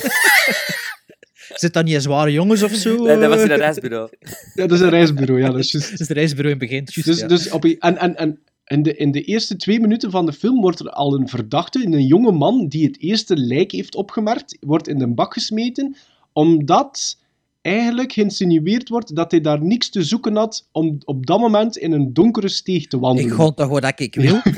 [1.55, 3.03] Zit dat niet een zware jongens of zo?
[3.03, 4.09] Nee, dat was in een reisbureau.
[4.55, 5.91] Ja, dat is een reisbureau, ja, dat is juist.
[5.91, 7.05] Dat is het reisbureau in het begin.
[7.05, 7.27] Dus, ja.
[7.27, 10.33] dus op een- en, en, en in, de, in de eerste twee minuten van de
[10.33, 14.57] film wordt er al een verdachte, een jonge man die het eerste lijk heeft opgemerkt,
[14.61, 15.97] wordt in de bak gesmeten,
[16.35, 17.19] omdat
[17.61, 21.93] eigenlijk geïnsinueerd wordt dat hij daar niks te zoeken had om op dat moment in
[21.93, 23.31] een donkere steeg te wandelen.
[23.31, 24.41] Ik ga toch wat ik wil.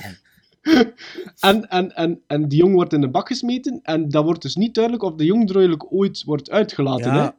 [1.40, 4.54] En, en, en, en die jong wordt in de bak gesmeten, en dat wordt dus
[4.54, 7.10] niet duidelijk of de jong eigenlijk ooit wordt uitgelaten.
[7.10, 7.18] hè?
[7.18, 7.36] Ja,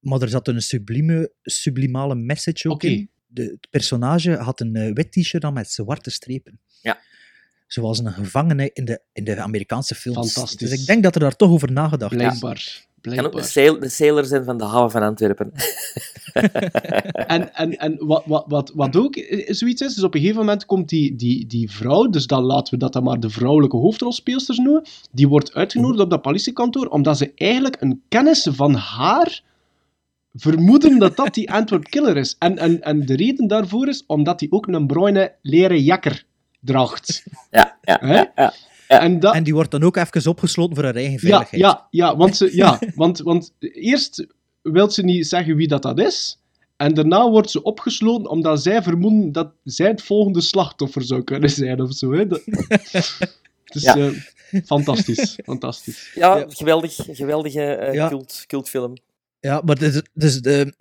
[0.00, 3.10] maar er zat een sublieme, sublimale message ook in.
[3.26, 6.60] De, het personage had een eh, wit t-shirt aan met zwarte strepen.
[6.82, 6.98] Ja.
[7.66, 10.32] Zoals een gevangene in de, in de Amerikaanse films.
[10.32, 10.70] Fantastisch.
[10.70, 12.85] Dus ik denk dat er daar toch over nagedacht is.
[13.06, 13.30] Blijkbaar.
[13.30, 13.64] Kan ook de, Blijkbaar.
[13.64, 15.52] sail, de sailor zijn van de haven van Antwerpen.
[17.26, 19.14] En, en, en wat, wat, wat, wat ook
[19.46, 22.74] zoiets is, dus op een gegeven moment komt die, die, die vrouw, dus dan laten
[22.74, 24.82] we dat dan maar de vrouwelijke hoofdrolspeelster noemen,
[25.12, 29.42] die wordt uitgenodigd op dat politiekantoor, omdat ze eigenlijk een kennis van haar
[30.34, 32.36] vermoeden dat dat die Antwerp Killer is.
[32.38, 36.24] En, en, en de reden daarvoor is omdat hij ook een bruine leren jakker
[36.60, 37.24] draagt.
[37.50, 38.24] Ja, ja, Hè?
[38.34, 38.52] ja.
[38.88, 39.00] Ja.
[39.00, 41.60] En, dat, En die wordt dan ook even opgesloten voor haar eigen ja, veiligheid.
[41.62, 44.26] ja, ja, want, ze, ja want, want eerst
[44.62, 46.40] wil ze niet zeggen wie dat, dat is.
[46.76, 51.50] En daarna wordt ze opgesloten omdat zij vermoeden dat zij het volgende slachtoffer zou kunnen
[51.50, 52.12] zijn of zo.
[52.12, 52.26] Hè.
[52.26, 52.42] Dat,
[53.72, 53.96] dus Ja.
[53.96, 54.08] eh,
[54.64, 56.10] fantastisch, fantastisch.
[56.14, 56.96] Ja, geweldig.
[57.10, 58.08] Geweldige eh, Ja.
[58.08, 58.92] cult, cultfilm.
[59.40, 60.72] Ja, maar dus, dus de,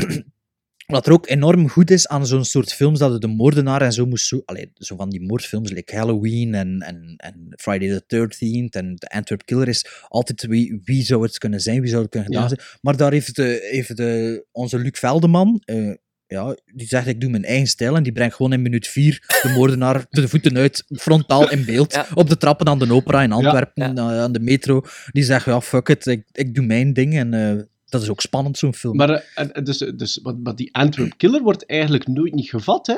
[0.85, 3.93] Wat er ook enorm goed is aan zo'n soort films, dat het de moordenaar en
[3.93, 4.41] zo moest zo...
[4.45, 9.07] Allee, zo van die moordfilms, like Halloween en, en, en Friday the 13th en The
[9.07, 12.43] Antwerp Killer is altijd wie, wie zou het kunnen zijn, wie zou het kunnen gedaan
[12.49, 12.49] Ja.
[12.55, 12.61] zijn.
[12.81, 15.61] Maar daar heeft, de, heeft de, onze Luc Veldeman...
[15.65, 15.91] eh,
[16.27, 19.23] ja, die zegt, ik doe mijn eigen stijl en die brengt gewoon in minuut vier
[19.41, 23.31] de moordenaar de voeten uit, frontaal in beeld, op de trappen aan de opera in
[23.31, 24.81] Antwerpen, eh, aan de metro.
[25.11, 27.63] Die zegt, ja, fuck it, ik, ik doe mijn ding en eh,
[27.95, 28.95] dat is ook spannend, zo'n film.
[28.95, 32.87] Maar, eh, en dus, dus, maar, maar die Antwerp Killer wordt eigenlijk nooit niet gevat,
[32.87, 32.97] hè?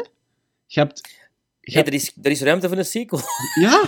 [0.65, 1.09] Je hebt...
[1.59, 3.21] Je Hey, er, is, er is ruimte voor een sequel.
[3.61, 3.81] Ja.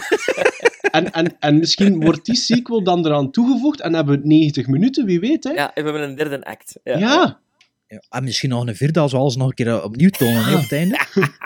[0.91, 5.05] En, en, en misschien wordt die sequel dan eraan toegevoegd en hebben we 90 minuten,
[5.05, 5.49] wie weet, hè?
[5.51, 6.79] Ja, en we hebben een derde act.
[6.83, 6.97] Ja.
[6.97, 7.39] Ja.
[7.87, 10.43] Ja, en misschien nog een vierde, als we alles nog een keer eh, opnieuw tonen
[10.45, 10.99] hè, op het einde.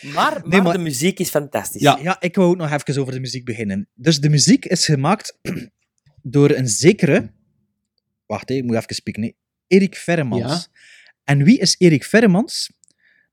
[0.00, 1.82] Maar, Nee, maar maar- de muziek is fantastisch.
[1.82, 2.20] Ja.
[2.20, 3.88] ik wou ook nog even over de muziek beginnen.
[3.94, 5.38] Dus de muziek is gemaakt
[6.22, 7.30] door een zekere...
[8.28, 9.34] Wacht, ik moet even spieken.
[9.66, 10.42] Erik Verremans.
[10.42, 10.80] Ja.
[11.24, 12.70] En wie is Erik Verremans?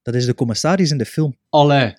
[0.01, 1.37] Dat is de commissaris in de film.
[1.49, 1.93] Allee.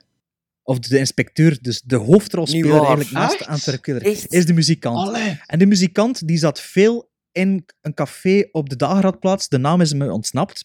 [0.62, 2.78] Of de inspecteur, dus de hoofdrolspeler waar.
[2.78, 3.48] eigenlijk naast de Echt?
[3.48, 4.32] Antwerp Killer, Echt?
[4.32, 5.08] is de muzikant.
[5.08, 5.40] Allee.
[5.46, 9.48] En de muzikant die zat veel in een café op de Dageraadplaats.
[9.48, 10.64] De naam is me ontsnapt.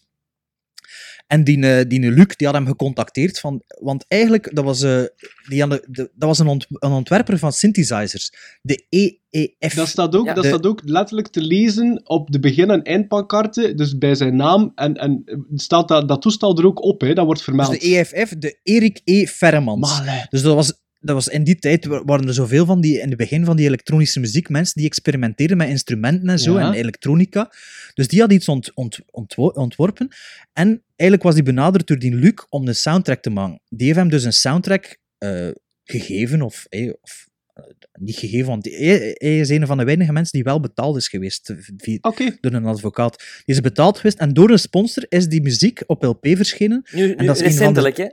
[1.32, 3.40] En die, eh, die Luc die had hem gecontacteerd.
[3.40, 5.02] Van, want eigenlijk, dat was, eh,
[5.48, 8.32] die had de, de- dat was een, ont- een ontwerper van synthesizers.
[8.62, 9.74] De EEF.
[9.74, 10.34] Dat staat, ook, Ja.
[10.34, 14.36] dat De- staat ook letterlijk te lezen op de begin- en eindpankaarten, dus bij zijn
[14.36, 14.72] naam.
[14.74, 15.24] En, en
[15.54, 17.12] staat dat, dat toestel er ook op, hè?
[17.14, 17.80] dat wordt dus vermeld.
[17.80, 19.26] de EFF, de Erik E.
[19.40, 20.26] Allee.
[20.30, 23.08] Dus dat was, dat was in die tijd wa- waren er zoveel van die, in
[23.08, 26.66] het begin van die elektronische muziek, mensen die experimenteerden met instrumenten en zo, Ja.
[26.66, 27.52] en elektronica.
[27.94, 30.08] Dus die had iets ont, ont, ontwo- ontworpen.
[30.52, 33.60] En eigenlijk was die benaderd door die Luc om een soundtrack te maken.
[33.68, 35.48] Die heeft hem dus een soundtrack eh,
[35.84, 40.12] gegeven, of, eh, of eh, niet gegeven, want hij, hij is een van de weinige
[40.12, 41.98] mensen die wel betaald is geweest via-
[42.40, 43.16] door een advocaat.
[43.44, 46.82] Die is betaald geweest en door een sponsor is die muziek op LP verschenen.
[46.92, 48.06] Nu, nu En dat is recentelijk, hè?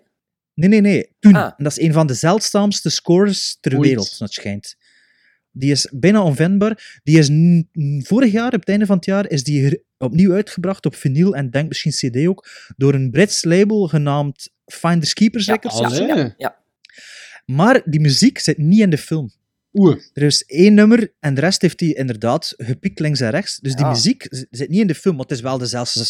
[0.59, 1.09] Nee, nee, nee.
[1.19, 1.35] Toen.
[1.35, 1.43] Ah.
[1.57, 3.87] En dat is een van de zeldzaamste scores ter Ooit.
[3.87, 4.75] wereld, dat schijnt.
[5.51, 6.99] Die is bijna onvindbaar.
[7.03, 7.29] Die is
[8.07, 11.49] vorig jaar, op het einde van het jaar, is die opnieuw uitgebracht op vinyl en
[11.49, 12.47] denk misschien cd ook,
[12.77, 15.79] door een Brits label genaamd Finders Keepers Ja, Records.
[15.79, 16.11] allee.
[16.11, 16.33] Allee.
[16.37, 16.57] Ja.
[17.45, 19.31] Maar die muziek zit niet in de film.
[19.73, 19.97] Oeh.
[20.13, 23.59] Er is één nummer en de rest heeft hij inderdaad gepikt links en rechts.
[23.59, 23.91] Dus die Ja.
[23.91, 26.05] muziek zit niet in de film, maar het is wel dezelfde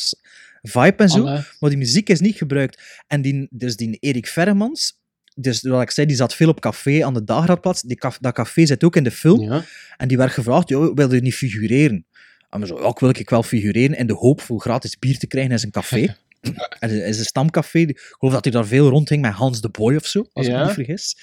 [0.62, 1.24] vibe en zo.
[1.60, 2.82] Maar die muziek is niet gebruikt.
[3.08, 5.00] En die, dus die Erik Verremans,
[5.36, 7.82] dus wat ik zei, die zat veel op café aan de Dageraadplaats.
[7.82, 9.42] Die caf- dat café zit ook in de film.
[9.42, 9.64] Ja.
[9.98, 12.06] En die werd gevraagd, joh, wil je niet figureren?
[12.50, 15.28] En we zo, ik wil ik wel figureren in de hoop voor gratis bier te
[15.28, 16.16] krijgen in zijn café.
[16.80, 17.80] en het is een stamcafé.
[17.80, 20.54] Ik geloof dat hij daar veel rondhing met Hans de Boy of zo, als ik
[20.54, 21.18] me niet vergis.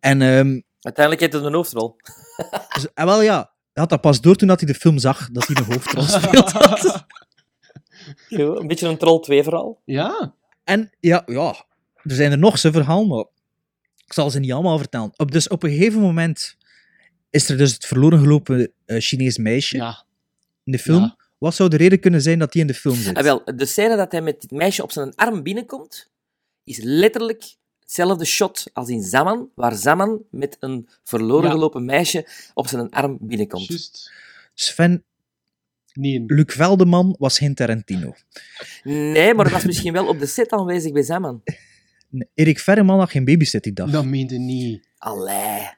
[0.00, 1.96] En, ehm, Uiteindelijk heeft het een hoofdrol.
[2.74, 3.36] dus, en wel ja,
[3.72, 6.02] hij had dat pas door toen dat hij de film zag, dat hij een hoofdrol
[6.02, 6.52] speelt.
[8.28, 9.80] Een beetje een Troll 2 verhaal.
[9.84, 10.34] Ja.
[10.64, 11.64] En ja, ja,
[12.02, 13.24] er zijn er nog zijn verhaal, maar
[14.06, 15.12] ik zal ze niet allemaal vertellen.
[15.16, 16.56] Op, dus op een gegeven moment
[17.30, 20.04] is er dus het verloren gelopen eh, Chinees meisje Ja.
[20.64, 21.00] in de film.
[21.02, 21.16] Ja.
[21.38, 23.16] Wat zou de reden kunnen zijn dat die in de film zit?
[23.16, 26.10] Ah, wel, de scène dat hij met dit meisje op zijn arm binnenkomt,
[26.64, 31.50] is letterlijk hetzelfde shot als in Zaman, waar Zaman met een verloren Ja.
[31.50, 33.66] gelopen meisje op zijn arm binnenkomt.
[33.66, 34.12] Juist.
[34.54, 35.04] Sven,
[35.92, 36.24] Nee.
[36.26, 38.14] Luc Veldeman was geen Tarantino.
[38.82, 41.42] Nee, maar dat was misschien wel op de set aanwezig bij Zaman.
[42.08, 43.90] Nee, Erik Verreman had geen babysit die dag.
[43.90, 44.88] Dat meende niet.
[44.98, 45.68] Allee.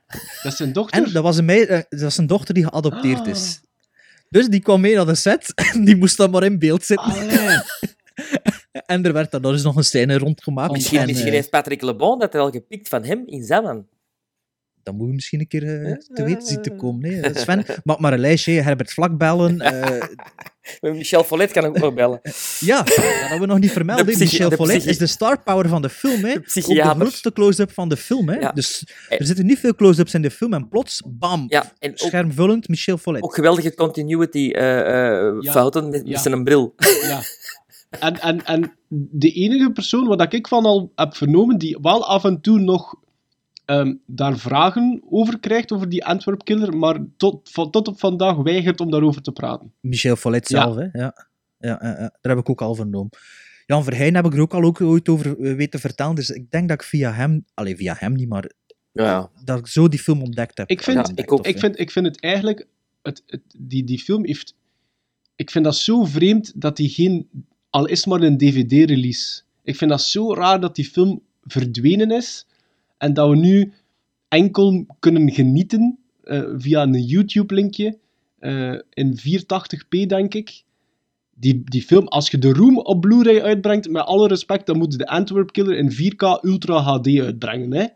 [0.42, 1.04] Dat is zijn dochter.
[1.06, 3.26] En dat was, een mei- eh, dat was een dochter die geadopteerd Ah.
[3.26, 3.60] is.
[4.28, 7.12] Dus die kwam mee naar de set en die moest dan maar in beeld zitten.
[7.12, 7.58] Allee.
[8.86, 10.72] En er werd dan dus nog een scène rondgemaakt.
[10.72, 13.86] Misschien, en, misschien eh, heeft Patrick Lebon dat wel gepikt van hem in Zaman.
[14.85, 17.01] Dan moet je misschien een keer eh, te weten zien te komen.
[17.01, 17.31] Nee.
[17.35, 18.52] Sven, maak maar een lijstje.
[18.52, 19.61] Herbert Vlak bellen.
[19.61, 20.02] eh,
[20.93, 22.20] Michel Follet kan ook nog bellen.
[22.61, 24.06] ja, dat hebben we nog niet vermeld.
[24.06, 24.19] De hè.
[24.19, 26.24] Michel de Follet is de star power van de film.
[26.24, 26.28] Hè.
[26.31, 27.01] Ook de psychiater.
[27.01, 28.28] grootste close-up van de film.
[28.28, 28.39] Hè.
[28.39, 28.52] Ja.
[28.52, 29.20] Dus Eh.
[29.20, 30.52] er zitten niet veel close-ups in de film.
[30.55, 33.23] En plots, bam, Ja, en ook, schermvullend Michel Follet.
[33.23, 35.52] ook geweldige continuity eh, eh, Ja.
[35.52, 36.11] fouten met, Ja.
[36.11, 36.74] met zijn bril.
[37.02, 37.20] Ja.
[38.01, 38.73] En, en, en
[39.11, 42.94] de enige persoon wat ik van al heb vernomen, die wel af en toe nog
[43.65, 48.36] ehm, daar vragen over krijgt, over die Antwerp Killer, maar tot, van, tot op vandaag
[48.36, 49.73] weigert om daarover te praten.
[49.81, 50.61] Michel Follet Ja.
[50.62, 50.82] zelf, hè.
[50.93, 51.27] Ja.
[51.59, 53.11] Ja, ja, ja, daar heb ik ook al vernomen.
[53.66, 56.15] Jan Verheyen heb ik er ook al ook ooit over eh, weten vertellen.
[56.15, 57.45] Dus ik denk dat ik via hem...
[57.55, 58.51] Allee, via hem niet, maar
[58.93, 59.31] Ja.
[59.45, 60.70] dat ik zo die film ontdekt heb.
[60.70, 61.47] Ik vind, Ontdekt, ik ook.
[61.59, 62.66] vind, ik vind het eigenlijk,
[63.03, 64.55] het, het, die, die film heeft,
[65.36, 67.28] ik vind dat zo vreemd dat die geen,
[67.70, 69.43] al is maar een DVD-release.
[69.62, 72.47] Ik vind dat zo raar dat die film verdwenen is
[73.05, 73.72] en dat we nu
[74.28, 77.98] enkel kunnen genieten eh, via een YouTube-linkje
[78.39, 80.62] eh, in 480p, denk ik.
[81.35, 84.93] die, die film, als je de Room op Blu-ray uitbrengt, met alle respect, dan moet
[84.93, 87.86] je de Antwerp Killer in 4K Ultra HD uitbrengen, hè?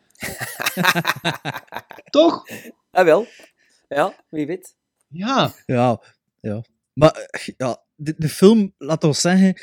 [2.16, 2.44] Toch?
[2.90, 3.26] Ah, wel.
[3.88, 4.76] Ja, wie weet.
[5.08, 5.52] Ja.
[5.66, 6.00] Ja,
[6.40, 6.62] ja.
[6.92, 9.60] Maar eh, ja, de, de film, laten we zeggen,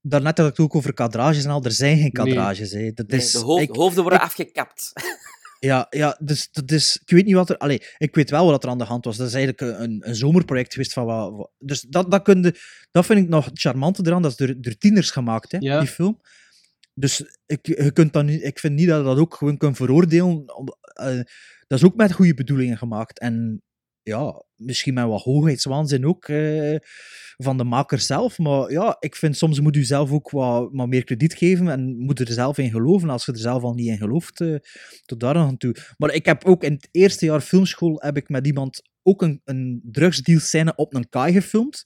[0.00, 2.10] daarnet had ik het ook over kadrages en al, er zijn geen Nee.
[2.34, 2.70] kadrages.
[2.70, 2.92] Hè.
[2.92, 4.92] Dat Nee, is, de hoofd- ik- hoofden worden ik- afgekapt.
[5.60, 7.56] Ja, ja dus, dat is, ik weet niet wat er...
[7.58, 9.16] Allee, ik weet wel wat er aan de hand was.
[9.16, 11.32] Dat is eigenlijk een, een zomerproject geweest van wat...
[11.36, 12.24] wat- dus dat, dat,
[12.90, 14.22] dat vind ik nog het charmante eraan.
[14.22, 15.78] Dat is door, door tieners gemaakt, hè, Ja.
[15.80, 16.20] die film.
[16.94, 20.44] Dus ik, je kunt niet, ik vind niet dat je dat ook gewoon kunt veroordelen.
[20.94, 21.14] eh,
[21.66, 23.18] dat is ook met goede bedoelingen gemaakt.
[23.18, 23.62] En
[24.10, 26.76] ja, misschien met wat hoogheidswaanzin ook eh,
[27.36, 28.38] van de maker zelf.
[28.38, 32.20] Maar ja, ik vind soms moet u zelf ook wat, meer krediet geven en moet
[32.20, 33.10] er zelf in geloven.
[33.10, 34.54] Als je er zelf al niet in gelooft, eh,
[35.04, 35.76] tot daar aan toe.
[35.96, 39.40] Maar ik heb ook in het eerste jaar filmschool heb ik met iemand ook een,
[39.44, 41.84] een drugsdeal scène op een kaai gefilmd.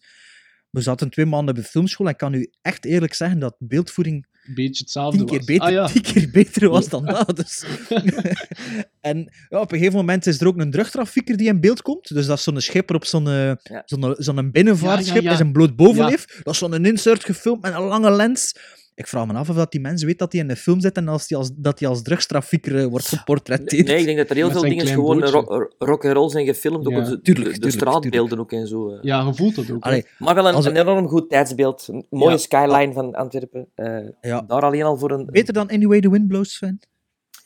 [0.71, 4.27] We zaten twee maanden bij filmschool en ik kan u echt eerlijk zeggen dat beeldvoering
[4.47, 5.47] Een beetje hetzelfde tien keer was.
[5.47, 5.87] beter, Ah, ja.
[5.87, 7.37] tien keer beter was dan dat.
[7.37, 7.65] Dus.
[9.01, 12.15] en ja, op een gegeven moment is er ook een drugtrafieker die in beeld komt.
[12.15, 13.53] Dus dat is zo'n schipper op zo'n eh,
[13.85, 16.41] zo'n zo'n binnenvaartschip Ja, is een bloot bovenleef.
[16.43, 18.55] Dat is zo'n insert gefilmd met een lange lens.
[18.97, 20.97] Ik vraag me af of dat die mens weet dat hij in de film zit
[20.97, 23.87] en als die als, dat hij als drugstrafieker eh, wordt geportretteerd.
[23.87, 25.35] Nee, ik denk dat er heel Met veel dingen gewoon bootje.
[25.35, 26.87] rock, rock and roll zijn gefilmd.
[26.87, 27.01] Ook Ja.
[27.01, 28.91] de, Tuurlijk, de, de tuurlijk, straatbeelden ook en zo.
[28.91, 28.99] eh.
[29.03, 29.83] Ja, je voelt dat ook.
[29.85, 31.89] Allee, Maar wel een, Als een enorm goed tijdsbeeld.
[31.91, 32.37] Een mooie Ja.
[32.39, 33.66] skyline van Antwerpen.
[33.75, 34.41] Eh, Ja.
[34.41, 35.27] Daar alleen al voor een...
[35.31, 36.81] Beter dan Anyway the Wind Blows, Sven?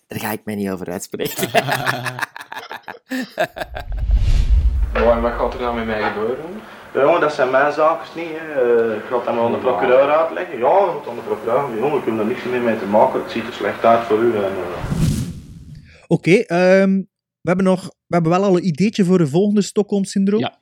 [0.07, 1.49] Daar ga ik mij niet over uitspreken.
[4.93, 6.45] En wat gaat er dan met mij gebeuren?
[6.95, 8.29] Ja, jongen, dat zijn mijn zaken niet.
[8.31, 8.63] Hè.
[8.91, 10.59] Eh, Ik ga dat maar aan de procureur uitleggen.
[10.59, 11.79] Ja, je moet aan de procureur.
[11.79, 13.23] Jongen, ik heb er niks meer mee te maken.
[13.23, 14.37] Het ziet er slecht uit voor u.
[14.37, 14.51] En, eh,
[16.09, 16.91] Oké, ehm,
[17.41, 17.85] we hebben nog...
[18.07, 20.41] We hebben wel al een ideetje voor een volgende Stockholm-syndroom.
[20.41, 20.59] Ja.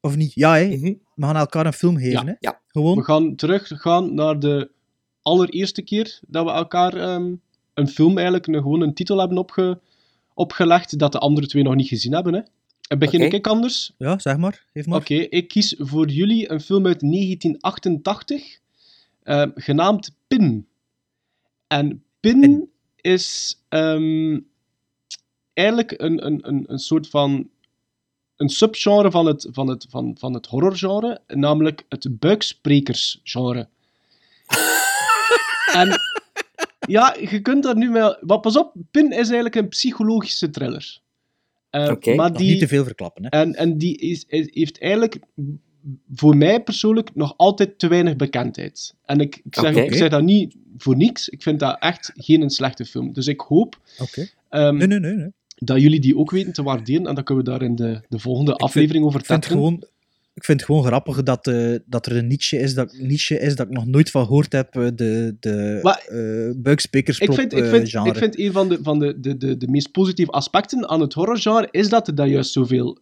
[0.00, 0.34] Of niet?
[0.34, 0.66] Ja, hè?
[0.66, 0.94] Mhm.
[1.14, 2.24] We gaan elkaar een film geven, Ja.
[2.24, 2.32] hè?
[2.38, 2.60] Ja.
[2.68, 2.96] Gewoon.
[2.96, 4.70] We gaan teruggaan naar de
[5.22, 7.32] allereerste keer dat we elkaar ehm,
[7.74, 9.80] een film eigenlijk een, gewoon een titel hebben opge,
[10.34, 12.34] opgelegd dat de andere twee nog niet gezien hebben.
[12.34, 12.40] Hè.
[12.88, 13.36] En begin Oké.
[13.36, 13.92] ik anders?
[13.98, 14.64] Ja, zeg maar.
[14.84, 14.98] Maar.
[14.98, 18.58] Oké, ik kies voor jullie een film uit 1988,
[19.22, 20.66] ehm, genaamd Pin.
[21.66, 22.70] En Pin, Pin.
[22.96, 24.38] is ehm,
[25.52, 27.50] eigenlijk een, een, een, een soort van
[28.36, 33.68] een subgenre van het, van het, van, van het horrorgenre, namelijk het buiksprekersgenre.
[35.72, 36.00] en
[36.80, 38.16] ja, je kunt daar nu wel...
[38.20, 41.00] Maar pas op, Pin is eigenlijk een psychologische thriller.
[41.70, 43.28] Eh, Oké, maar die, niet te veel verklappen, hè?
[43.28, 45.18] en, en die is, is- heeft eigenlijk
[46.14, 48.94] voor mij persoonlijk nog altijd te weinig bekendheid.
[49.04, 51.28] En ik, ik, zeg, ik zeg dat niet voor niks.
[51.28, 53.12] Ik vind dat echt geen een slechte film.
[53.12, 54.28] Dus ik hoop Oké.
[54.48, 55.14] ehm, Nee, nee, nee.
[55.14, 55.32] nee.
[55.54, 57.06] dat jullie die ook weten te waarderen.
[57.06, 59.68] En dan kunnen we daar in de, de volgende aflevering over Ik vind, het tackelen.
[59.78, 59.88] gewoon,
[60.38, 63.56] ik vind het gewoon grappig dat, eh, dat er een niche is, dat, niche is
[63.56, 64.76] dat ik nog nooit van gehoord heb.
[64.76, 68.08] eh, De, de Maar- eh buikspijkersplop Ik vind, ik, eh, vind, genre.
[68.10, 71.12] ik vind een van de, van de, de, de, de meest positieve aspecten aan het
[71.12, 72.98] horrorgenre is dat er daar juist zoveel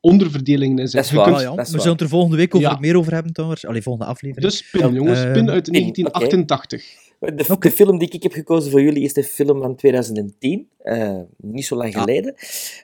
[0.00, 1.04] onderverdelingen in Dat zijn.
[1.04, 1.24] is Je waar.
[1.24, 2.78] kunt- Ah, ja, dat is we zullen het er volgende week over Ja.
[2.80, 3.66] meer over hebben, trouwens.
[3.66, 4.50] Allee, volgende aflevering.
[4.50, 5.18] Dus Pin, jongens.
[5.22, 6.84] Ehm, Pin uit Pin, 1988.
[7.30, 11.18] De, de film die ik heb gekozen voor jullie is de film van 2010, eh,
[11.36, 12.00] niet zo lang Ja.
[12.00, 12.34] geleden.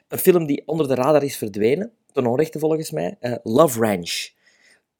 [0.07, 3.15] Een film die onder de radar is verdwenen, ten onrechte volgens mij.
[3.19, 4.29] eh, Love Ranch.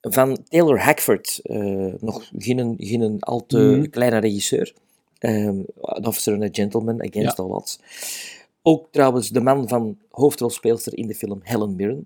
[0.01, 3.89] Van Taylor Hackford, eh, nog geen, geen al te Mhm.
[3.89, 4.73] kleine regisseur.
[5.19, 7.43] Ehm An Officer and a Gentleman, Against Ja.
[7.43, 7.79] All Odds.
[8.61, 12.05] Ook trouwens de man van hoofdrolspeelster in de film Helen Mirren.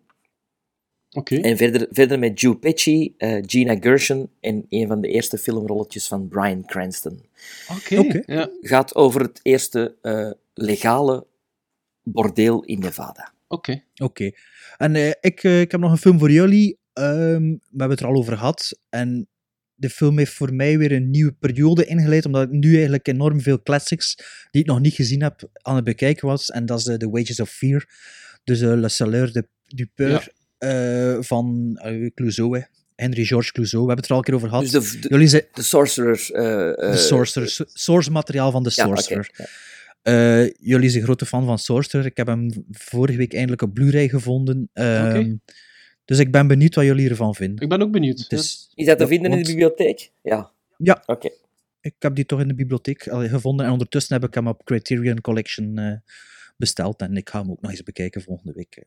[1.13, 1.35] Oké.
[1.35, 6.07] En verder, verder met Joe Pesci, eh, Gina Gershon en een van de eerste filmrolletjes
[6.07, 7.25] van Bryan Cranston.
[7.69, 8.21] Oké.
[8.25, 8.49] Ja.
[8.61, 11.25] Gaat over het eerste eh, legale
[12.03, 13.33] bordeel in Nevada.
[13.47, 13.83] Oké.
[13.95, 14.31] Oké.
[14.77, 16.77] En eh, ik, ik heb nog een film voor jullie.
[16.93, 18.79] Ehm, we hebben het er al over gehad.
[18.89, 19.27] En
[19.75, 23.41] de film heeft voor mij weer een nieuwe periode ingeleid, omdat ik nu eigenlijk enorm
[23.41, 24.15] veel classics
[24.51, 26.49] die ik nog niet gezien heb aan het bekijken was.
[26.49, 27.85] En dat is The Wages of Fear.
[28.43, 30.31] Dus eh, Le Salaire de, du Peur
[30.63, 32.57] eh, van uh, Clouseau.
[32.57, 32.63] hè.
[32.95, 33.83] Henry George Clouseau.
[33.85, 34.63] We hebben het er al een keer over gehad.
[34.71, 36.29] Dus de, de, Jullie zijn de Sorcerer.
[36.31, 39.29] eh, de Sorcerer, so- source materiaal van de Sorcerer.
[39.37, 39.45] ja.
[40.01, 42.05] Eh, jullie zijn grote fan van Sorcerer.
[42.05, 44.69] Ik heb hem vorige week eindelijk op Blu-ray gevonden.
[44.73, 45.35] Ehm.
[46.05, 47.63] Dus ik ben benieuwd wat jullie ervan vinden.
[47.63, 48.29] Ik ben ook benieuwd.
[48.29, 50.11] Dus, Is dat te vinden in de bibliotheek?
[50.21, 50.51] Ja.
[50.77, 51.03] Ja.
[51.05, 51.29] Oké.
[51.81, 53.65] ik heb die toch in de bibliotheek al gevonden.
[53.65, 55.91] En ondertussen heb ik hem op Criterion Collection eh,
[56.57, 57.01] besteld.
[57.01, 58.83] En ik ga hem ook nog eens bekijken volgende week.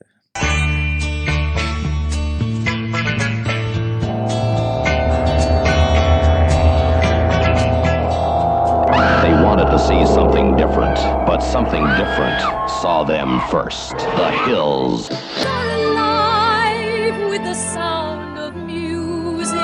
[9.77, 10.97] to see something different,
[11.27, 12.41] but something different
[12.81, 13.99] saw them first.
[13.99, 15.11] The hills.
[15.45, 19.57] Alive with the sound of music.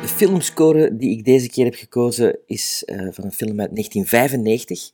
[0.00, 4.90] De filmscore die ik deze keer heb gekozen is uh, van een film uit 1995.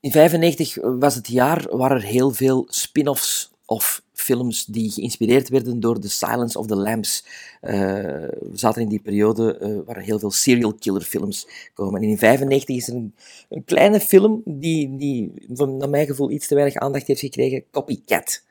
[0.00, 5.80] In 1995 was het jaar waar er heel veel spin-offs of films die geïnspireerd werden
[5.80, 7.24] door The Silence of the Lambs.
[7.62, 12.02] Uh, we zaten in die periode uh, waar heel veel serial killer films komen.
[12.02, 13.14] En in 1995 is er een,
[13.48, 17.64] een, kleine film die, die van, naar mijn gevoel iets te weinig aandacht heeft gekregen,
[17.70, 18.42] Copycat.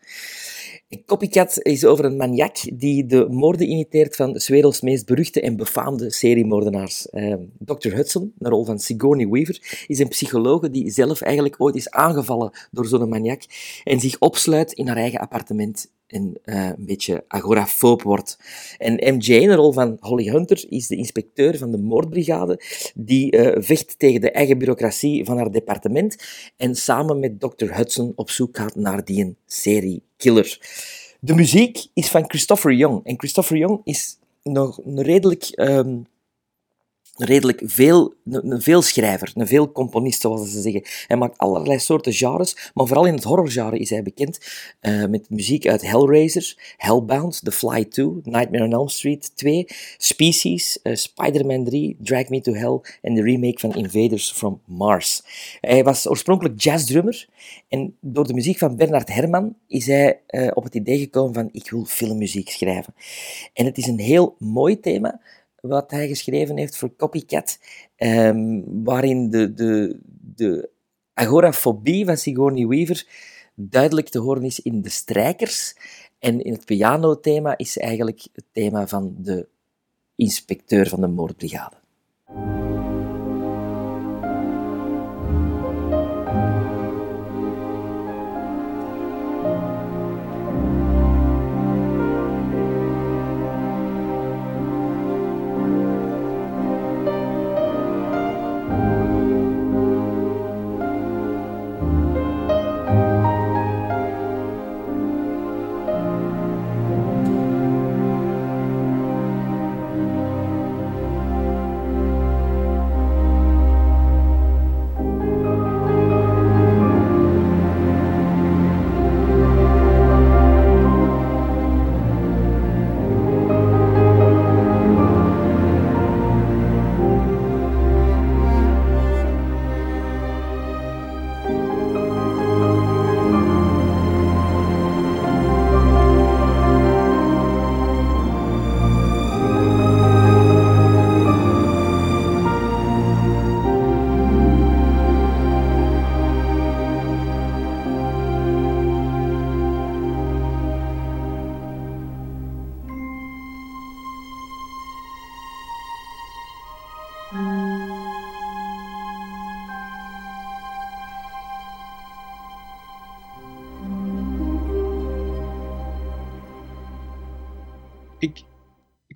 [1.05, 5.55] Copycat is over een maniak die de moorden imiteert van 's werelds meest beruchte en
[5.55, 7.07] befaamde seriemoordenaars.
[7.11, 7.93] Uh, Dr.
[7.93, 12.51] Hudson, de rol van Sigourney Weaver, is een psychologe die zelf eigenlijk ooit is aangevallen
[12.71, 13.41] door zo'n maniak
[13.83, 18.37] en zich opsluit in haar eigen appartement en uh, een beetje agorafoob wordt.
[18.77, 22.61] En MJ, in de rol van Holly Hunter, is de inspecteur van de moordbrigade
[22.95, 26.15] die uh, vecht tegen de eigen bureaucratie van haar departement
[26.57, 27.75] en samen met Dr.
[27.75, 30.59] Hudson op zoek gaat naar die seriekiller.
[31.19, 33.03] De muziek is van Christopher Young.
[33.03, 36.05] En Christopher Young is nog een redelijk um,
[37.15, 40.83] redelijk veel, een, een veelschrijver, een veel componist, zoals ze zeggen.
[41.07, 44.39] Hij maakt allerlei soorten genres, maar vooral in het horrorgenre is hij bekend
[44.81, 49.65] uh, met muziek uit Hellraiser, Hellbound, The Fly 2, Nightmare on Elm Street 2,
[49.97, 55.23] Species, uh, Spider-Man 3, Drag Me to Hell en de remake van Invaders from Mars.
[55.61, 57.27] Hij was oorspronkelijk jazzdrummer
[57.67, 61.49] en door de muziek van Bernard Herrmann is hij uh, op het idee gekomen van
[61.51, 62.93] ik wil filmmuziek schrijven.
[63.53, 65.21] En het is een heel mooi thema,
[65.61, 67.59] wat hij geschreven heeft voor Copycat,
[67.97, 69.99] um, waarin de, de,
[70.35, 70.69] de
[71.13, 73.05] agorafobie van Sigourney Weaver
[73.55, 75.75] duidelijk te horen is in de strijkers.
[76.19, 79.47] En in het pianothema is eigenlijk het thema van de
[80.15, 81.75] inspecteur van de moordbrigade.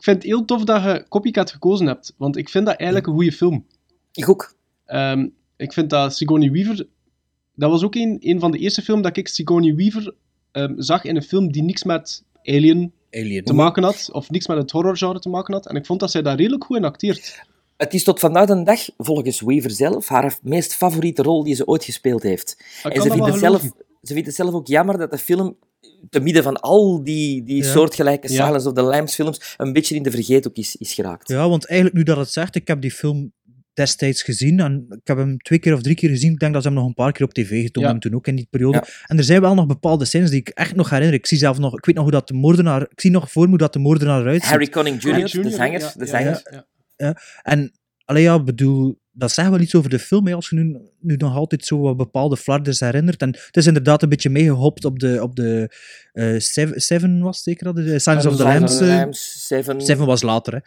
[0.06, 3.14] Vind het heel tof dat je Copycat gekozen hebt, want ik vind dat eigenlijk een
[3.14, 3.65] goede film.
[4.11, 4.56] Ik ook.
[4.88, 6.88] Um, ik vind dat Sigourney Weaver...
[7.56, 10.14] Dat was ook een, een van de eerste films dat ik Sigourney Weaver
[10.52, 13.44] um, zag in een film die niks met Alien, Alien.
[13.44, 15.68] te maken had, of niks met het horrorgenre te maken had.
[15.68, 17.44] En ik vond dat zij daar redelijk goed in acteert.
[17.77, 21.68] Het is tot vandaag de dag, volgens Weaver zelf, haar meest favoriete rol die ze
[21.68, 22.57] ooit gespeeld heeft.
[22.84, 23.61] En ze vindt, het zelf,
[24.02, 25.57] ze vindt het zelf ook jammer dat de film
[26.10, 27.72] te midden van al die, die ja.
[27.72, 28.70] soortgelijke Silence ja.
[28.70, 31.28] of the Lambs films een beetje in de vergeethoek is, is geraakt.
[31.28, 33.34] Ja, want eigenlijk nu dat het zegt, ik heb die film
[33.76, 36.32] destijds gezien en ik heb hem twee keer of drie keer gezien.
[36.32, 37.91] Ik denk dat ze hem nog een paar keer op tv getoond ja.
[37.91, 38.78] hebben toen ook in die periode.
[38.78, 38.88] Ja.
[39.06, 41.14] En er zijn wel nog bepaalde scènes die ik echt nog herinner.
[41.14, 43.44] Ik zie zelf nog, ik weet nog hoe dat de moordenaar, ik zie nog voor
[43.44, 44.49] me hoe dat de moordenaar eruit ziet.
[44.49, 45.41] Harry Connick Jr., Jr.
[45.41, 45.94] de zanger.
[45.98, 46.66] De zanger.
[46.95, 47.72] Ja, En,
[48.06, 51.16] alleen ja, bedoel, dat zegt wel iets over de film, hè, als je nu, nu
[51.16, 53.22] nog altijd zo wat bepaalde flarders herinnert.
[53.22, 55.70] En het is inderdaad een beetje meegehopt op de, op de
[56.14, 57.76] uh, Seven, Seven was zeker dat?
[57.76, 58.80] De Silence of the Lambs.
[58.80, 59.82] Lambs Seven.
[59.82, 60.60] Seven was later, hè.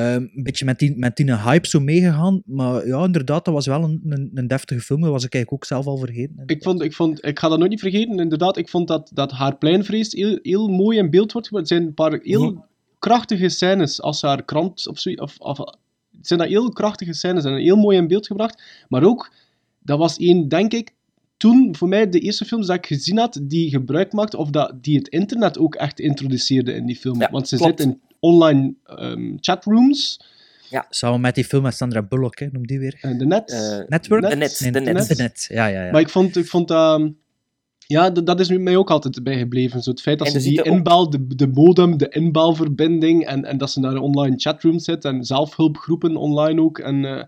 [0.00, 2.42] Uh, een beetje met die, met die hype zo meegegaan.
[2.44, 5.00] Maar ja, inderdaad, dat was wel een, een, een deftige film.
[5.00, 6.42] Dat was ik eigenlijk ook zelf al vergeten.
[6.46, 8.56] Ik, vond, ik, vond, ik ga dat nooit niet vergeten, inderdaad.
[8.56, 11.68] Ik vond dat, dat haar pleinvrees heel, heel mooi in beeld wordt gebracht.
[11.68, 12.64] Het zijn een paar heel
[12.98, 15.10] krachtige scènes als haar krant of zo...
[15.10, 15.58] Of, of,
[16.20, 18.62] zijn dat heel krachtige scènes en heel mooi in beeld gebracht.
[18.88, 19.32] Maar ook,
[19.78, 20.92] dat was één, denk ik,
[21.36, 24.82] toen voor mij de eerste films dat ik gezien had, die gebruik maakte, of dat,
[24.82, 27.20] die het internet ook echt introduceerde in die film.
[27.20, 27.80] Ja, Want ze klopt.
[27.80, 30.20] zit in online um, chatrooms.
[30.70, 30.86] Ja.
[30.90, 32.98] Samen met die film met Sandra Bullock, hè, noem die weer.
[33.00, 33.50] En de net.
[33.52, 34.28] Uh, Network?
[34.28, 34.60] De net.
[34.60, 35.08] Nee, De net.
[35.08, 35.46] De net.
[35.48, 35.92] Ja, ja, ja.
[35.92, 37.00] Maar ik vond, ik vond dat...
[37.00, 37.18] Um,
[37.90, 39.82] Ja, dat is mij ook altijd bijgebleven.
[39.82, 43.58] Zo het feit dat En ze die inbel, de, de modem, de inbelverbinding en, en
[43.58, 46.78] dat ze naar een online chatroom zit en zelfhulpgroepen online ook.
[46.78, 47.24] En eh,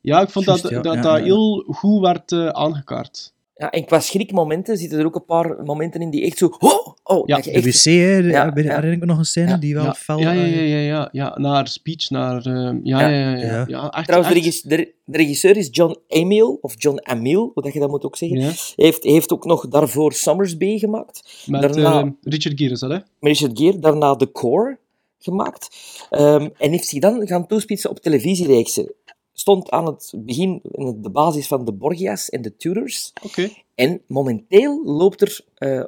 [0.00, 1.24] ja, ik vond dat ja, dat, ja, dat ja.
[1.24, 3.32] heel goed werd eh, aangekaart.
[3.58, 6.46] Ja, en qua schrikmomenten zitten er ook een paar momenten in die echt zo...
[6.58, 7.84] Oh, oh, dat je De echt...
[7.84, 8.52] wc, hè, de- Ja, ja.
[8.54, 10.18] herinner ik me nog een scène die wel ja, fel...
[10.18, 12.46] ja, ja, ja, ja, ja, ja, naar speech, naar...
[12.46, 13.90] eh, ja, ja, ja, ja, ja.
[13.90, 18.04] echt, Trouwens, de, regisseur is John Amiel, of John Amiel, hoe dat je dat moet
[18.04, 18.38] ook zeggen.
[18.38, 18.44] Ja.
[18.46, 21.44] Hij heeft, heeft ook nog daarvoor Summersby gemaakt.
[21.46, 22.96] Met daarna, eh, Richard Gere is dat, hè?
[22.96, 24.78] met Richard Gere, daarna The Core
[25.18, 25.68] gemaakt.
[26.10, 28.92] Ehm, en heeft zich dan gaan toespitsen op televisiereeksen.
[29.38, 33.12] Stond aan het begin in de basis van de Borgias en de Tudors.
[33.22, 33.48] Oké.
[33.74, 35.84] En momenteel loopt er, eh,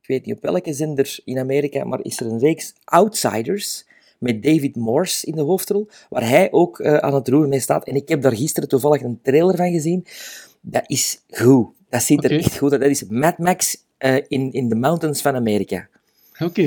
[0.00, 3.84] ik weet niet op welke zender in Amerika, maar is er een reeks Outsiders
[4.18, 7.84] met David Morse in de hoofdrol, waar hij ook eh, aan het roer mee staat.
[7.84, 10.06] En ik heb daar gisteren toevallig een trailer van gezien.
[10.60, 11.68] Dat is goed.
[11.88, 12.80] Dat ziet er echt goed uit.
[12.80, 15.88] Dat is Mad Max eh, in, in the mountains van Amerika.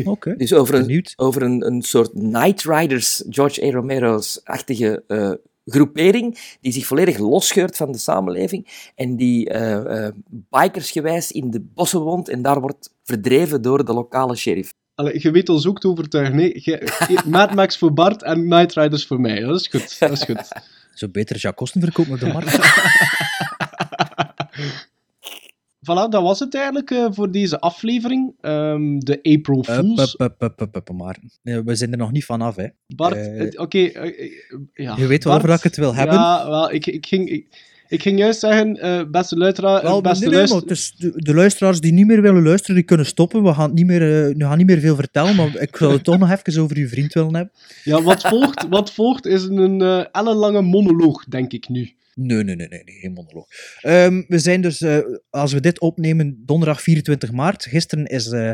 [0.06, 0.36] Oké.
[0.36, 3.72] Dus over, een, over een, een soort Night Riders, George A.
[3.72, 5.32] Romero's-achtige eh,
[5.66, 10.14] groepering, die zich volledig losscheurt van de samenleving en die eh, eh,
[10.50, 14.74] bikersgewijs in de bossen woont en daar wordt verdreven door de lokale sheriff.
[14.96, 16.36] Allee, je weet ons ook te overtuigen.
[16.36, 19.40] Nee, je, Mad Max voor Bart en Night Riders voor mij.
[19.40, 20.00] Dat is goed.
[20.00, 20.48] Dat is goed.
[20.94, 22.58] Zo beter Jacques Kosten verkopen op de markt.
[25.84, 28.34] Voilà, dat was het eigenlijk eh, voor deze aflevering.
[28.42, 30.16] Ehm, de April Fools.
[30.20, 32.68] up, maar we zijn er nog niet vanaf, hè.
[32.88, 33.80] Bart, Eh, oké.
[33.80, 34.32] eh,
[34.74, 34.96] ja.
[34.98, 36.16] Je weet Bart, ik het wil hebben.
[36.16, 37.48] Ja, wel, ik, ik, ging, ik,
[37.88, 38.78] ik ging juist zeggen,
[39.12, 42.84] beste luisteraar, Wel, beste nee, is de, de luisteraars die niet meer willen luisteren, die
[42.84, 43.44] kunnen stoppen.
[43.44, 44.00] We gaan niet meer,
[44.38, 46.88] we gaan niet meer veel vertellen, maar ik wil het toch nog even over uw
[46.88, 47.54] vriend willen hebben.
[47.84, 49.82] Ja, wat volgt, wat volgt is een
[50.12, 51.92] ellenlange monoloog, denk ik nu.
[52.16, 53.48] Nee, nee, nee, nee, nee geen monoloog.
[53.82, 54.98] Ehm, we zijn dus, eh,
[55.30, 57.66] als we dit opnemen, donderdag 24 maart.
[57.66, 58.52] Gisteren is eh,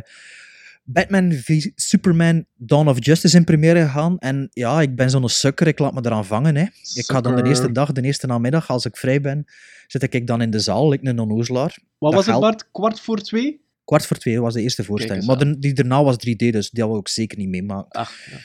[0.84, 4.18] Batman v Superman Dawn of Justice in première gegaan.
[4.20, 6.56] En ja, ik ben zo'n sukker, ik laat me eraan vangen.
[6.56, 6.62] Hè.
[6.94, 9.46] Ik ga dan de eerste dag, de eerste namiddag, als ik vrij ben,
[9.88, 11.78] zit ik dan in de zaal, ik een onnozelaar.
[11.98, 12.40] Wat Dat was het.
[12.44, 12.72] Bart?
[12.72, 13.62] Kwart voor twee?
[13.86, 15.26] Kwart voor twee was de eerste voorstelling.
[15.26, 18.00] Maar de- die daarna was 3D, dus die wil ik zeker niet meemaken.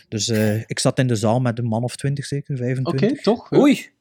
[0.09, 3.09] Dus eh, ik zat in de zaal met een man of 20 zeker, 25.
[3.11, 3.53] Oké, toch?
[3.53, 3.93] Oei.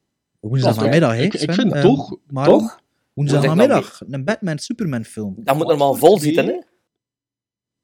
[0.48, 1.22] Woensdagnamiddag, hè?
[1.22, 1.54] Ik, ik Sven?
[1.54, 2.16] vind Ehm, toch...
[2.30, 2.80] maar Toch?
[3.12, 5.34] Woensdagnamiddag, een Batman-Superman film.
[5.38, 6.60] Dat moet normaal vol zitten, hè?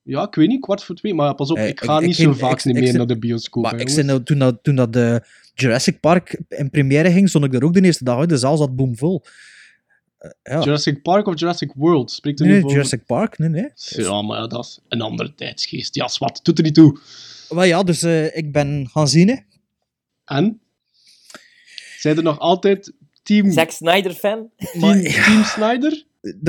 [0.02, 1.14] Ja, ik weet niet, kwart voor twee.
[1.14, 2.74] Maar ja, pas op, Eh, ik ga ik- niet ik- zo ik- vaak ik- niet
[2.74, 3.62] ik meer zit- naar de bioscoop.
[3.62, 5.22] Maar hè, ik zei nou, toen, dat, toen dat de
[5.54, 8.28] Jurassic Park in première ging, stond ik er ook de eerste dag uit.
[8.28, 9.22] De zaal zat boomvol.
[10.18, 10.60] Eh, ja.
[10.62, 12.10] Jurassic Park of Jurassic World?
[12.10, 12.76] Spreekt er Nee, nu nee, voor...
[12.78, 13.68] Jurassic Park, nee, nee.
[13.74, 15.94] Ja, maar ja, dat is een andere tijdsgeest.
[15.94, 16.98] Ja, zwart, doet er niet toe.
[17.48, 19.36] Maar ja, dus eh, ik ben gaan zien, hè.
[20.24, 20.60] En?
[22.00, 23.50] Zijn er nog altijd team...
[23.52, 24.50] Zack Snyder-fan?
[24.56, 26.04] Team, team Snyder?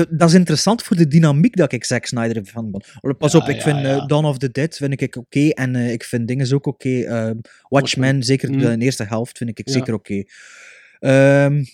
[0.08, 3.16] Dat is interessant voor de dynamiek dat ik Zack Snyder van ben.
[3.16, 4.06] Pas Ja, op, ik ja, vind eh, ja.
[4.06, 5.48] Dawn of the Dead vind ik oké.
[5.48, 7.00] en eh, ik vind dingen ook oké.
[7.02, 7.30] Eh,
[7.68, 8.58] Watchmen, zeker Mm.
[8.58, 9.72] de eerste helft, vind ik Ja.
[9.72, 10.22] zeker oké.
[10.98, 11.64] Ehm,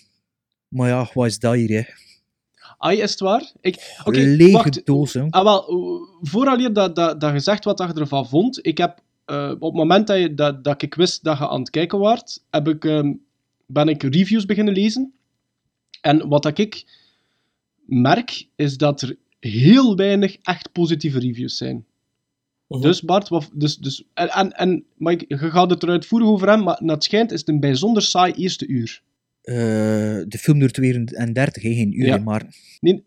[0.67, 1.83] maar ja, wat is dat hier, hè?
[2.77, 3.51] Ai, is het waar?
[3.61, 4.85] Ik, oké, Lege wacht.
[4.85, 5.25] doos, hè.
[5.29, 8.77] Ah, wel, eh, vooraleer dat, dat, dat je zegt wat dat je ervan vond, ik
[8.77, 11.69] heb eh, op het moment dat, je, dat, dat ik wist dat je aan het
[11.69, 13.13] kijken waart, heb ik, ehm,
[13.71, 15.13] ben ik reviews beginnen lezen.
[16.01, 16.83] En wat dat ik
[17.85, 21.85] merk, is dat er heel weinig echt positieve reviews zijn.
[22.67, 22.81] Mhm.
[22.81, 26.27] Dus Bart, wat, dus, dus, en, en, en, maar ik, je gaat het er uitvoerig
[26.27, 29.01] over hebben, maar naar het schijnt is het een bijzonder saai eerste uur.
[29.41, 29.55] Eh,
[30.27, 32.17] de film duurt 32, hè, geen uur, Ja.
[32.17, 32.45] maar...
[32.79, 33.03] Nee,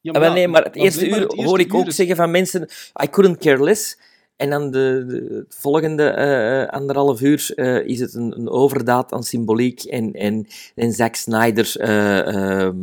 [0.00, 1.94] ja, Ah, wel, nee, maar het eerste uur het eerste hoor ik uur ook is-
[1.96, 2.62] zeggen van mensen,
[3.04, 3.98] I couldn't care less.
[4.36, 9.12] En dan de, de, het volgende eh, anderhalf uur eh, is het een, een overdaad
[9.12, 12.76] aan symboliek en, en, en Zack Snyder eh, ehm,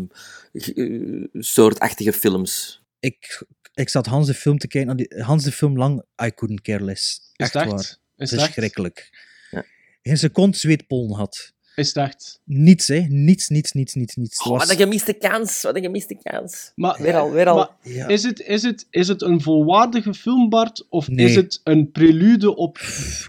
[0.51, 2.81] eh, soortachtige films.
[2.99, 6.33] Ik, ik zat Hans de film te kijken, naar die, Hans de film lang, I
[6.33, 7.15] couldn't care less.
[7.17, 7.71] Is Echt, het echt?
[7.71, 7.97] waar.
[8.17, 8.41] Is het echt?
[8.41, 9.09] Verschrikkelijk.
[9.51, 9.65] Ja.
[10.01, 11.53] Geen seconde zweetpollen had.
[11.75, 12.39] Is het echt?
[12.43, 12.99] Niets, hè.
[12.99, 14.39] Niets, niets, niets, niets, niets.
[14.43, 16.71] Oh, was- wat een gemiste kans, wat een gemiste kans.
[16.75, 17.55] Maar, Weer al, weer al.
[17.55, 18.07] maar Ja.
[18.07, 20.85] is, het, is, het, is het een volwaardige film, Bart?
[20.89, 21.25] Of Nee.
[21.25, 22.77] is het een prelude op...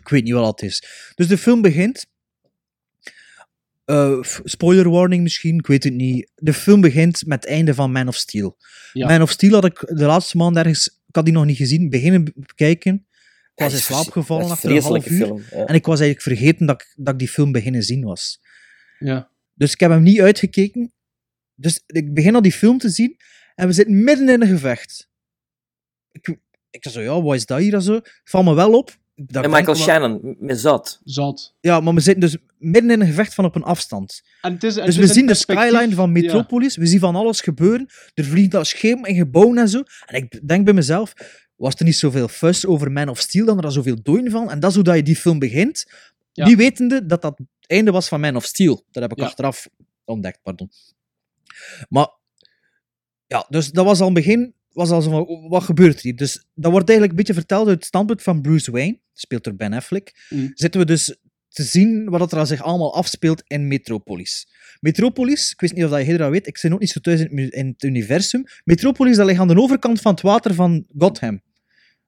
[0.00, 0.82] ik weet niet wat het is.
[1.14, 2.06] Dus de film begint.
[3.84, 6.30] eh, spoiler warning misschien, ik weet het niet.
[6.34, 8.56] De film begint met het einde van Man of Steel.
[8.92, 9.06] Ja.
[9.06, 11.88] Man of Steel had ik de laatste maand ergens, ik had die nog niet gezien,
[11.90, 12.94] beginnen be- kijken.
[12.94, 13.11] Ik Ja,
[13.62, 15.26] was dat in slaap gevallen dat achter een half uur.
[15.26, 15.64] film, ja.
[15.64, 18.40] En ik was eigenlijk vergeten dat ik, dat ik die film beginnen zien was.
[18.98, 19.30] Ja.
[19.54, 20.92] Dus ik heb hem niet uitgekeken.
[21.54, 23.16] Dus ik begin al die film te zien
[23.54, 25.08] en we zitten midden in een gevecht.
[26.10, 26.36] Ik,
[26.70, 27.94] ik zei zo, ja, wat is dat hier en zo?
[27.94, 31.00] Het valt me wel op Dat En Michael Shannon, met Zat.
[31.04, 31.54] Zat.
[31.60, 34.22] Ja, maar we zitten dus midden in een gevecht van op een afstand.
[34.40, 37.00] En het is, en Dus het we is zien de skyline van Metropolis, we zien
[37.00, 37.88] van alles gebeuren.
[38.14, 39.82] Er vliegt al schepen en gebouwen en zo.
[40.06, 41.12] En ik denk bij mezelf,
[41.62, 44.50] was er niet zoveel fuss over Man of Steel, dan er al zoveel dooien van.
[44.50, 45.84] En dat is hoe dat je die film begint.
[46.32, 46.46] Ja.
[46.46, 48.84] Niet wetende dat dat het einde was van Man of Steel.
[48.90, 49.24] Dat heb ik Ja.
[49.24, 49.68] achteraf
[50.04, 50.70] ontdekt, pardon.
[51.88, 52.08] Maar,
[53.26, 56.16] ja, dus dat was al een begin, was al zo van, wat gebeurt er hier?
[56.16, 59.54] Dus dat wordt eigenlijk een beetje verteld uit het standpunt van Bruce Wayne, speelt door
[59.54, 60.26] Ben Affleck.
[60.30, 60.50] Mm.
[60.54, 61.16] Zitten we dus
[61.48, 64.48] te zien wat er al zich allemaal afspeelt in Metropolis.
[64.80, 67.18] Metropolis, ik weet niet of dat je dat weet, ik zit ook niet zo thuis
[67.18, 68.44] in het, mu- in het universum.
[68.64, 71.42] Metropolis, dat ligt aan de overkant van het water van Gotham.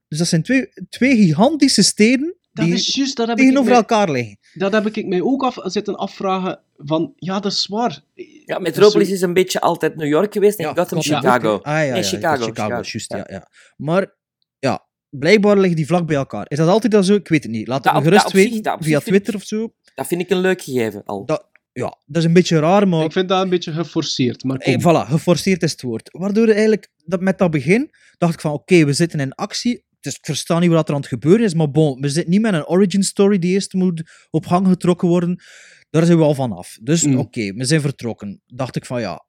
[0.09, 3.71] Dus dat zijn twee, twee gigantische steden Dat die is juist, dat heb ik tegenover
[3.71, 4.39] mij- elkaar liggen.
[4.55, 8.03] Dat heb ik mij ook af zitten afvragen van, ja, dat is waar.
[8.45, 11.61] Ja, Metropolis is een beetje altijd New York geweest en Gotham, Gotham Chicago.
[11.63, 11.71] hè?
[11.73, 12.45] Ah, ja, Nee, ja, Chicago.
[12.45, 12.83] Chicago, Chicago.
[12.91, 13.27] juist, ja.
[13.29, 14.15] Ja, Maar,
[14.59, 16.45] ja, blijkbaar liggen die vlak bij elkaar.
[16.49, 17.15] Is dat altijd al zo?
[17.15, 17.69] Ik weet het niet.
[17.69, 19.73] Laat het me gerust zich- weten, via vind Twitter of zo.
[19.95, 21.25] Dat vind ik een leuk gegeven al.
[21.25, 23.05] Dat, ja, dat is een beetje raar, maar...
[23.05, 24.73] Ik vind dat een beetje geforceerd, maar kom.
[24.75, 26.09] Eh, voilà, geforceerd is het woord.
[26.13, 29.85] Waardoor eigenlijk, dat, met dat begin, dacht ik van, oké, we zitten in actie.
[30.05, 32.41] Dus ik versta niet wat er aan het gebeuren is, maar bon, we zitten niet
[32.41, 35.43] met een origin story die eerst moet op gang getrokken worden.
[35.91, 36.79] Daar zijn we al vanaf.
[36.83, 37.19] Dus Mm.
[37.19, 38.43] oké, we zijn vertrokken.
[38.47, 39.27] Dacht ik van, ja,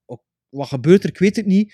[0.49, 1.09] wat gebeurt er?
[1.09, 1.73] Ik weet het niet.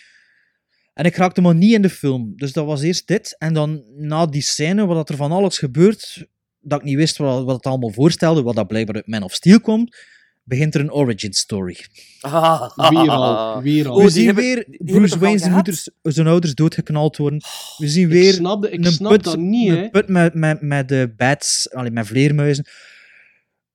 [0.93, 2.33] En ik raakte maar niet in de film.
[2.35, 3.35] Dus dat was eerst dit.
[3.37, 6.27] En dan na die scène, wat er van alles gebeurt,
[6.59, 9.33] dat ik niet wist wat, wat het allemaal voorstelde, wat dat blijkbaar uit Man of
[9.33, 9.97] Steel komt,
[10.43, 11.77] begint er een origin story.
[12.21, 13.61] Weer al, weer al.
[13.61, 17.17] we Oh, die zien hebben- weer hebben Bruce toch Wayne al zijn, zijn ouders doodgeknald
[17.17, 17.41] worden.
[17.77, 20.61] We zien Ik weer snap, ik een snap put, dat niet, een put met, met,
[20.61, 22.65] met de bats, allee, met vleermuizen.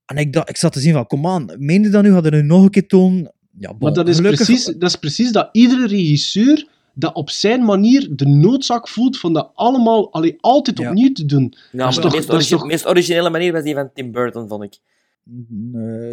[0.06, 2.12] En ik, dacht, ik zat te zien van, kom aan, meen je dat nu?
[2.12, 3.32] Hadden we nu nog een keer tonen?
[3.58, 7.30] Ja, bon, Maar dat is, gelukkig- precies, dat is precies dat iedere regisseur dat op
[7.30, 11.54] zijn manier de noodzaak voelt van dat allemaal allee, altijd opnieuw te doen.
[11.72, 13.74] Ja, dat is toch, de meest, dat is origi- toch meest originele manier was die
[13.74, 14.78] van Tim Burton, vond ik.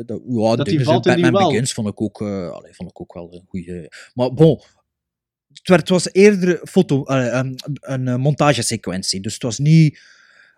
[0.06, 1.50] Dat, ja, Dat die valt in die Batman wel.
[1.50, 3.92] Begins vond ik ook, eh, allee, vond ik ook wel een goede.
[4.14, 4.62] Maar bon,
[5.48, 10.00] het, werd, het was eerder foto, eh, een, een eh, montagesequentie, dus het was niet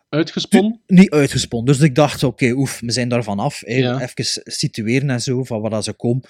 [0.10, 0.82] uitgesponnen.
[0.88, 1.74] Niet uitgesponnen.
[1.74, 3.68] Dus ik dacht, oké, oef, we zijn daar vanaf.
[3.68, 4.02] Ja.
[4.02, 6.24] Even situeren en zo, van waar dat ze komen.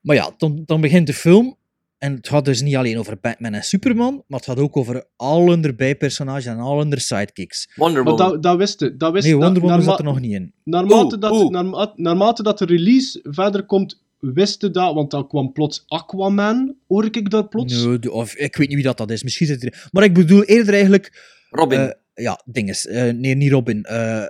[0.00, 1.58] Maar ja, dan, dan begint de film.
[2.00, 5.04] En het gaat dus niet alleen over Batman en Superman, maar het gaat ook over
[5.16, 7.70] al hun bijpersonages en al hun sidekicks.
[7.74, 8.96] Wonder Maar dat, dat wist je.
[8.96, 10.52] Dat wist Nee, dat- Wonder Woman zat er nog niet in.
[10.64, 11.50] Naarmate, Oeh, dat, oeh.
[11.50, 16.76] naarma- naarmate dat de release verder komt, wist je dat, want dan kwam plots Aquaman,
[16.88, 17.84] hoor ik dat plots?
[17.84, 19.22] Nee, of, ik weet niet wie dat, dat is.
[19.22, 19.88] Misschien zit er...
[19.92, 21.36] Maar ik bedoel eerder eigenlijk...
[21.50, 21.78] Robin.
[21.78, 21.90] eh,
[22.24, 22.86] ja, dinges.
[22.86, 23.82] Eh, nee, niet Robin.
[23.82, 24.24] Eh,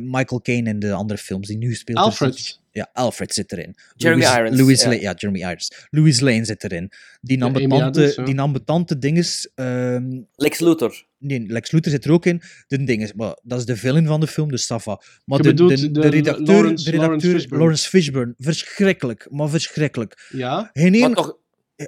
[0.00, 1.98] Michael Caine in de andere films die nu speelt.
[1.98, 2.60] Alfred.
[2.76, 3.74] Ja, Alfred zit erin.
[3.94, 4.88] Jeremy Louis, Irons, Louis ja.
[4.88, 5.72] Lane, ja, Jeremy Irons.
[5.90, 6.92] Louis Lane zit erin.
[7.20, 8.24] Die Ja, Amy ambetante, Adams, ja.
[8.24, 9.50] die ambetante dinges...
[9.54, 11.04] ehm, Lex Luthor.
[11.18, 12.42] Nee, Lex Luthor zit er ook in.
[12.66, 15.00] De dinges, maar dat is de villain van de film, dus ça va.
[15.24, 17.58] Maar de, de, de, de redacteur, Lawrence- de redacteur Lawrence Fishburne.
[17.58, 20.28] Lawrence Fishburne, verschrikkelijk, maar verschrikkelijk.
[20.32, 20.70] Ja?
[20.72, 21.36] Geen één, Maar toch-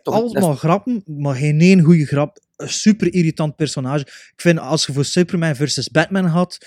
[0.03, 2.39] toch- allemaal grappen, maar geen één goede grap.
[2.57, 4.01] Een super irritant personage.
[4.07, 6.59] Ik vind als je voor Superman versus Batman had,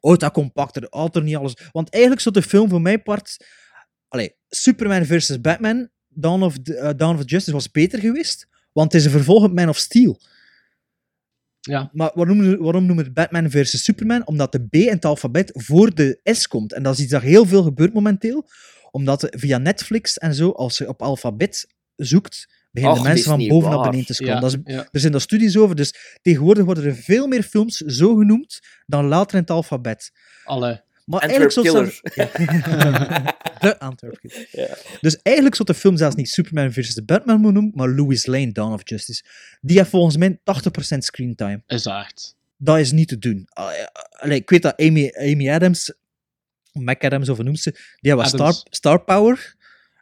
[0.00, 1.54] oh, dat compacter, altijd niet alles.
[1.72, 3.46] Want eigenlijk zou de film voor mijn part,
[4.12, 9.00] allee, Superman versus Batman, Dawn of, the- Dawn of Justice was beter geweest, want het
[9.00, 10.20] is een vervolg op Man of Steel.
[11.60, 11.90] Ja.
[11.92, 14.26] Maar waarom, waarom noemen we het Batman versus Superman?
[14.26, 16.72] Omdat de B in het alfabet voor de S komt.
[16.72, 18.48] En dat is iets dat heel veel gebeurt momenteel.
[18.90, 21.66] Omdat via Netflix en zo, als je op alfabet
[21.96, 24.34] zoekt, beginnen Och, de mensen van is boven niet naar beneden te scrollen.
[24.34, 24.88] Ja, Dat is, ja.
[24.92, 25.76] Er zijn daar studies over.
[25.76, 30.12] Dus tegenwoordig worden er veel meer films zo genoemd dan later in het alfabet.
[30.44, 30.80] Allee.
[31.04, 32.30] Maar Antwerp eigenlijk zelfs- Ja.
[33.68, 34.78] de Antwerp Killer.
[35.00, 38.52] Dus eigenlijk zou de film zelfs niet Superman versus Batman moeten noemen, maar Louis Lane,
[38.52, 39.24] Dawn of Justice.
[39.60, 41.62] Die heeft volgens mij 80% screentime.
[41.66, 42.36] Is dat echt?
[42.56, 43.46] Dat is niet te doen.
[43.52, 45.92] Allee, allee, ik weet dat Amy, Amy Adams,
[46.72, 48.28] McAdams of hoe noemt ze, die Adams.
[48.30, 49.54] star, star power.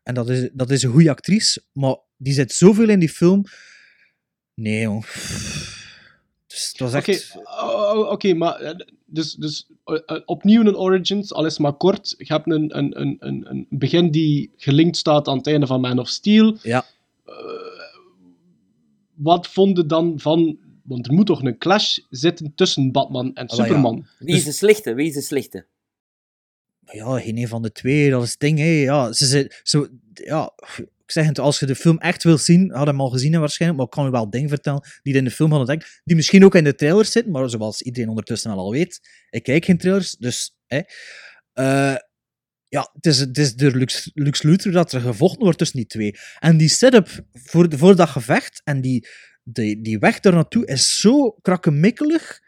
[0.02, 3.44] En dat is, dat is een goede actrice, maar die zit zoveel in die film.
[4.54, 5.06] Nee, jong.
[6.46, 7.36] Dus het was Oké, echt...
[7.36, 11.72] oh, oh, oké, maar eh, dus, dus eh, eh, opnieuw een Origins, al is maar
[11.72, 12.14] kort.
[12.18, 15.98] Je hebt een, een, een, een, begin die gelinkt staat aan het einde van Man
[15.98, 16.56] of Steel.
[16.62, 16.84] Ja.
[19.14, 20.58] Wat vonden dan van...
[20.82, 23.54] Want er moet toch een clash zitten tussen Batman en ja.
[23.54, 24.06] Superman?
[24.18, 24.94] Wie is de slechte?
[24.94, 25.66] Wie is de slechte?
[26.84, 28.58] Ja, geen een van de twee, dat is het ding.
[28.58, 28.64] Hè.
[28.64, 30.52] Ja, ze, ze, zo, ja,
[31.10, 33.88] zeg het, als je de film echt wil zien, had hem al gezien waarschijnlijk, maar
[33.90, 36.54] ik kan u wel dingen vertellen die in de film hadden denken, die misschien ook
[36.54, 39.00] in de trailers zitten, maar zoals iedereen ondertussen al, weet,
[39.30, 40.56] ik kijk geen trailers, dus...
[40.66, 41.94] Eh,
[42.70, 46.14] ja, het is, het is door Lux, Lux dat er gevochten wordt tussen die twee.
[46.38, 49.08] En die setup voor, voor dat gevecht en die,
[49.42, 52.40] die, die weg daar naartoe is zo krakkemikkelig.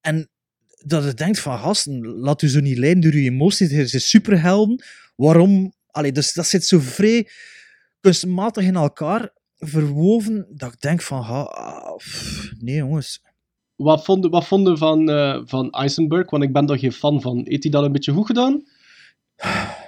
[0.00, 0.30] En
[0.84, 3.72] dat je denkt van, gasten, laat u zo niet leiden door je emoties.
[3.72, 4.84] Er zijn superhelden.
[5.16, 5.72] Waarom?
[5.96, 7.28] Allee, dus dat zit zo vrij
[8.00, 13.22] kunstmatig in elkaar verwoven, dat ik denk van, ha, ah, pff, nee jongens.
[13.76, 16.30] Wat vonden wat vonden van, eh, van Eisenberg?
[16.30, 17.36] Want ik ben daar geen fan van.
[17.44, 18.62] Heeft hij dat een beetje goed gedaan?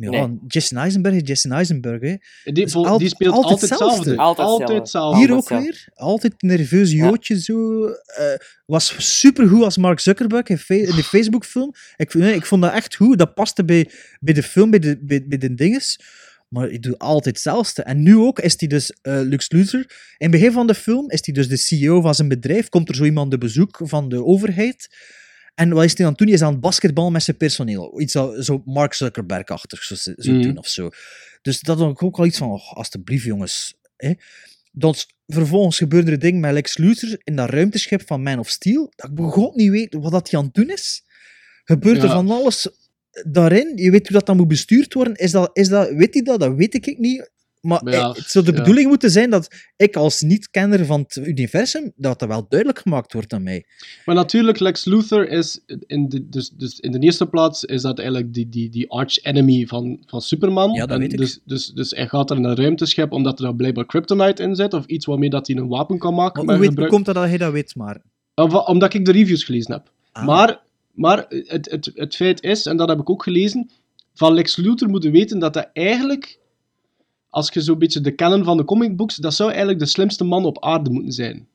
[0.00, 0.38] Ja, Nee.
[0.46, 2.00] Jason Eisenberg is Jason Eisenberg.
[2.00, 2.14] Hè.
[2.52, 4.16] Die, al- die speelt altijd, hetzelfde.
[4.16, 4.74] Altijd Altijd hetzelfde.
[4.74, 5.18] hetzelfde.
[5.18, 5.88] Hier ook weer.
[5.94, 7.86] Altijd een nerveus joodje zo.
[7.86, 8.24] eh,
[8.66, 10.56] was supergoed als Mark Zuckerberg in,
[10.96, 11.74] de Facebook-film.
[11.96, 13.18] Ik, ik vond dat echt goed.
[13.18, 13.90] Dat paste bij,
[14.20, 16.00] bij de film, bij de, bij, bij de dinges.
[16.48, 17.82] Maar hij doet altijd hetzelfde.
[17.82, 19.80] En nu ook is hij dus eh Lux Luthor.
[19.80, 19.86] In
[20.18, 22.68] het begin van de film is hij dus de CEO van zijn bedrijf.
[22.68, 24.88] Komt er zo iemand op bezoek van de overheid.
[25.56, 26.26] En wat is hij aan het doen?
[26.28, 28.00] Hij is aan het basketbal met zijn personeel.
[28.00, 30.42] Iets zo, zo Mark Zuckerberg-achtig zo, zo Mm.
[30.42, 30.90] doen of zo.
[31.42, 33.74] Dus dat was ook wel iets van, oh, alsjeblieft jongens.
[33.96, 34.12] Hè.
[34.72, 38.48] Dan s- vervolgens gebeurde er ding met Lex Luthor in dat ruimteschip van Man of
[38.48, 38.92] Steel.
[38.96, 41.02] Dat ik begon niet weet wat dat hij aan het doen is.
[41.64, 42.12] Gebeurt er Ja.
[42.14, 42.68] van alles
[43.26, 43.76] daarin.
[43.76, 45.14] Je weet hoe dat dan moet bestuurd worden.
[45.14, 46.40] Is dat, is dat, weet hij dat?
[46.40, 47.30] Dat weet ik niet.
[47.66, 48.58] Maar Ja, eh, het zou de ja.
[48.58, 53.12] bedoeling moeten zijn dat ik als niet-kenner van het universum, dat dat wel duidelijk gemaakt
[53.12, 53.64] wordt aan mij.
[54.04, 57.98] Maar natuurlijk, Lex Luthor is in de, dus, dus in de eerste plaats is dat
[57.98, 60.72] eigenlijk die, die, die arch-enemy van, van Superman.
[60.72, 61.18] Ja, dat En weet ik.
[61.18, 64.54] Dus, dus, dus hij gaat er in een ruimteschip omdat er dan blijkbaar kryptonite in
[64.54, 66.44] zit, of iets waarmee dat hij een wapen kan maken.
[66.44, 68.02] Maar hoe, weet, hoe komt dat dat hij dat weet, maar...
[68.34, 69.90] Of- Omdat ik de reviews gelezen heb.
[70.12, 70.26] Ah.
[70.26, 70.60] Maar,
[70.92, 73.70] maar het, het, het feit is, en dat heb ik ook gelezen,
[74.14, 76.38] van Lex Luthor moeten weten dat hij eigenlijk,
[77.36, 80.24] als je zo'n beetje de canon van de comic books, dat zou eigenlijk de slimste
[80.24, 81.46] man op aarde moeten zijn.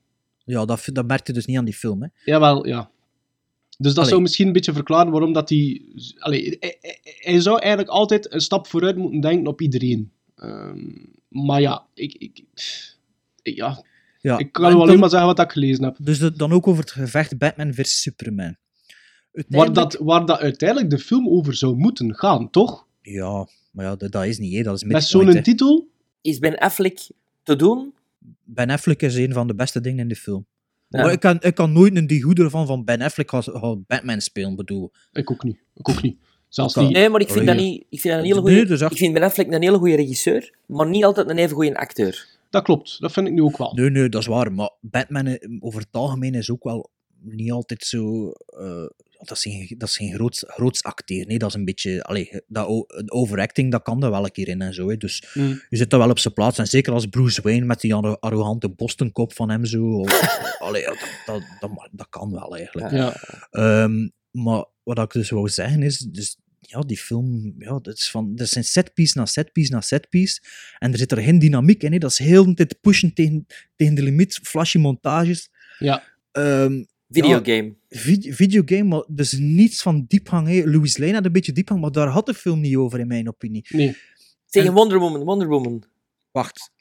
[0.45, 2.07] Ja, dat, dat merkte je dus niet aan die film, hè.
[2.25, 2.89] Jawel, ja.
[3.77, 4.09] Dus dat Allee.
[4.09, 5.81] zou misschien een beetje verklaren waarom dat hij...
[6.19, 6.57] Allee,
[7.19, 10.11] hij, zou eigenlijk altijd een stap vooruit moeten denken op iedereen.
[10.35, 10.79] Ehm,
[11.27, 12.13] maar ja, ik...
[12.13, 12.43] ik,
[13.43, 13.83] ik- ja,
[14.19, 15.95] Ja, ik kan alleen dan- maar zeggen wat ik gelezen heb.
[16.01, 18.55] Dus de- dan ook over het gevecht Batman versus Superman.
[19.31, 22.87] Waar Uiteindelijk- dat, waar dat uiteindelijk de film over zou moeten gaan, toch?
[23.01, 24.61] Ja, maar ja, dat, dat is niet, hè.
[24.63, 25.87] Dat is Met zo'n titel?
[26.21, 27.09] Is Ben Affleck
[27.43, 27.93] te doen?
[28.43, 30.45] Ben Affleck is een van de beste dingen in de film.
[30.87, 31.01] Ja.
[31.01, 33.83] Maar ik kan, ik kan nooit een die goede van van Ben Affleck gaan, gaan
[33.87, 34.91] Batman spelen, bedoel.
[35.11, 35.57] Ik ook niet.
[35.75, 36.17] Ik ook niet.
[36.49, 36.89] Zelfs niet.
[36.91, 38.67] Nee, maar ik vind, dat niet, ik vind dat een hele Nee, goede.
[38.67, 41.55] dus echt- Ik vind Ben Affleck een hele goede regisseur, maar niet altijd een even
[41.55, 42.27] goede acteur.
[42.49, 42.99] Dat klopt.
[42.99, 43.73] Dat vind ik nu ook wel.
[43.73, 44.51] Nee, nee, dat is waar.
[44.53, 48.29] Maar Batman eh, over het algemeen is ook wel niet altijd zo...
[48.31, 48.85] eh,
[49.27, 51.25] dat is geen, dat is geen groots, groots acteer.
[51.25, 52.03] Nee, dat is een beetje...
[52.03, 54.89] Allee, dat, een overacting, dat kan er wel een keer in en zo.
[54.89, 54.97] Hè.
[54.97, 55.61] Dus Mm.
[55.69, 56.57] je zit daar wel op zijn plaats.
[56.57, 59.83] En zeker als Bruce Wayne met die arro- arrogante Bostonkop van hem zo.
[59.85, 60.19] of-
[60.59, 62.91] allee, ja, dat, dat, dat, ma- dat kan wel eigenlijk.
[62.91, 63.15] Ja.
[63.49, 68.11] Ehm, maar wat ik dus wou zeggen is, dus, ja, die film, ja, dat is
[68.11, 70.41] van, dat zijn setpiece na setpiece na setpiece.
[70.79, 71.91] En er zit er geen dynamiek in.
[71.91, 71.97] Hè.
[71.97, 73.45] Dat is heel de tijd pushen tegen,
[73.75, 75.49] tegen de limiet, flashy montages.
[75.79, 76.03] Ja.
[76.31, 77.75] Ehm, Videogame.
[77.87, 80.47] ja, vid- videogame, maar dus niets van diepgang.
[80.47, 80.61] Hè.
[80.65, 83.27] Louis Lane had een beetje diepgang, maar daar had de film niet over, in mijn
[83.27, 83.65] opinie.
[83.69, 83.97] Nee.
[84.49, 85.83] Tegen Wonder Woman, Wonder Woman.
[86.31, 86.71] Wacht.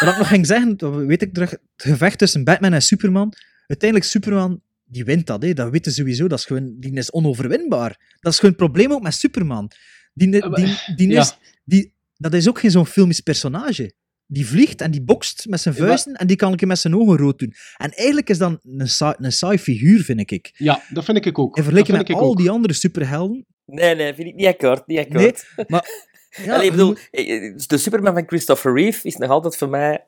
[0.00, 3.32] Wat ik nog ging zeggen, dat weet ik terug, het gevecht tussen Batman en Superman.
[3.66, 5.52] Uiteindelijk, Superman, die wint dat, hè.
[5.52, 6.26] dat weten sowieso.
[6.28, 8.16] Dat is gewoon, die is onoverwinbaar.
[8.20, 9.70] Dat is gewoon het probleem ook met Superman.
[10.14, 11.20] Die, die, die, die Ja.
[11.20, 13.92] is, die, dat is ook geen zo'n filmisch personage.
[14.32, 16.96] Die vliegt en die bokst met zijn Ja, vuisten en die kan keer met zijn
[16.96, 17.54] ogen rood doen.
[17.76, 20.50] En eigenlijk is dat een saai, een saai figuur, vind ik.
[20.56, 21.56] Ja, dat vind ik ook.
[21.56, 22.36] In vergelijking met ik al ook.
[22.36, 23.44] die andere superhelden.
[23.66, 24.86] Nee, nee, vind ik niet akkoord.
[24.86, 25.68] Niet Nee, akkoord.
[25.68, 25.86] maar...
[26.44, 29.68] Ja, Allee, ik bedoel, moet- eh, de Superman van Christopher Reeve is nog altijd voor
[29.68, 30.04] mij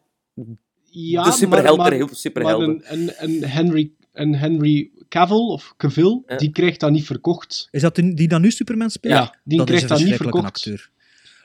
[0.84, 2.76] Ja, de superheld maar, der maar, heel superhelden.
[2.76, 6.36] maar een, een, een, Henry, een Henry Cavill, of Cavill, Ja.
[6.36, 7.68] die krijgt dat niet verkocht.
[7.70, 9.14] Is dat die die dan nu Superman speelt?
[9.14, 10.44] Ja, die dat krijgt een dat niet verkocht.
[10.44, 10.90] acteur.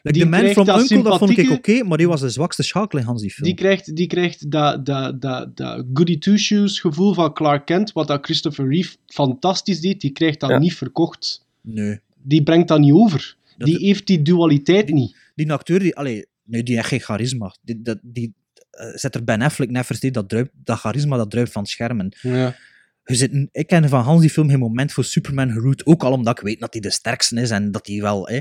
[0.01, 2.21] Like Die The Man from dat Uncle, dat vond ik oké, sympathieke- maar die was
[2.21, 3.47] de zwakste schakel in Hans die film.
[3.47, 8.07] Die krijgt, die krijgt dat, dat, dat, dat goody two-shoes gevoel van Clark Kent, wat
[8.07, 10.57] dat Christopher Reeve fantastisch deed, die krijgt dat Ja.
[10.59, 11.45] niet verkocht.
[11.61, 11.99] Nee.
[12.23, 13.35] Die brengt dat niet over.
[13.57, 15.15] Dat- Die heeft die dualiteit niet.
[15.35, 17.55] Die acteur, die, allee, nee, die heeft geen charisma.
[17.61, 18.33] Die, dat, die,
[18.71, 21.71] eh, zet er Ben Affleck net versteed, dat, druipt, dat charisma dat druipt van het
[21.71, 22.11] schermen.
[22.21, 22.55] Ja.
[23.15, 26.37] Zit, ik ken van Hans die film geen moment voor Superman geroot, ook al omdat
[26.37, 28.27] ik weet dat hij de sterkste is en dat hij wel...
[28.27, 28.39] Hè,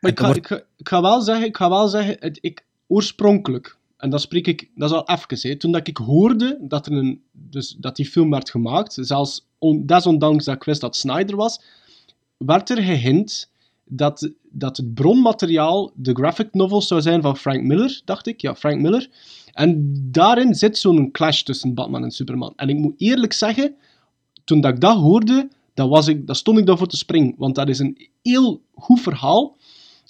[0.00, 2.38] Maar ik ga, wordt- ik, ga, ik ga wel zeggen, ik ga wel zeggen het,
[2.40, 6.58] ik, oorspronkelijk, en dat spreek ik, dat is al even, hè, toen dat ik hoorde
[6.60, 10.80] dat, er een, dus, dat die film werd gemaakt, zelfs on, desondanks dat ik wist
[10.80, 11.60] dat Snyder was,
[12.36, 13.50] werd er gehint
[13.84, 18.40] dat, dat het bronmateriaal de graphic novel zou zijn van Frank Miller, dacht ik.
[18.40, 19.08] Ja, Frank Miller.
[19.52, 22.52] En daarin zit zo'n clash tussen Batman en Superman.
[22.56, 23.74] En ik moet eerlijk zeggen,
[24.50, 27.34] toen dat ik dat hoorde, dat, was ik, dat stond ik daarvoor te springen.
[27.36, 29.56] Want dat is een heel goed verhaal.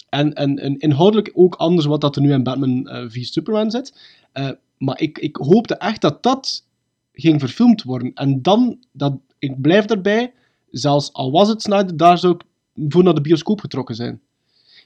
[0.09, 3.71] En, en, en inhoudelijk ook anders wat dat er nu in Batman eh v Superman
[3.71, 3.93] zit.
[4.31, 6.65] Eh, maar ik, ik hoopte echt dat dat
[7.13, 8.13] ging verfilmd worden.
[8.13, 10.33] En dan dat ik blijf daarbij,
[10.69, 12.43] zelfs al was het Snyder, daar zou ik
[12.91, 14.21] voor naar de bioscoop getrokken zijn.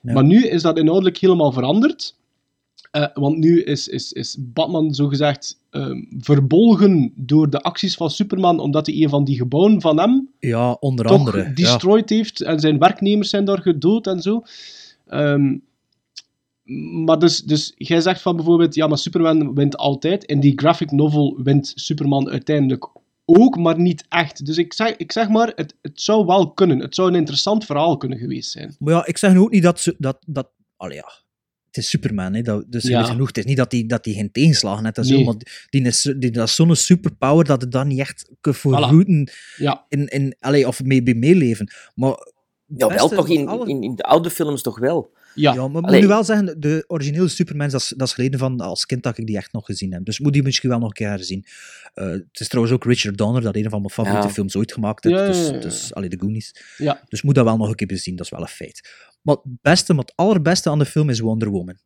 [0.02, 0.14] Ja.
[0.14, 2.16] Maar nu is dat inhoudelijk helemaal veranderd.
[2.96, 8.60] Eh, want nu is, is, is Batman zogezegd ehm verbolgen door de acties van Superman,
[8.60, 11.38] omdat hij een van die gebouwen van hem Ja, onder andere.
[11.44, 11.50] ja.
[11.54, 14.42] destroyed heeft en zijn werknemers zijn daar gedood en zo.
[15.08, 15.58] Ehm,
[17.06, 20.24] maar dus, dus jij zegt van bijvoorbeeld, ja, maar Superman wint altijd.
[20.24, 22.88] In die graphic novel wint Superman uiteindelijk
[23.26, 24.46] ook, maar niet echt.
[24.46, 26.80] Dus ik zeg, ik zeg maar, het, het zou wel kunnen.
[26.80, 28.76] Het zou een interessant verhaal kunnen geweest zijn.
[28.80, 29.80] Maar ja, ik zeg nu ook niet dat...
[29.80, 30.48] ze- dat, dat
[30.78, 31.24] allee, ja.
[31.76, 33.04] Het is Superman, hè, dat, dus Ja.
[33.04, 33.28] genoeg.
[33.28, 34.98] Het is niet dat hij dat die geen tegenslagen heeft.
[34.98, 35.26] en zo, Nee.
[35.26, 35.36] maar
[35.70, 38.58] die is, die, dat is zo'n superpower dat het dan niet echt kan Voilà.
[38.60, 39.86] vergoeden Ja.
[39.90, 41.72] in, in, allee, of mee, mee meeleven.
[41.96, 42.34] Maar
[42.78, 45.12] Ja, wel toch van in, alle- in, in de oude films toch wel.
[45.36, 46.00] Ja, Ja, maar ik Allee.
[46.00, 49.04] moet nu wel zeggen, de originele Superman, dat is, dat is geleden van als kind
[49.04, 50.06] dat ik die echt nog gezien heb.
[50.06, 51.46] Dus moet die misschien wel nog een keer herzien.
[51.94, 54.34] Eh, het is trouwens ook Richard Donner, dat een van mijn favoriete Ja.
[54.34, 55.16] films ooit gemaakt heeft.
[55.18, 55.60] Ja, dus, ja, ja.
[55.60, 56.56] dus allee, de Goonies.
[56.78, 57.02] Ja.
[57.08, 58.90] Dus moet dat wel nog een keer bezien, dat is wel een feit.
[59.22, 61.78] Maar het beste, maar het allerbeste aan de film is Wonder Woman.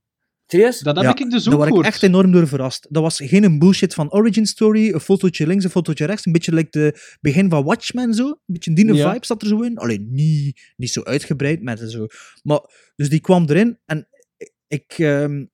[0.51, 0.79] Serieus?
[0.79, 2.87] dat heb Ja, ik dus Daar ook was ik echt enorm door verrast.
[2.89, 6.53] Dat was geen bullshit van origin story, een fotootje links, een fotootje rechts, een beetje
[6.53, 8.27] like de begin van Watchmen zo.
[8.27, 9.11] Een beetje die Ja.
[9.13, 9.77] vibe zat er zo in.
[9.77, 12.05] Alleen niet, niet zo uitgebreid met zo.
[12.43, 14.07] Maar, dus die kwam erin en
[14.67, 14.93] ik...
[14.97, 15.45] ehm,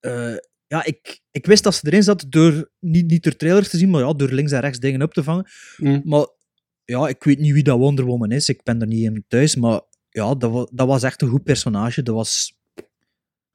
[0.00, 0.36] eh,
[0.66, 3.90] ja, ik, ik wist dat ze erin zat door niet, niet door trailers te zien,
[3.90, 5.50] maar ja, door links en rechts dingen op te vangen.
[5.76, 6.00] Mm.
[6.04, 6.26] Maar
[6.84, 8.48] ja, ik weet niet wie dat Wonder Woman is.
[8.48, 11.42] Ik ben er niet in thuis, maar ja, dat was, dat was echt een goed
[11.42, 12.02] personage.
[12.02, 12.58] Dat was...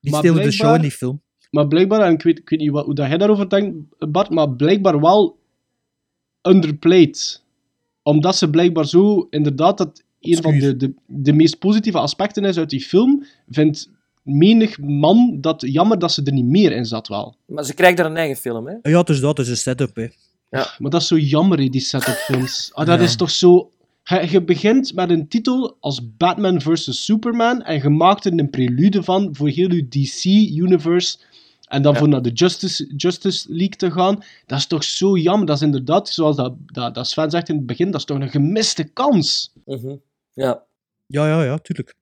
[0.06, 1.22] Die Maar steelde de show in blijkbaar- die film.
[1.50, 3.76] Maar blijkbaar, en ik weet, ik weet niet wat, hoe dat jij daarover denkt,
[4.12, 5.38] Bart, maar blijkbaar wel
[6.42, 7.44] underplayed.
[8.04, 12.58] Omdat ze blijkbaar zo, inderdaad, dat een van de, de, de meest positieve aspecten is
[12.58, 13.90] uit die film, vindt
[14.22, 17.36] menig man dat jammer dat ze er niet meer in zat wel.
[17.46, 18.90] Maar ze krijgt daar een eigen film, hè?
[18.90, 20.08] Ja, dus dat is een setup, hè.
[20.50, 22.70] Maar dat is zo jammer, hè, die setup films.
[22.74, 23.06] Ah, dat Ja.
[23.06, 23.70] is toch zo...
[24.06, 27.06] Je, begint met een titel als Batman vs.
[27.06, 31.18] Superman en je maakt er een prelude van voor heel je DC-universe
[31.68, 32.00] en dan Ja.
[32.00, 34.24] voor naar de Justice, Justice League te gaan.
[34.46, 35.48] Dat is toch zo jammer.
[35.48, 38.20] Dat is inderdaad, zoals dat, dat, dat Sven zegt in het begin, dat is toch
[38.20, 39.52] een gemiste kans.
[39.66, 39.96] Mhm.
[40.34, 40.64] Ja.
[41.06, 41.94] Ja, ja, ja, tuurlijk.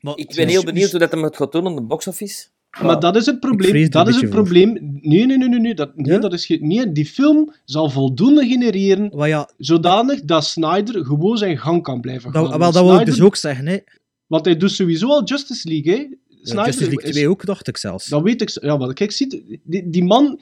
[0.00, 2.46] Maar, Ik ben heel benieuwd hoe dat hem het gaat doen aan de box-office.
[2.80, 3.90] Maar dat is het probleem.
[3.90, 4.72] Dat is het probleem.
[5.00, 5.60] Nee, nee, nee, nee.
[5.60, 9.10] nee, dat, nee, dat is nee, die film zal voldoende genereren
[9.58, 12.42] zodanig dat Snyder gewoon zijn gang kan blijven gaan.
[12.42, 13.78] dat, wel, dat wil ik dus ook zeggen, hè.
[14.26, 16.06] Want hij doet sowieso al Justice League, hè.
[16.42, 18.08] Snyder Justice League is- 2 ook, dacht ik zelfs.
[18.08, 18.48] Dat weet ik.
[18.62, 20.40] Ja, want kijk, ziet, die, die man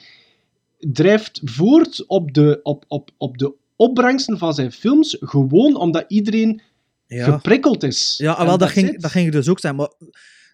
[0.78, 6.60] drijft voort op de, op, op, op de opbrengsten van zijn films, gewoon omdat iedereen
[7.06, 8.14] Ja, geprikkeld is.
[8.18, 9.80] ja En wel, dat, ging, dat ging ik dus ook zeggen.
[9.80, 9.92] Maar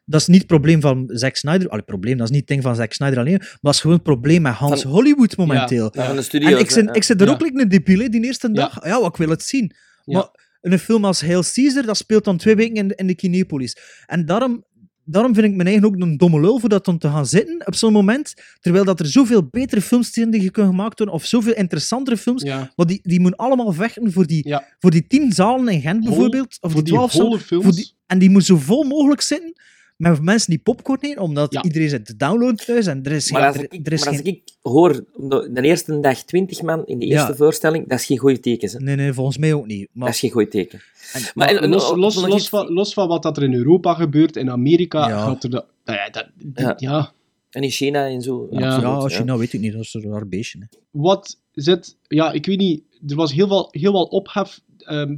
[0.08, 1.68] dat is niet het probleem van Zack Snyder.
[1.68, 3.36] Allee, probleem, dat is niet het ding van Zack Snyder alleen.
[3.38, 5.90] Maar dat is gewoon het probleem met Hans Van- Hollywood momenteel.
[5.92, 6.94] Ja, van de En ik zit, hè.
[6.94, 7.32] ik zit er Ja.
[7.32, 8.52] ook like een debiel, die eerste Ja.
[8.54, 8.84] dag.
[8.84, 9.72] Ja, wat ik wil het zien.
[10.04, 10.18] Ja.
[10.18, 10.28] Maar
[10.60, 13.76] een film als Hail Caesar, dat speelt dan twee weken in de, in de Kinepolis.
[14.06, 14.64] En daarom,
[15.04, 17.66] daarom vind ik mijn eigen ook een domme lul voor dat om te gaan zitten
[17.66, 18.34] op zo'n moment.
[18.60, 22.42] Terwijl dat er zoveel betere films zijn die kunnen gemaakt worden, of zoveel interessantere films.
[22.42, 22.72] Ja.
[22.76, 24.64] Maar die, die moeten allemaal vechten voor die, Ja.
[24.78, 26.56] voor die tien zalen in Gent bijvoorbeeld.
[26.60, 27.40] Of voor die twaalf zalen.
[27.40, 27.64] films.
[27.64, 29.52] Voor die, en die moet zo vol mogelijk zitten
[29.96, 31.62] met mensen die popcorn eten, omdat Ja.
[31.62, 33.48] iedereen zit te downloaden thuis en er is Maar geen...
[33.52, 36.62] als er- ik, er is maar als geen- ik hoor, de, de eerste dag 20
[36.62, 37.36] man in de eerste Ja.
[37.36, 38.70] voorstelling, dat is geen goede teken.
[38.70, 38.78] Hè.
[38.78, 39.88] Nee, nee, volgens mij ook niet.
[39.92, 40.80] Maar, Dat is geen goede teken.
[41.12, 44.50] en- Maar, los, los, los, van, los van wat dat er in Europa gebeurt, in
[44.50, 45.24] Amerika Ja.
[45.24, 45.66] gaat er dat...
[45.84, 46.74] Ja, dat, Ja.
[46.76, 47.12] ja.
[47.50, 48.46] En in China en zo.
[48.50, 49.08] Ja.
[49.08, 50.58] China weet ik niet, dat is een raar beestje.
[50.58, 50.78] Hè.
[50.90, 51.96] wat zit...
[52.08, 52.82] Ja, ik weet niet.
[53.08, 55.16] Er was heel veel, heel veel ophef ehm,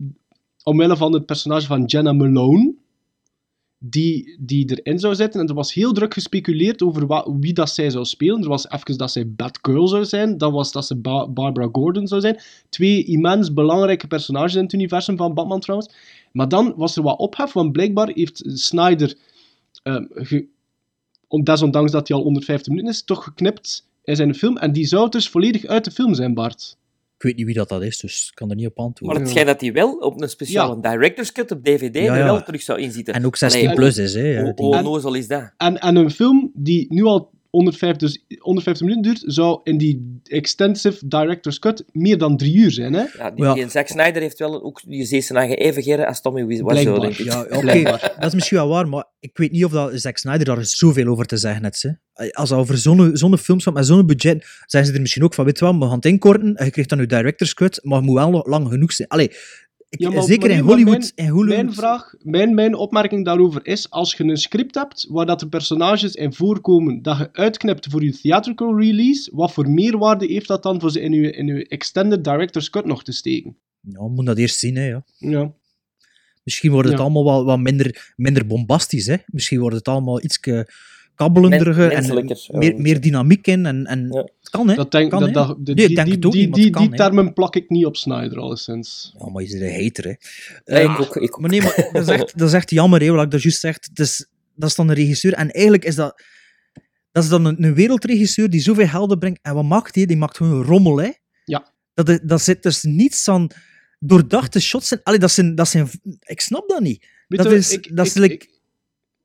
[0.62, 2.74] omwille van het personage van Jenna Malone.
[3.80, 5.40] Die, die erin zou zitten.
[5.40, 8.42] En er was heel druk gespeculeerd over wa- wie dat zij zou spelen.
[8.42, 10.38] Er was even dat zij Batgirl zou zijn.
[10.38, 12.40] Dan was dat ze Ba- Barbara Gordon zou zijn.
[12.68, 15.94] Twee immens belangrijke personages in het universum van Batman trouwens.
[16.32, 19.16] Maar dan was er wat ophef, want blijkbaar heeft Snyder...
[19.82, 20.05] ehm,
[21.28, 24.56] desondanks dat hij al 150 minuten is, toch geknipt in zijn film.
[24.56, 26.76] En die zou dus volledig uit de film zijn, Bart.
[27.19, 29.20] Ik weet niet wie dat, dat is, dus ik kan er niet op Maar antwoorden.
[29.23, 32.24] het schijnt dat hij wel op een speciale director's cut op DVD Ja, er ja.
[32.24, 33.15] wel terug zou inzitten.
[33.15, 34.20] En ook 16 Allee, plus is, hè.
[34.32, 35.53] ja, Hoe hoe onnozel is dat?
[35.57, 40.20] En, en een film die nu al 150, dus 150 minuten duurt, zou in die
[40.24, 42.92] extensive director's cut meer dan drie uur zijn.
[42.92, 43.04] Hè?
[43.16, 43.54] Ja, die, Ja.
[43.54, 47.00] die Zack Snyder heeft wel ook die even geren als Tommy Wiseau, Blijkbaar.
[47.00, 47.24] denk ik.
[47.24, 47.82] Ja, oké,
[48.18, 51.06] dat is misschien wel waar, maar ik weet niet of dat Zack Snyder daar zoveel
[51.06, 51.82] over te zeggen heeft.
[51.82, 51.90] Hè.
[52.32, 55.34] Als het over zo'n zo'n films gaat met zo'n budget, zijn ze er misschien ook
[55.34, 57.80] van, weet je wel, we gaan het inkorten, en je krijgt dan je director's cut,
[57.82, 59.08] maar het moet wel nog lang genoeg zijn.
[59.08, 59.30] Allee,
[59.89, 60.98] ik, Ja, maar- zeker maar in Hollywood.
[60.98, 65.06] Mijn, in Hollywood mijn, vraag, mijn, mijn opmerking daarover is: als je een script hebt
[65.09, 69.70] waar dat de personages in voorkomen, dat je uitknipt voor je theatrical release, wat voor
[69.70, 73.12] meerwaarde heeft dat dan voor ze in je, in je extended director's cut nog te
[73.12, 73.56] steken?
[73.81, 75.05] Ja, we moeten dat eerst zien, hè, ja.
[75.19, 75.52] Ja.
[76.44, 77.02] Misschien wordt het Ja.
[77.02, 79.16] allemaal wel wat minder, minder bombastisch, hè.
[79.27, 80.40] Misschien wordt het allemaal iets
[81.19, 82.59] kabbelender Men- en ja.
[82.59, 83.66] meer, meer dynamiek in.
[83.66, 84.74] En, en Het kan, hè.
[84.74, 85.35] Dat denk, kan, dat, hè.
[85.35, 86.90] dat, de- Nee, ik die, denk die, het ook die, niet, die, het kan, die
[86.90, 86.97] hè.
[86.97, 89.15] termen plak ik niet op Snyder, alleszins.
[89.19, 90.05] Ja, maar je bent een hater,
[90.65, 90.81] hè.
[90.81, 91.40] Ja, ik ook, ik ook.
[91.40, 93.61] Maar nee, maar dat is echt, dat is echt jammer, hè, wat ik daar juist
[93.61, 93.74] zeg.
[93.81, 95.32] Het is, dat is dan een regisseur.
[95.32, 96.23] En eigenlijk is dat...
[97.12, 99.39] Dat is dan een, een wereldregisseur die zoveel helden brengt.
[99.43, 100.07] En wat maakt hij?
[100.07, 101.11] Die maakt gewoon rommel, hè.
[101.45, 101.73] Ja.
[101.95, 103.47] Dat, dat zit dus niets aan
[103.99, 105.01] doordachte shots in.
[105.03, 105.89] Allee, dat zijn, dat zijn...
[106.20, 107.07] Ik snap dat niet.
[107.28, 108.57] Weet dat, je, is, ik- dat, is ik- like- ik-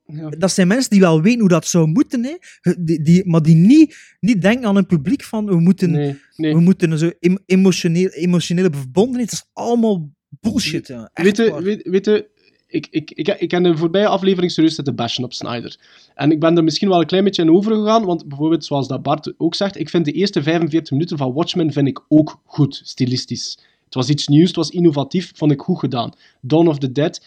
[0.06, 0.28] ja.
[0.30, 2.36] dat zijn mensen die wel weten hoe dat zou moeten, hè.
[2.78, 6.54] Die, die, maar die niet, niet denken aan een publiek van we moeten, Nee, nee.
[6.54, 9.30] we moeten zo em- emotioneel, emotionele verbondenheid.
[9.30, 10.10] Dat is allemaal
[10.40, 10.86] bullshit.
[10.86, 11.10] Ja.
[11.12, 12.28] Echt Weet weet, weet je,
[12.66, 15.78] ik, ik, ik, ik heb de voorbije aflevering serieus zitten bashen op Snyder.
[16.14, 19.02] En ik ben er misschien wel een klein beetje in overgegaan, want bijvoorbeeld, zoals dat
[19.02, 22.80] Bart ook zegt, ik vind de eerste 45 minuten van Watchmen vind ik ook goed,
[22.84, 23.58] stilistisch.
[23.84, 26.12] Het was iets nieuws, het was innovatief, vond ik goed gedaan.
[26.40, 27.26] Dawn of the Dead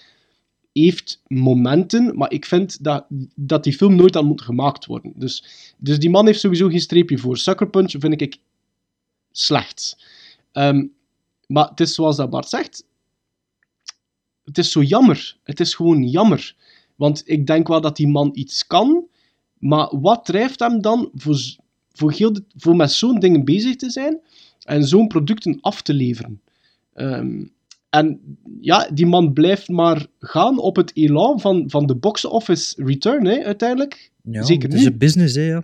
[0.83, 3.05] heeft momenten, maar ik vind dat,
[3.35, 5.13] dat die film nooit aan moet gemaakt worden.
[5.15, 5.43] Dus,
[5.77, 7.37] dus die man heeft sowieso geen streepje voor.
[7.37, 8.37] Sucker Punch vind ik
[9.31, 10.05] slecht.
[10.51, 10.85] Ehm,
[11.47, 12.85] maar het is zoals dat Bart zegt,
[14.43, 15.37] het is zo jammer.
[15.43, 16.55] Het is gewoon jammer.
[16.95, 19.07] Want ik denk wel dat die man iets kan,
[19.57, 21.55] maar wat drijft hem dan voor,
[21.91, 24.19] voor, heel voor met zo'n dingen bezig te zijn
[24.63, 26.41] en zo'n producten af te leveren?
[26.93, 27.45] Ehm,
[27.89, 32.83] en ja, die man blijft maar gaan op het elan van, van de box office
[32.83, 34.11] return, hè, uiteindelijk.
[34.23, 34.87] Ja, Zeker het is nu.
[34.87, 35.63] een business, hè, ja.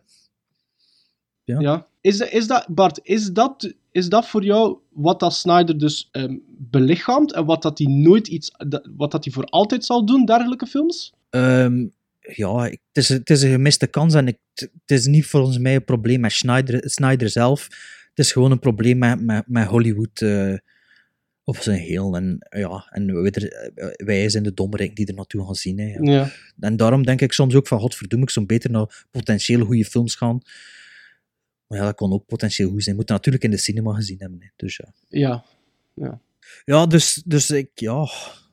[1.44, 1.60] Ja.
[1.60, 1.88] Ja.
[2.02, 6.38] Is, is dat, Bart, is dat, is dat voor jou wat dat Snyder dus ehm,
[6.48, 8.52] belichaamt en wat dat hij nooit iets,
[8.96, 11.14] wat dat hij voor altijd zal doen, dergelijke films?
[11.30, 11.86] Ehm,
[12.20, 15.76] ja, het is, het is een gemiste kans en ik, het is niet volgens mij
[15.76, 17.64] een probleem met Snyder, Snyder zelf.
[18.10, 20.54] Het is gewoon een probleem met, met, met Hollywood eh,
[21.44, 22.16] op zijn heel.
[22.16, 25.80] En, ja, en wij, er- wij zijn de dommerik die er naartoe gaan zien.
[25.80, 26.12] Hè, ja.
[26.12, 26.32] Ja.
[26.60, 30.16] En daarom denk ik soms ook van, godverdomme, ik zou beter naar potentieel goede films
[30.16, 30.42] gaan.
[31.68, 32.96] Maar ja, dat kon ook potentieel goed zijn.
[32.96, 34.42] Moeten natuurlijk in de cinema gezien hebben.
[34.42, 34.48] Hè.
[34.56, 34.94] Dus ja.
[35.08, 35.46] Ja.
[35.94, 36.22] ja.
[36.66, 38.08] Ja, dus, dus ik, ja,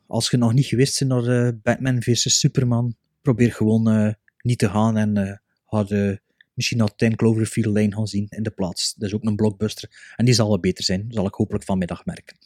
[0.07, 4.12] als je nog niet geweest bent naar eh, Batman vs Superman, probeer gewoon eh,
[4.43, 5.37] niet te gaan en eh
[5.67, 6.21] ga de,
[6.55, 8.95] misschien naar 10 Cloverfield Lane gaan zien in de plaats.
[8.95, 10.12] Dat is ook een blockbuster.
[10.17, 12.37] En die zal wel beter zijn, zal ik hopelijk vanmiddag merken.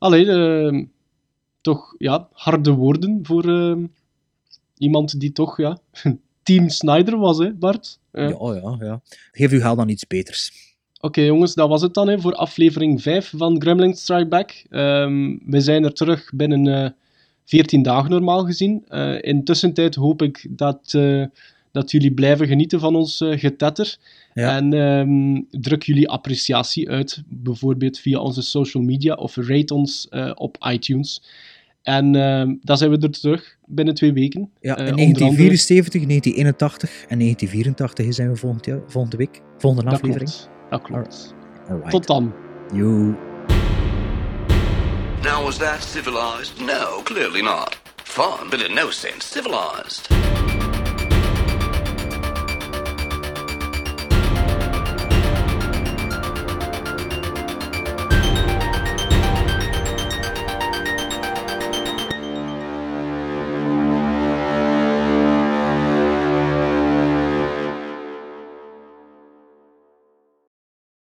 [0.00, 0.84] Allee, ehm,
[1.60, 3.86] toch ja, harde woorden voor ehm,
[4.78, 5.78] iemand die toch ja,
[6.42, 7.98] Team Snyder was, hè, Bart?
[8.12, 8.28] Ja.
[8.28, 9.00] Ja, ja, ja.
[9.32, 10.68] Geef uw geld aan iets beters.
[11.00, 14.64] Oké jongens, dat was het dan hè, voor aflevering 5 van Gremlins Strike Back.
[14.70, 16.90] Ehm, we zijn er terug binnen eh
[17.44, 18.84] 14 dagen normaal gezien.
[18.88, 21.24] Eh intussen tijd hoop ik dat, eh,
[21.72, 23.96] dat jullie blijven genieten van ons eh, getetter.
[24.34, 24.56] Ja.
[24.56, 30.30] En ehm, druk jullie appreciatie uit, bijvoorbeeld via onze social media of rate ons eh,
[30.34, 31.22] op iTunes.
[31.82, 34.50] En ehm, dan zijn we er terug binnen twee weken.
[34.60, 39.40] Ja, Eh, in onder andere- 1974, 1981 en 1984 zijn we volgend jaar, volgende week,
[39.58, 40.30] volgende Dat aflevering.
[40.30, 40.50] klopt.
[40.70, 41.34] Dat klopt.
[41.90, 42.32] Tot dan.
[42.74, 43.14] Yo.
[45.22, 46.52] Now, was that civilized?
[46.60, 47.80] No, clearly not.
[48.04, 50.08] Fun, but in no sense civilized.